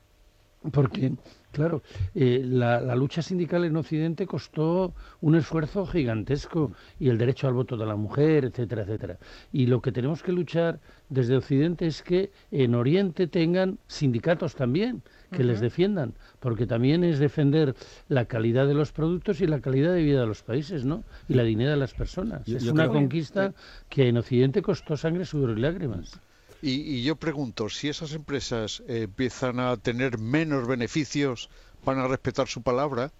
Porque 0.72 1.12
Claro, 1.55 1.83
eh, 2.17 2.43
la, 2.45 2.97
lucha 2.97 3.23
sindical 3.23 3.64
en 3.64 3.77
Occidente 3.77 4.27
costó 4.27 4.93
un 5.21 5.37
esfuerzo 5.37 5.87
gigantesco 5.87 6.73
y 6.99 7.09
el 7.09 7.17
derecho 7.17 7.47
al 7.47 7.55
voto 7.55 7.77
de 7.77 7.87
la 7.87 7.95
mujer, 7.95 8.47
etcétera, 8.47 8.83
etcétera. 8.83 9.19
Y 9.53 9.67
lo 9.67 9.81
que 9.81 9.93
tenemos 9.93 10.25
que 10.25 10.33
luchar 10.33 10.81
desde 11.09 11.37
Occidente 11.37 11.87
es 11.87 12.03
que 12.03 12.33
en 12.51 12.75
Oriente 12.75 13.29
tengan 13.29 13.79
sindicatos 13.87 14.57
también 14.57 15.03
que 15.31 15.45
les 15.45 15.61
defiendan, 15.61 16.14
porque 16.40 16.67
también 16.67 17.05
es 17.05 17.19
defender 17.21 17.75
la 18.09 18.25
calidad 18.25 18.67
de 18.67 18.75
los 18.75 18.90
productos 18.90 19.40
y 19.40 19.47
la 19.47 19.61
calidad 19.61 19.93
de 19.93 20.03
vida 20.03 20.21
de 20.21 20.27
los 20.27 20.43
países, 20.43 20.85
¿no? 20.85 21.05
Y 21.29 21.35
la 21.35 21.45
dignidad 21.45 21.71
de 21.71 21.77
las 21.77 21.95
personas. 21.95 22.49
es 22.49 22.67
una 22.67 22.88
conquista 22.88 23.53
que 23.88 24.09
en 24.09 24.19
Occidente 24.19 24.61
costó 24.61 24.97
sangre, 24.97 25.25
sudor 25.25 25.57
y 25.57 25.61
lágrimas. 25.61 26.21
Y, 26.66 27.05
yo 27.05 27.16
pregunto, 27.16 27.68
si 27.68 27.90
esas 27.90 28.14
empresas 28.14 28.83
eh, 28.88 29.03
empiezan 29.03 29.61
a 29.61 29.77
tener 29.77 30.16
menos 30.16 30.66
beneficios, 30.66 31.50
¿van 31.85 31.98
a 31.98 32.09
respetar 32.09 32.48
su 32.48 32.62
palabra? 32.62 33.11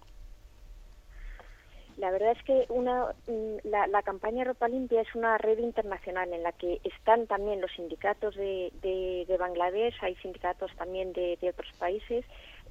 La 1.97 2.09
verdad 2.09 2.31
es 2.31 2.41
que 2.43 2.65
una, 2.69 3.13
mm, 3.27 3.67
la, 3.69 4.01
campaña 4.01 4.45
Ropa 4.45 4.67
Limpia 4.67 5.01
es 5.01 5.13
una 5.13 5.37
red 5.37 5.59
internacional 5.59 6.33
en 6.33 6.41
la 6.41 6.53
que 6.53 6.81
están 6.83 7.27
también 7.27 7.61
los 7.61 7.71
sindicatos 7.73 8.35
de, 8.35 8.71
de, 8.81 9.37
Bangladesh, 9.37 9.93
hay 10.01 10.15
sindicatos 10.15 10.71
también 10.75 11.13
de, 11.13 11.37
otros 11.47 11.71
países, 11.77 12.25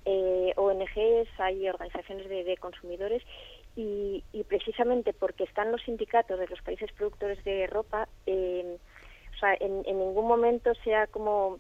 eh, 0.05 0.53
ONGs, 0.57 1.29
hay 1.39 1.69
organizaciones 1.69 2.29
de, 2.29 2.57
consumidores 2.57 3.23
y, 3.77 4.25
y, 4.33 4.43
precisamente 4.43 5.13
porque 5.13 5.45
están 5.45 5.71
los 5.71 5.83
sindicatos 5.83 6.37
de 6.37 6.49
los 6.49 6.61
países 6.63 6.91
productores 6.93 7.45
de 7.45 7.69
ropa, 7.69 8.09
eh, 8.27 8.77
o 9.35 9.39
sea, 9.39 9.55
en, 9.61 9.83
ningún 9.83 10.27
momento 10.27 10.73
se 10.83 10.95
ha 10.95 11.07
como 11.07 11.59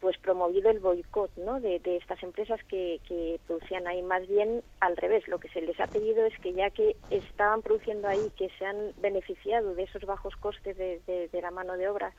pues 0.00 0.16
promovido 0.16 0.70
el 0.70 0.80
boicot 0.80 1.30
¿no? 1.36 1.60
de, 1.60 1.78
estas 1.84 2.22
empresas 2.22 2.58
que, 2.64 3.38
producían 3.46 3.86
ahí. 3.86 4.02
Más 4.02 4.26
bien 4.26 4.62
al 4.80 4.96
revés, 4.96 5.28
lo 5.28 5.38
que 5.38 5.50
se 5.50 5.60
les 5.60 5.78
ha 5.78 5.86
pedido 5.86 6.24
es 6.24 6.38
que 6.38 6.54
ya 6.54 6.70
que 6.70 6.96
estaban 7.10 7.60
produciendo 7.60 8.08
ahí, 8.08 8.32
que 8.38 8.48
se 8.58 8.64
han 8.64 8.92
beneficiado 9.02 9.74
de 9.74 9.82
esos 9.82 10.02
bajos 10.06 10.34
costes 10.36 10.76
de, 10.78 11.00
de, 11.06 11.42
la 11.42 11.50
mano 11.50 11.76
de 11.76 11.88
obra 11.88 12.12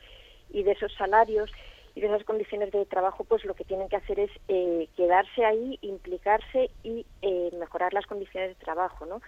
y 0.51 0.61
de 0.61 0.73
esos 0.73 0.93
salarios 0.93 1.49
y 1.95 2.01
de 2.01 2.07
esas 2.07 2.23
condiciones 2.23 2.71
de 2.71 2.85
trabajo, 2.85 3.23
pues 3.23 3.43
lo 3.45 3.55
que 3.55 3.65
tienen 3.65 3.89
que 3.89 3.95
hacer 3.95 4.19
es 4.19 4.31
eh, 4.47 4.87
quedarse 4.95 5.43
ahí, 5.43 5.79
implicarse 5.81 6.69
y 6.83 7.05
eh, 7.23 7.49
mejorar 7.59 7.93
las 7.93 8.05
condiciones 8.05 8.49
de 8.49 8.63
trabajo. 8.63 9.07
¿no? 9.07 9.21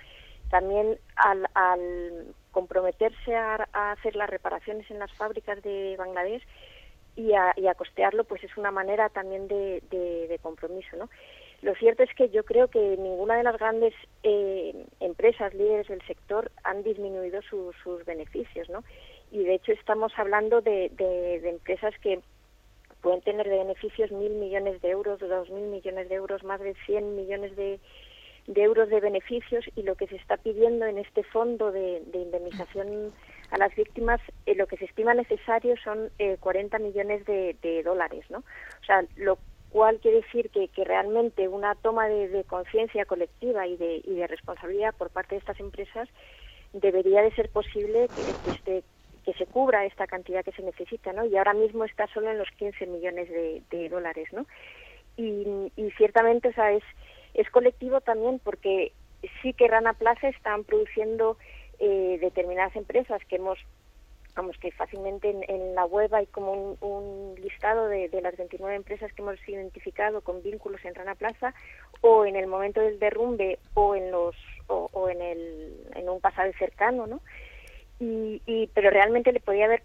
También 0.51 0.99
al, 1.15 1.47
al 1.55 2.35
comprometerse 2.53 3.35
a, 3.35 3.67
hacer 3.91 4.15
las 4.15 4.29
reparaciones 4.29 4.89
en 4.89 4.99
las 4.99 5.11
fábricas 5.13 5.61
de 5.61 5.95
Bangladesh 5.97 6.43
y 7.17 7.33
a, 7.33 7.75
costearlo, 7.75 8.23
pues 8.23 8.43
es 8.43 8.55
una 8.55 8.71
manera 8.71 9.09
también 9.09 9.47
de, 9.49 10.39
compromiso, 10.41 10.95
¿no? 10.95 11.09
Lo 11.61 11.75
cierto 11.75 12.03
es 12.03 12.13
que 12.15 12.29
yo 12.29 12.43
creo 12.43 12.67
que 12.67 12.97
ninguna 12.97 13.37
de 13.37 13.43
las 13.43 13.57
grandes 13.57 13.93
eh, 14.23 14.85
empresas 14.99 15.53
líderes 15.53 15.87
del 15.87 16.01
sector 16.05 16.51
han 16.63 16.83
disminuido 16.83 17.41
sus 17.41 18.05
beneficios, 18.05 18.69
¿no? 18.69 18.83
Y 19.31 19.43
de 19.43 19.55
hecho 19.55 19.71
estamos 19.71 20.11
hablando 20.17 20.61
de, 20.61 20.91
empresas 21.43 21.93
que 22.01 22.19
pueden 23.01 23.21
tener 23.21 23.47
de 23.49 23.57
beneficios 23.57 24.11
mil 24.11 24.33
millones 24.33 24.81
de 24.81 24.89
euros, 24.89 25.19
dos 25.19 25.49
mil 25.49 25.67
millones 25.67 26.09
de 26.09 26.15
euros, 26.15 26.43
más 26.43 26.59
de 26.59 26.75
100 26.85 27.15
millones 27.15 27.55
de, 27.55 27.79
euros 28.47 28.89
de 28.89 28.99
beneficios 28.99 29.65
y 29.75 29.83
lo 29.83 29.95
que 29.95 30.07
se 30.07 30.15
está 30.15 30.37
pidiendo 30.37 30.85
en 30.85 30.97
este 30.97 31.23
fondo 31.23 31.71
de, 31.71 32.01
indemnización 32.13 33.13
a 33.51 33.57
las 33.57 33.75
víctimas, 33.75 34.19
eh, 34.45 34.55
lo 34.55 34.67
que 34.67 34.77
se 34.77 34.85
estima 34.85 35.13
necesario 35.13 35.75
son 35.83 36.09
eh, 36.19 36.37
40 36.39 36.79
millones 36.79 37.25
de, 37.25 37.83
dólares, 37.83 38.25
¿no? 38.29 38.39
O 38.39 38.85
sea, 38.85 39.03
lo 39.15 39.37
cual 39.69 39.99
quiere 39.99 40.21
decir 40.21 40.49
que, 40.49 40.67
que 40.67 40.83
realmente 40.83 41.47
una 41.47 41.75
toma 41.75 42.07
de, 42.07 42.43
conciencia 42.45 43.05
colectiva 43.05 43.67
y 43.67 43.77
de, 43.77 44.01
y 44.03 44.15
de 44.15 44.27
responsabilidad 44.27 44.93
por 44.95 45.09
parte 45.09 45.35
de 45.35 45.39
estas 45.39 45.59
empresas 45.59 46.09
debería 46.73 47.21
de 47.21 47.31
ser 47.31 47.49
posible 47.49 48.07
que, 48.07 48.51
este, 48.51 48.83
que 49.23 49.33
se 49.33 49.45
cubra 49.45 49.85
esta 49.85 50.07
cantidad 50.07 50.43
que 50.43 50.51
se 50.51 50.61
necesita, 50.61 51.13
¿no? 51.13 51.25
Y 51.25 51.37
ahora 51.37 51.53
mismo 51.53 51.85
está 51.85 52.07
solo 52.07 52.29
en 52.29 52.37
los 52.37 52.49
15 52.51 52.85
millones 52.87 53.29
de, 53.29 53.89
dólares, 53.89 54.27
¿no? 54.33 54.45
Y, 55.15 55.71
ciertamente, 55.97 56.49
o 56.49 56.53
sea, 56.53 56.71
es, 56.71 56.83
es 57.33 57.49
colectivo 57.49 58.01
también 58.01 58.39
porque 58.43 58.93
sí 59.41 59.53
que 59.53 59.67
Rana 59.67 59.93
Plaza 59.93 60.29
están 60.29 60.63
produciendo 60.63 61.37
eh, 61.79 62.17
determinadas 62.21 62.75
empresas 62.75 63.21
que 63.25 63.37
hemos 63.37 63.57
vamos 64.35 64.57
que 64.57 64.71
fácilmente 64.71 65.29
en, 65.29 65.75
la 65.75 65.85
web 65.85 66.13
hay 66.15 66.25
como 66.27 66.75
un, 66.81 67.35
listado 67.39 67.87
de, 67.87 68.09
las 68.21 68.35
29 68.35 68.75
empresas 68.75 69.13
que 69.13 69.21
hemos 69.21 69.37
identificado 69.47 70.21
con 70.21 70.41
vínculos 70.41 70.83
en 70.85 70.95
Rana 70.95 71.13
Plaza 71.13 71.53
o 72.01 72.25
en 72.25 72.35
el 72.35 72.47
momento 72.47 72.81
del 72.81 72.97
derrumbe 72.99 73.59
o 73.75 73.95
en 73.95 74.11
los 74.11 74.35
o, 74.67 75.09
en 75.09 75.21
el 75.21 75.87
en 75.95 76.09
un 76.09 76.19
pasado 76.19 76.51
cercano 76.57 77.05
no 77.05 77.21
y, 77.99 78.69
pero 78.73 78.89
realmente 78.89 79.31
le 79.31 79.39
podía 79.39 79.65
haber 79.65 79.83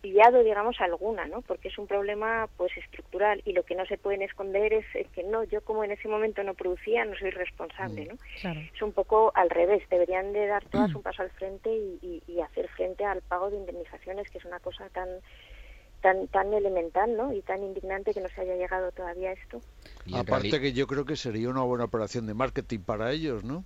pillado, 0.00 0.44
digamos, 0.44 0.80
alguna, 0.80 1.26
¿no? 1.26 1.42
Porque 1.42 1.68
es 1.68 1.78
un 1.78 1.88
problema, 1.88 2.48
pues, 2.56 2.76
estructural 2.76 3.42
y 3.44 3.52
lo 3.52 3.64
que 3.64 3.74
no 3.74 3.84
se 3.86 3.98
pueden 3.98 4.22
esconder 4.22 4.72
es, 4.72 4.86
que 5.12 5.24
no, 5.24 5.42
yo 5.44 5.60
como 5.62 5.82
en 5.82 5.90
ese 5.90 6.06
momento 6.06 6.44
no 6.44 6.54
producía, 6.54 7.04
no 7.04 7.16
soy 7.16 7.30
responsable, 7.30 8.06
¿no? 8.06 8.14
Es 8.44 8.82
un 8.82 8.92
poco 8.92 9.32
al 9.34 9.50
revés, 9.50 9.82
deberían 9.90 10.32
de 10.32 10.46
dar 10.46 10.64
todas 10.66 10.94
un 10.94 11.02
paso 11.02 11.22
al 11.22 11.30
frente 11.30 11.70
y, 11.70 12.22
hacer 12.40 12.68
frente 12.68 13.04
al 13.04 13.20
pago 13.20 13.50
de 13.50 13.58
indemnizaciones, 13.58 14.30
que 14.30 14.38
es 14.38 14.44
una 14.46 14.60
cosa 14.60 14.88
tan 14.88 15.08
tan 16.00 16.26
tan 16.28 16.54
elemental, 16.54 17.14
¿no? 17.14 17.34
Y 17.34 17.42
tan 17.42 17.62
indignante 17.62 18.14
que 18.14 18.20
no 18.22 18.28
se 18.30 18.40
haya 18.40 18.56
llegado 18.56 18.90
todavía 18.92 19.28
a 19.28 19.32
esto. 19.34 19.60
Aparte 20.14 20.58
que 20.58 20.72
yo 20.72 20.86
creo 20.86 21.04
que 21.04 21.16
sería 21.16 21.50
una 21.50 21.60
buena 21.60 21.84
operación 21.84 22.26
de 22.26 22.32
marketing 22.32 22.78
para 22.78 23.12
ellos, 23.12 23.44
¿no? 23.44 23.64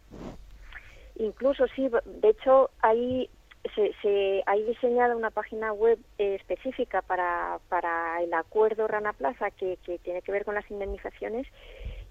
Incluso 1.16 1.68
sí, 1.68 1.89
de 2.05 2.28
hecho 2.28 2.70
hay 2.80 3.30
se, 3.75 3.95
se 4.03 4.43
hay 4.47 4.62
diseñada 4.65 5.17
una 5.17 5.31
página 5.31 5.73
web 5.73 5.99
eh, 6.19 6.35
específica 6.35 7.03
para, 7.03 7.59
para 7.69 8.23
el 8.23 8.33
acuerdo 8.35 8.87
Rana 8.87 9.12
Plaza 9.12 9.51
que, 9.51 9.79
que 9.85 9.99
tiene 9.99 10.23
que 10.23 10.33
ver 10.33 10.45
con 10.45 10.55
las 10.55 10.71
indemnizaciones 10.71 11.47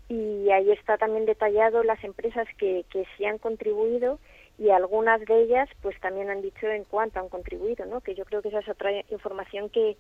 y 0.10 0.50
ahí 0.52 0.72
está 0.72 0.98
también 0.98 1.26
detallado 1.26 1.84
las 1.84 2.04
empresas 2.04 2.48
que, 2.58 2.86
que 2.90 3.06
sí 3.18 3.26
han 3.26 3.38
contribuido 3.38 4.20
y 4.58 4.70
algunas 4.70 5.22
de 5.22 5.44
ellas 5.44 5.70
pues 5.82 6.00
también 6.00 6.30
han 6.30 6.42
dicho 6.42 6.68
en 6.68 6.84
cuánto 6.84 7.20
han 7.20 7.30
contribuido, 7.30 7.86
¿no? 7.86 8.02
Que 8.02 8.16
yo 8.16 8.26
creo 8.26 8.42
que 8.42 8.50
esa 8.50 8.60
es 8.60 8.70
otra 8.70 8.92
información 9.10 9.70
que, 9.70 9.98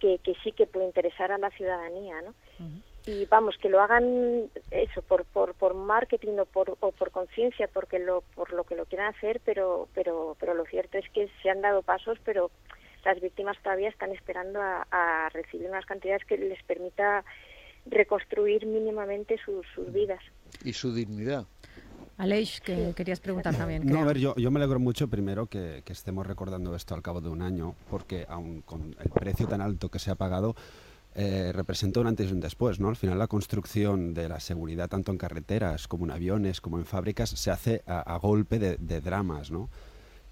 que, 0.00 0.20
sí 0.42 0.52
que 0.52 0.66
puede 0.66 0.86
interesar 0.86 1.32
a 1.32 1.38
la 1.38 1.50
ciudadanía, 1.50 2.20
¿no? 2.22 2.34
Y 3.06 3.24
vamos 3.26 3.56
que 3.58 3.68
lo 3.68 3.80
hagan 3.80 4.50
eso 4.70 5.00
por 5.02 5.24
por, 5.24 5.54
por 5.54 5.74
marketing 5.74 6.38
o 6.38 6.44
por 6.44 6.76
o 6.80 6.92
por 6.92 7.10
conciencia 7.10 7.68
porque 7.72 7.98
lo 7.98 8.22
por 8.34 8.52
lo 8.52 8.64
que 8.64 8.74
lo 8.74 8.84
quieran 8.84 9.14
hacer 9.14 9.40
pero 9.44 9.88
pero 9.94 10.36
pero 10.38 10.54
lo 10.54 10.64
cierto 10.66 10.98
es 10.98 11.08
que 11.10 11.30
se 11.42 11.50
han 11.50 11.62
dado 11.62 11.82
pasos 11.82 12.18
pero 12.24 12.50
las 13.06 13.20
víctimas 13.20 13.56
todavía 13.62 13.88
están 13.88 14.10
esperando 14.10 14.60
a, 14.60 15.28
recibir 15.32 15.68
unas 15.68 15.86
cantidades 15.86 16.24
que 16.24 16.36
les 16.36 16.60
permita 16.64 17.24
reconstruir 17.86 18.66
mínimamente 18.66 19.36
sus, 19.44 19.64
sus 19.74 19.92
vidas. 19.92 20.20
Y 20.64 20.72
su 20.72 20.92
dignidad. 20.92 21.46
Aleix, 22.16 22.60
que 22.60 22.92
querías 22.96 23.20
preguntar 23.20 23.54
también. 23.54 23.86
No, 23.86 24.00
a 24.00 24.04
ver, 24.04 24.18
yo, 24.18 24.34
yo 24.36 24.50
me 24.50 24.58
alegro 24.58 24.80
mucho 24.80 25.06
primero 25.08 25.46
que, 25.46 25.82
que, 25.84 25.92
estemos 25.92 26.26
recordando 26.26 26.74
esto 26.74 26.94
al 26.94 27.02
cabo 27.02 27.20
de 27.20 27.28
un 27.28 27.42
año, 27.42 27.76
porque 27.90 28.26
aun 28.28 28.62
con 28.62 28.96
el 28.98 29.10
precio 29.10 29.46
tan 29.46 29.60
alto 29.60 29.88
que 29.88 29.98
se 29.98 30.10
ha 30.10 30.16
pagado, 30.16 30.56
eh, 31.18 31.50
representa 31.50 32.00
un 32.00 32.08
antes 32.08 32.28
y 32.28 32.34
un 32.34 32.40
después. 32.40 32.78
¿no? 32.78 32.90
Al 32.90 32.96
final 32.96 33.18
la 33.18 33.26
construcción 33.26 34.12
de 34.12 34.28
la 34.28 34.38
seguridad 34.38 34.90
tanto 34.90 35.12
en 35.12 35.16
carreteras 35.16 35.88
como 35.88 36.04
en 36.04 36.10
aviones 36.10 36.60
como 36.60 36.78
en 36.78 36.84
fábricas 36.84 37.30
se 37.30 37.50
hace 37.50 37.82
a, 37.86 38.18
golpe 38.18 38.58
de, 38.58 39.00
dramas. 39.00 39.50
¿no? 39.50 39.70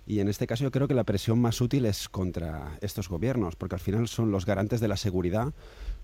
Y 0.06 0.20
en 0.20 0.28
este 0.28 0.46
caso 0.46 0.62
yo 0.62 0.70
creo 0.70 0.86
que 0.86 0.92
la 0.92 1.04
presión 1.04 1.40
más 1.40 1.62
útil 1.62 1.86
es 1.86 2.10
contra 2.10 2.76
estos 2.82 3.08
gobiernos, 3.08 3.56
porque 3.56 3.76
al 3.76 3.80
final 3.80 4.08
son 4.08 4.30
los 4.30 4.44
garantes 4.44 4.80
de 4.80 4.88
la 4.88 4.98
seguridad, 4.98 5.54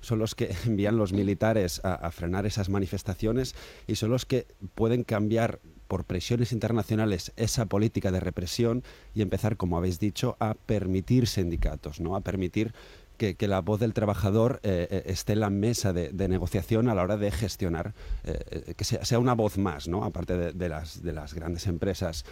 son 0.01 0.19
los 0.19 0.35
que 0.35 0.55
envían 0.67 0.97
los 0.97 1.13
militares 1.13 1.83
a, 1.85 2.11
frenar 2.11 2.47
esas 2.47 2.71
manifestaciones 2.71 3.55
y 3.87 3.97
son 3.97 4.09
los 4.09 4.25
que 4.25 4.47
pueden 4.75 5.05
cambiar 5.05 5.61
por 5.89 6.05
presiones 6.05 6.53
internacionales 6.53 7.33
esa 7.37 7.67
política 7.67 8.11
de 8.13 8.21
represión 8.21 8.83
y 9.15 9.21
empezar, 9.21 9.59
como 9.59 9.77
habéis 9.77 9.99
dicho, 9.99 10.37
a 10.41 10.55
permitir 10.55 11.27
sindicatos, 11.27 12.01
¿no? 12.01 12.17
a 12.17 12.21
permitir 12.21 12.73
que, 13.21 13.49
la 13.49 13.61
voz 13.61 13.81
del 13.81 13.93
trabajador 13.93 14.61
eh, 14.63 14.89
eh, 14.91 15.03
esté 15.07 15.35
en 15.35 15.41
la 15.41 15.51
mesa 15.51 15.93
de, 15.93 16.29
negociación 16.29 16.89
a 16.89 16.95
la 16.95 17.03
hora 17.03 17.19
de 17.19 17.31
gestionar, 17.31 17.93
eh, 18.25 18.75
que 18.75 18.85
sea, 18.85 19.19
una 19.19 19.35
voz 19.35 19.59
más, 19.59 19.89
¿no? 19.89 20.05
aparte 20.05 20.53
de, 20.53 20.69
las, 20.69 21.03
de 21.03 21.13
las 21.13 21.35
grandes 21.35 21.67
empresas 21.67 22.25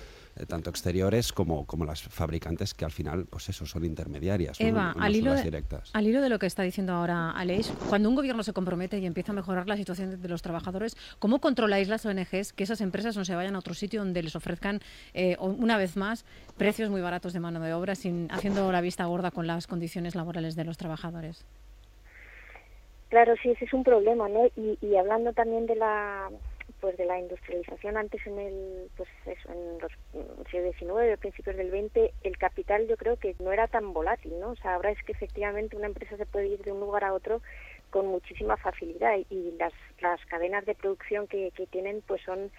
tanto 0.47 0.71
exteriores 0.71 1.33
como, 1.33 1.67
como 1.67 1.85
las 1.85 2.03
fabricantes, 2.03 2.75
que 2.75 2.85
al 2.85 2.91
final, 2.91 3.27
pues 3.29 3.49
eso, 3.49 3.67
son 3.67 3.85
intermediarias. 3.85 4.61
Eva, 4.61 4.95
al, 4.99 5.17
hilo 5.17 5.35
de, 5.35 5.43
directas. 5.43 5.91
al 5.93 6.07
hilo 6.07 6.21
de 6.21 6.29
lo 6.29 6.39
que 6.39 6.47
está 6.47 6.63
diciendo 6.63 6.93
ahora 6.93 7.31
Aleix, 7.31 7.71
cuando 7.89 8.09
un 8.09 8.15
gobierno 8.15 8.43
se 8.43 8.53
compromete 8.53 8.99
y 8.99 9.07
empieza 9.07 9.33
a 9.33 9.35
mejorar 9.35 9.67
la 9.69 9.77
situación 9.77 10.21
de 10.21 10.29
los 10.29 10.43
trabajadores, 10.43 10.97
¿cómo 11.19 11.41
controláis 11.41 11.89
las 11.89 12.05
ONGs 12.07 12.53
que 12.53 12.65
esas 12.65 12.81
empresas 12.81 13.17
no 13.17 13.25
se 13.25 13.35
vayan 13.35 13.57
a 13.57 13.59
otro 13.59 13.75
sitio 13.75 14.01
donde 14.01 14.23
les 14.23 14.37
ofrezcan, 14.37 14.81
eh, 15.15 15.37
una 15.41 15.77
vez 15.77 15.97
más, 15.97 16.25
precios 16.57 16.91
muy 16.91 17.01
baratos 17.01 17.33
de 17.33 17.41
mano 17.41 17.61
de 17.61 17.73
obra, 17.73 17.95
sin 17.95 18.29
haciendo 18.31 18.71
la 18.73 18.81
vista 18.81 19.05
gorda 19.07 19.31
con 19.31 19.47
las 19.47 19.67
condiciones 19.67 20.15
laborales 20.15 20.57
de 20.57 20.65
los 20.65 20.77
trabajadores? 20.77 21.45
Claro, 23.09 23.35
sí, 23.43 23.51
ese 23.51 23.65
es 23.65 23.73
un 23.73 23.85
problema, 23.85 24.29
¿no? 24.29 24.51
y 24.57 24.97
hablando 24.97 25.33
también 25.33 25.67
de 25.67 25.77
la 25.77 26.29
pues 26.81 26.97
de 26.97 27.05
la 27.05 27.19
industrialización. 27.19 27.97
Antes 27.97 28.27
en 28.27 28.39
el 28.39 28.91
pues 28.97 29.09
eso 29.27 29.53
en 29.53 29.79
los 29.79 29.93
siglo 30.51 30.99
XIX 30.99 31.19
principios 31.19 31.57
del 31.57 31.71
XX 31.71 32.13
el 32.23 32.39
capital 32.39 32.87
yo 32.89 32.97
creo 32.97 33.17
que 33.17 33.35
no 33.41 33.53
era 33.53 33.67
tan 33.67 33.93
volátil 33.93 34.39
no 34.41 34.51
o 34.51 34.57
sea 34.57 34.75
ahora 34.75 34.91
es 34.91 35.03
que 35.05 35.13
efectivamente 35.13 35.77
una 35.77 35.87
empresa 35.87 36.17
se 36.17 36.27
puede 36.27 36.49
ir 36.49 36.63
de 36.63 36.73
un 36.73 36.81
lugar 36.81 37.05
a 37.05 37.13
otro 37.13 37.43
con 37.91 38.07
muchísima 38.07 38.57
facilidad 38.57 39.17
y 39.31 39.53
las 39.59 39.73
las 40.01 40.25
cadenas 40.27 40.65
de 40.65 40.75
producción 40.75 41.27
que, 41.27 41.51
que 41.53 41.67
tienen 41.67 42.03
pues 42.07 42.23
son 42.23 42.51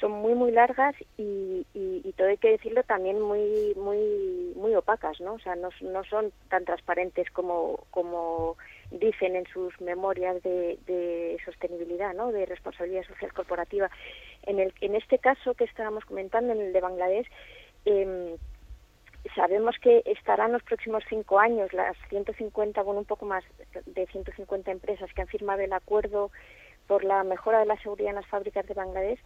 son 0.00 0.12
muy 0.12 0.34
muy 0.34 0.50
largas 0.52 0.94
y, 1.16 1.66
y, 1.72 2.12
todo 2.16 2.28
hay 2.28 2.36
que 2.36 2.50
decirlo 2.50 2.82
también 2.82 3.20
muy 3.20 3.74
muy 3.76 4.52
muy 4.54 4.74
opacas 4.74 5.20
no 5.20 5.34
o 5.34 5.38
sea 5.38 5.54
no, 5.56 5.70
no 5.80 6.04
son 6.04 6.32
tan 6.48 6.64
transparentes 6.64 7.30
como 7.30 7.86
como 7.90 8.56
dicen 8.90 9.36
en 9.36 9.46
sus 9.46 9.78
memorias 9.80 10.42
de, 10.42 10.78
de 10.86 11.38
sostenibilidad 11.44 12.14
no 12.14 12.32
de 12.32 12.46
responsabilidad 12.46 13.04
social 13.04 13.32
corporativa 13.32 13.90
en 14.42 14.60
el 14.60 14.72
en 14.80 14.94
este 14.94 15.18
caso 15.18 15.54
que 15.54 15.64
estábamos 15.64 16.04
comentando 16.04 16.52
en 16.52 16.60
el 16.60 16.72
de 16.72 16.80
Bangladesh 16.80 17.28
eh, 17.84 18.36
sabemos 19.34 19.76
que 19.80 20.02
estarán 20.04 20.52
los 20.52 20.62
próximos 20.62 21.02
cinco 21.08 21.38
años 21.38 21.72
las 21.72 21.96
150 22.08 22.82
bueno 22.82 23.00
un 23.00 23.06
poco 23.06 23.26
más 23.26 23.44
de 23.86 24.06
150 24.06 24.70
empresas 24.70 25.12
que 25.12 25.22
han 25.22 25.28
firmado 25.28 25.60
el 25.62 25.72
acuerdo 25.72 26.30
por 26.86 27.04
la 27.04 27.24
mejora 27.24 27.58
de 27.60 27.66
la 27.66 27.80
seguridad 27.82 28.10
en 28.10 28.16
las 28.16 28.26
fábricas 28.26 28.66
de 28.66 28.74
Bangladesh 28.74 29.20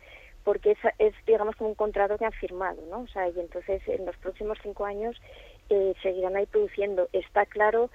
porque 0.45 0.73
es, 0.73 0.79
es, 0.99 1.15
digamos 1.27 1.57
como 1.57 1.71
un 1.71 1.77
contrato 1.77 2.17
que 2.17 2.25
han 2.25 2.33
firmado, 2.33 2.81
¿no? 2.91 3.01
O 3.01 3.09
sea, 3.09 3.29
y 3.29 3.39
entonces 3.39 3.83
en 3.87 4.07
los 4.07 4.17
próximos 4.17 4.59
cinco 4.63 4.87
años 4.87 5.21
eh, 5.69 5.95
seguirán 6.03 6.37
ahí 6.37 6.47
produciendo. 6.47 7.09
Está 7.13 7.47
claro 7.47 7.91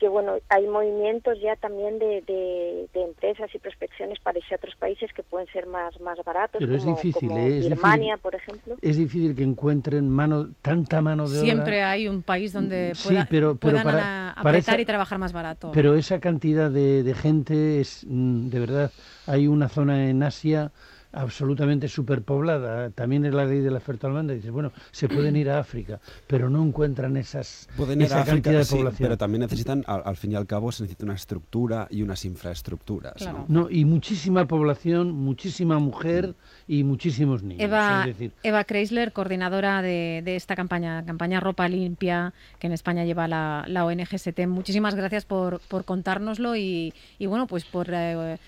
que 0.00 0.08
bueno 0.08 0.38
hay 0.48 0.66
movimientos 0.66 1.38
ya 1.40 1.54
también 1.56 1.98
de, 1.98 2.22
de, 2.26 2.88
empresas 2.94 3.54
y 3.54 3.58
prospecciones 3.58 4.18
para 4.20 4.38
irse 4.38 4.54
a 4.54 4.56
otros 4.56 4.74
países 4.76 5.12
que 5.12 5.22
pueden 5.22 5.46
ser 5.48 5.66
más 5.66 6.00
más 6.00 6.18
baratos 6.24 6.58
pero 6.58 6.78
como, 6.78 6.96
es 6.96 7.02
difícil. 7.02 7.30
¿eh? 7.30 8.16
por 8.22 8.34
ejemplo. 8.34 8.76
Es 8.80 8.96
difícil 8.96 9.36
que 9.36 9.42
encuentren 9.42 10.08
mano 10.08 10.48
tanta 10.62 11.02
mano 11.02 11.28
de 11.28 11.40
siempre 11.40 11.82
hay 11.82 12.08
un 12.08 12.22
país 12.22 12.52
donde 12.52 12.94
pueda, 13.04 13.26
pero, 13.30 13.56
puedan 13.56 14.32
apretar 14.34 14.80
y 14.80 14.84
trabajar 14.86 15.18
más 15.18 15.32
barato. 15.32 15.70
pero 15.72 15.94
esa 15.94 16.18
cantidad 16.18 16.70
de, 16.70 17.02
de 17.02 17.14
gente 17.14 17.80
es 17.80 18.06
mm, 18.08 18.48
de 18.48 18.58
verdad 18.58 18.90
hay 19.26 19.46
una 19.46 19.68
zona 19.68 20.08
en 20.08 20.22
Asia 20.22 20.72
absolutamente 21.12 21.88
superpoblada, 21.88 22.90
también 22.90 23.24
es 23.24 23.34
la 23.34 23.44
ley 23.44 23.60
de 23.60 23.70
la 23.70 23.78
oferta 23.78 24.06
demanda, 24.08 24.34
dices, 24.34 24.50
bueno, 24.50 24.72
se 24.90 25.08
pueden 25.08 25.36
ir 25.36 25.50
a 25.50 25.58
África, 25.58 26.00
pero 26.26 26.48
no 26.50 26.62
encuentran 26.64 27.16
esas, 27.16 27.68
Pueden 27.76 28.00
ir 28.00 28.06
esa 28.06 28.18
a 28.18 28.20
África, 28.22 28.34
cantidad 28.36 28.58
de 28.58 28.64
sí, 28.64 28.76
población. 28.76 29.06
pero 29.06 29.16
también 29.18 29.40
necesitan, 29.40 29.84
al, 29.86 30.02
al 30.04 30.16
fin 30.16 30.32
y 30.32 30.34
al 30.36 30.46
cabo, 30.46 30.70
se 30.72 30.84
necesita 30.84 31.04
una 31.04 31.14
estructura 31.14 31.88
y 31.90 32.02
unas 32.02 32.24
infraestructuras. 32.24 33.14
¿no? 33.26 33.44
No, 33.48 33.70
y 33.70 33.84
muchísima 33.84 34.46
población, 34.46 35.12
muchísima 35.12 35.78
mujer 35.78 36.34
y 36.68 36.84
muchísimos 36.84 37.42
niños. 37.42 37.62
Eva, 37.64 38.04
decir, 38.06 38.32
Eva 38.42 38.64
Kreisler, 38.64 39.12
coordinadora 39.12 39.82
de, 39.82 40.22
de 40.24 40.36
esta 40.36 40.54
campaña, 40.56 41.04
campaña 41.04 41.40
Ropa 41.40 41.68
Limpia, 41.68 42.32
que 42.58 42.66
en 42.68 42.72
España 42.72 43.04
lleva 43.04 43.26
la, 43.28 43.64
la 43.66 43.84
ONG 43.84 44.18
SETEM. 44.18 44.50
Muchísimas 44.50 44.94
gracias 44.94 45.24
por, 45.24 45.60
por 45.68 45.84
contárnoslo 45.84 46.56
y, 46.56 46.92
y 47.18 47.26
bueno, 47.26 47.46
pues 47.46 47.64
por 47.64 47.88
eh, 47.90 48.38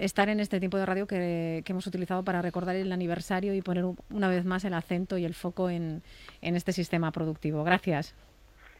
estar 0.00 0.28
en 0.28 0.40
este 0.40 0.58
tiempo 0.58 0.76
de 0.76 0.86
radio 0.86 1.06
que, 1.06 1.62
que 1.64 1.72
hemos 1.72 1.86
utilizado 1.86 2.22
para 2.24 2.42
recordar 2.42 2.76
el 2.76 2.92
aniversario 2.92 3.54
y 3.54 3.62
poner 3.62 3.84
un- 3.84 3.96
una 4.10 4.28
vez 4.28 4.44
más 4.44 4.64
el 4.64 4.74
acento 4.74 5.18
y 5.18 5.24
el 5.24 5.34
foco 5.34 5.70
en, 5.70 6.02
en 6.42 6.56
este 6.56 6.72
sistema 6.72 7.10
productivo. 7.12 7.64
Gracias. 7.64 8.14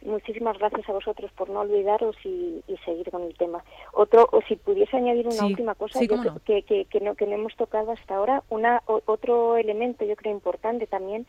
Muchísimas 0.03 0.57
gracias 0.59 0.89
a 0.89 0.93
vosotros 0.93 1.33
por 1.33 1.49
no 1.49 1.61
olvidaros 1.61 2.15
y, 2.25 2.63
y 2.69 2.77
seguir 2.85 3.11
con 3.11 3.23
el 3.23 3.35
tema. 3.37 3.65
Otro, 3.93 4.29
o 4.31 4.41
si 4.43 4.55
pudiese 4.57 4.97
añadir 4.97 5.27
una 5.27 5.35
Sí, 5.37 5.45
última 5.47 5.75
cosa 5.75 5.99
sí, 5.99 6.07
yo 6.07 6.11
cómo 6.11 6.23
creo 6.23 6.35
no. 6.35 6.41
que, 6.45 6.63
que, 6.63 6.85
que 6.85 7.01
no, 7.01 7.15
que 7.17 7.27
no 7.27 7.33
hemos 7.35 7.57
tocado 7.57 7.91
hasta 7.93 8.15
ahora, 8.15 8.43
una, 8.51 8.83
o- 8.87 9.03
otro 9.07 9.57
elemento 9.57 10.05
yo 10.05 10.15
creo 10.15 10.33
importante 10.33 10.87
también 10.87 11.27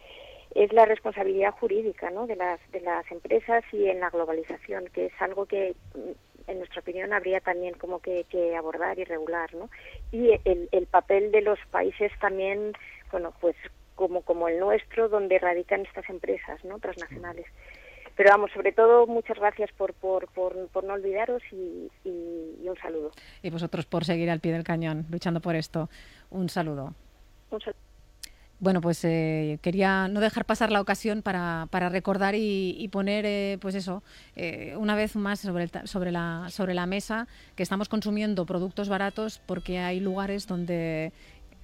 es 0.54 0.72
la 0.74 0.86
responsabilidad 0.86 1.52
jurídica 1.52 2.10
¿no? 2.12 2.26
de, 2.28 2.36
las, 2.36 2.60
de 2.72 2.82
las 2.82 3.10
empresas 3.12 3.64
y 3.72 3.86
en 3.88 4.00
la 4.00 4.10
globalización, 4.10 4.86
que 4.94 5.08
es 5.08 5.14
algo 5.22 5.46
que 5.46 5.76
en 6.48 6.58
nuestra 6.60 6.82
opinión 6.82 7.14
habría 7.14 7.40
también 7.42 7.76
como 7.76 8.00
que, 8.00 8.26
que 8.30 8.56
abordar 8.56 8.98
y 9.00 9.04
regular. 9.04 9.54
¿no? 9.54 9.70
Y 10.12 10.32
el, 10.46 10.70
el 10.72 10.88
papel 10.88 11.32
de 11.32 11.42
los 11.42 11.60
países 11.72 12.12
también, 12.20 12.74
bueno, 13.12 13.34
pues 13.40 13.56
como, 13.96 14.22
como 14.22 14.48
el 14.48 14.60
nuestro, 14.60 15.10
donde 15.10 15.40
radican 15.40 15.82
estas 15.86 16.10
empresas 16.10 16.64
¿no? 16.64 16.80
transnacionales. 16.80 17.46
Pero 18.16 18.32
vamos, 18.32 18.52
sobre 18.52 18.72
todo, 18.72 19.06
muchas 19.06 19.38
gracias 19.38 19.72
por, 19.74 19.94
por, 19.94 20.28
por, 20.30 20.68
por 20.70 20.84
no 20.84 20.94
olvidaros 20.94 21.44
y, 21.52 21.90
y- 22.04 22.56
y 22.64 22.68
un 22.68 22.76
saludo. 22.78 23.12
Y 23.44 23.50
vosotros 23.52 23.86
por 23.86 24.06
seguir 24.06 24.30
al 24.32 24.40
pie 24.40 24.54
del 24.54 24.64
cañón, 24.64 25.06
luchando 25.12 25.40
por 25.40 25.56
esto. 25.56 25.88
Un 26.32 26.50
saludo. 26.50 26.94
Un 27.52 27.62
saludo. 27.62 27.80
Bueno, 28.60 28.82
pues 28.82 29.06
eh, 29.06 29.60
quería 29.62 30.08
no 30.08 30.20
dejar 30.20 30.46
pasar 30.46 30.72
la 30.72 30.82
ocasión 30.82 31.22
para, 31.22 31.68
para 31.70 31.90
recordar 31.90 32.34
y, 32.36 32.88
poner, 32.92 33.24
eh, 33.28 33.60
pues 33.62 33.76
eso, 33.76 34.02
eh, 34.36 34.74
una 34.78 34.96
vez 34.96 35.16
más 35.16 35.42
sobre, 35.42 35.66
el 35.66 35.72
sobre, 35.84 36.12
la, 36.12 36.48
sobre 36.50 36.74
la 36.74 36.88
mesa 36.88 37.28
que 37.56 37.62
estamos 37.62 37.88
consumiendo 37.88 38.48
productos 38.48 38.90
baratos 38.90 39.40
porque 39.46 39.78
hay 39.78 40.00
lugares 40.00 40.48
donde 40.48 41.14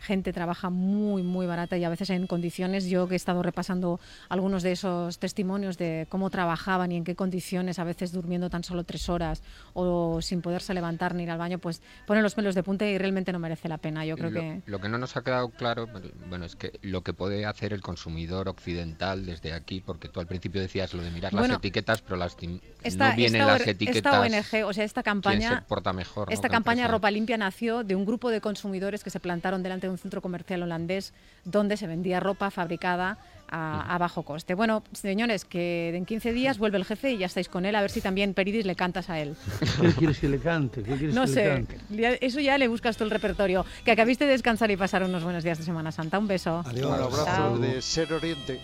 gente 0.04 0.34
trabaja 0.34 0.70
muy, 0.70 1.24
muy 1.24 1.46
barata 1.46 1.78
y 1.78 1.84
a 1.84 1.90
veces 1.90 2.10
en 2.10 2.28
condiciones, 2.28 2.86
yo 2.86 3.08
que 3.08 3.14
he 3.14 3.18
estado 3.18 3.42
repasando 3.42 4.00
algunos 4.30 4.64
de 4.64 4.74
esos 4.74 5.18
testimonios 5.18 5.78
de 5.78 6.08
cómo 6.10 6.30
trabajaban 6.30 6.92
y 6.92 6.98
en 6.98 7.04
qué 7.04 7.16
condiciones, 7.16 7.80
a 7.80 7.84
veces 7.84 8.12
durmiendo 8.12 8.50
tan 8.50 8.64
solo 8.64 8.84
tres 8.84 9.10
horas 9.10 9.42
o 9.74 10.22
sin 10.22 10.42
poderse 10.42 10.74
levantar 10.74 11.16
ni 11.16 11.24
ir 11.24 11.32
al 11.32 11.38
baño, 11.38 11.60
pues 11.60 11.82
ponen 12.06 12.24
los 12.24 12.36
pelos 12.36 12.56
de 12.56 12.64
punta 12.64 12.86
y 12.86 12.98
realmente 12.98 13.32
no 13.32 13.40
merece 13.40 13.70
la 13.70 13.78
pena. 13.78 14.06
Yo 14.06 14.18
creo 14.18 14.30
lo, 14.30 14.40
que... 14.40 14.62
lo 14.66 14.80
que 14.80 14.90
no 14.90 14.98
nos 14.98 15.16
ha 15.16 15.24
quedado 15.24 15.50
claro, 15.50 15.88
bueno, 16.28 16.46
es 16.46 16.56
que 16.56 16.80
lo 16.82 17.02
que 17.02 17.14
puede 17.14 17.46
hacer 17.46 17.74
el 17.74 17.82
consumidor 17.82 18.50
occidental 18.50 19.26
desde 19.26 19.54
aquí, 19.54 19.82
porque 19.82 20.10
tú 20.10 20.20
al 20.20 20.28
principio 20.28 20.62
decías 20.62 20.94
lo 20.94 21.02
de 21.02 21.12
mirar 21.12 21.32
Bueno, 21.32 21.48
las 21.48 21.58
etiquetas, 21.58 22.02
pero 22.02 22.18
las 22.18 22.36
Esta, 22.84 23.10
no 23.10 23.16
vienen 23.16 23.42
esta 23.42 23.54
las 23.54 23.68
etiquetas. 23.68 24.26
esta 24.26 24.58
ONG, 24.58 24.68
o 24.68 24.74
sea, 24.74 24.84
esta 24.84 25.04
campaña, 25.04 25.60
se 25.60 25.62
porta 25.64 25.94
mejor. 25.94 26.28
¿no? 26.28 26.34
esta 26.34 26.50
que 26.50 26.54
campaña 26.54 26.84
empresa. 26.84 26.92
Ropa 26.92 27.12
Limpia 27.12 27.38
nació 27.38 27.84
de 27.84 27.96
un 27.96 28.06
grupo 28.06 28.30
de 28.30 28.42
consumidores 28.42 29.04
que 29.04 29.10
se 29.10 29.20
plantaron 29.20 29.64
delante 29.64 29.88
de 29.88 29.93
un 29.94 29.98
centro 29.98 30.22
comercial 30.22 30.62
holandés 30.64 31.14
donde 31.46 31.78
se 31.78 31.88
vendía 31.88 32.20
ropa 32.20 32.52
fabricada 32.52 33.18
a, 33.50 33.94
a 33.94 33.98
bajo 34.00 34.24
coste. 34.24 34.56
Bueno, 34.56 34.84
señores, 34.94 35.46
que 35.46 35.96
en 35.96 36.06
15 36.06 36.34
días 36.34 36.58
vuelve 36.58 36.78
el 36.78 36.86
jefe 36.86 37.12
y 37.12 37.18
ya 37.20 37.28
estáis 37.28 37.48
con 37.50 37.66
él, 37.66 37.76
a 37.76 37.82
ver 37.82 37.92
si 37.92 38.02
también 38.02 38.34
Peridis 38.34 38.66
le 38.66 38.76
cantas 38.76 39.10
a 39.10 39.20
él. 39.20 39.36
¿Qué 39.80 39.92
quieres 39.94 40.20
que 40.20 40.28
le 40.30 40.40
cante? 40.40 40.82
¿Qué 40.82 40.96
quieres 40.96 41.14
No 41.16 41.22
que 41.24 41.28
le 41.28 41.34
sé, 41.34 41.44
cante? 41.50 41.78
ya- 41.92 42.14
eso 42.14 42.40
ya 42.40 42.58
le 42.58 42.68
buscas 42.68 42.98
tú 42.98 43.04
el 43.04 43.12
repertorio. 43.12 43.66
Que 43.86 43.92
acabéis 43.92 44.18
de 44.20 44.26
descansar 44.26 44.72
y 44.72 44.78
pasar 44.78 45.04
unos 45.04 45.24
buenos 45.24 45.44
días 45.44 45.58
de 45.60 45.64
Semana 45.64 45.92
Santa. 45.92 46.18
Un 46.18 46.28
beso. 46.28 46.64
Un 46.66 46.84
abrazo 46.84 47.26
Chao. 47.26 47.58
de 47.60 47.82
Ser 47.82 48.12
Oriente. 48.14 48.60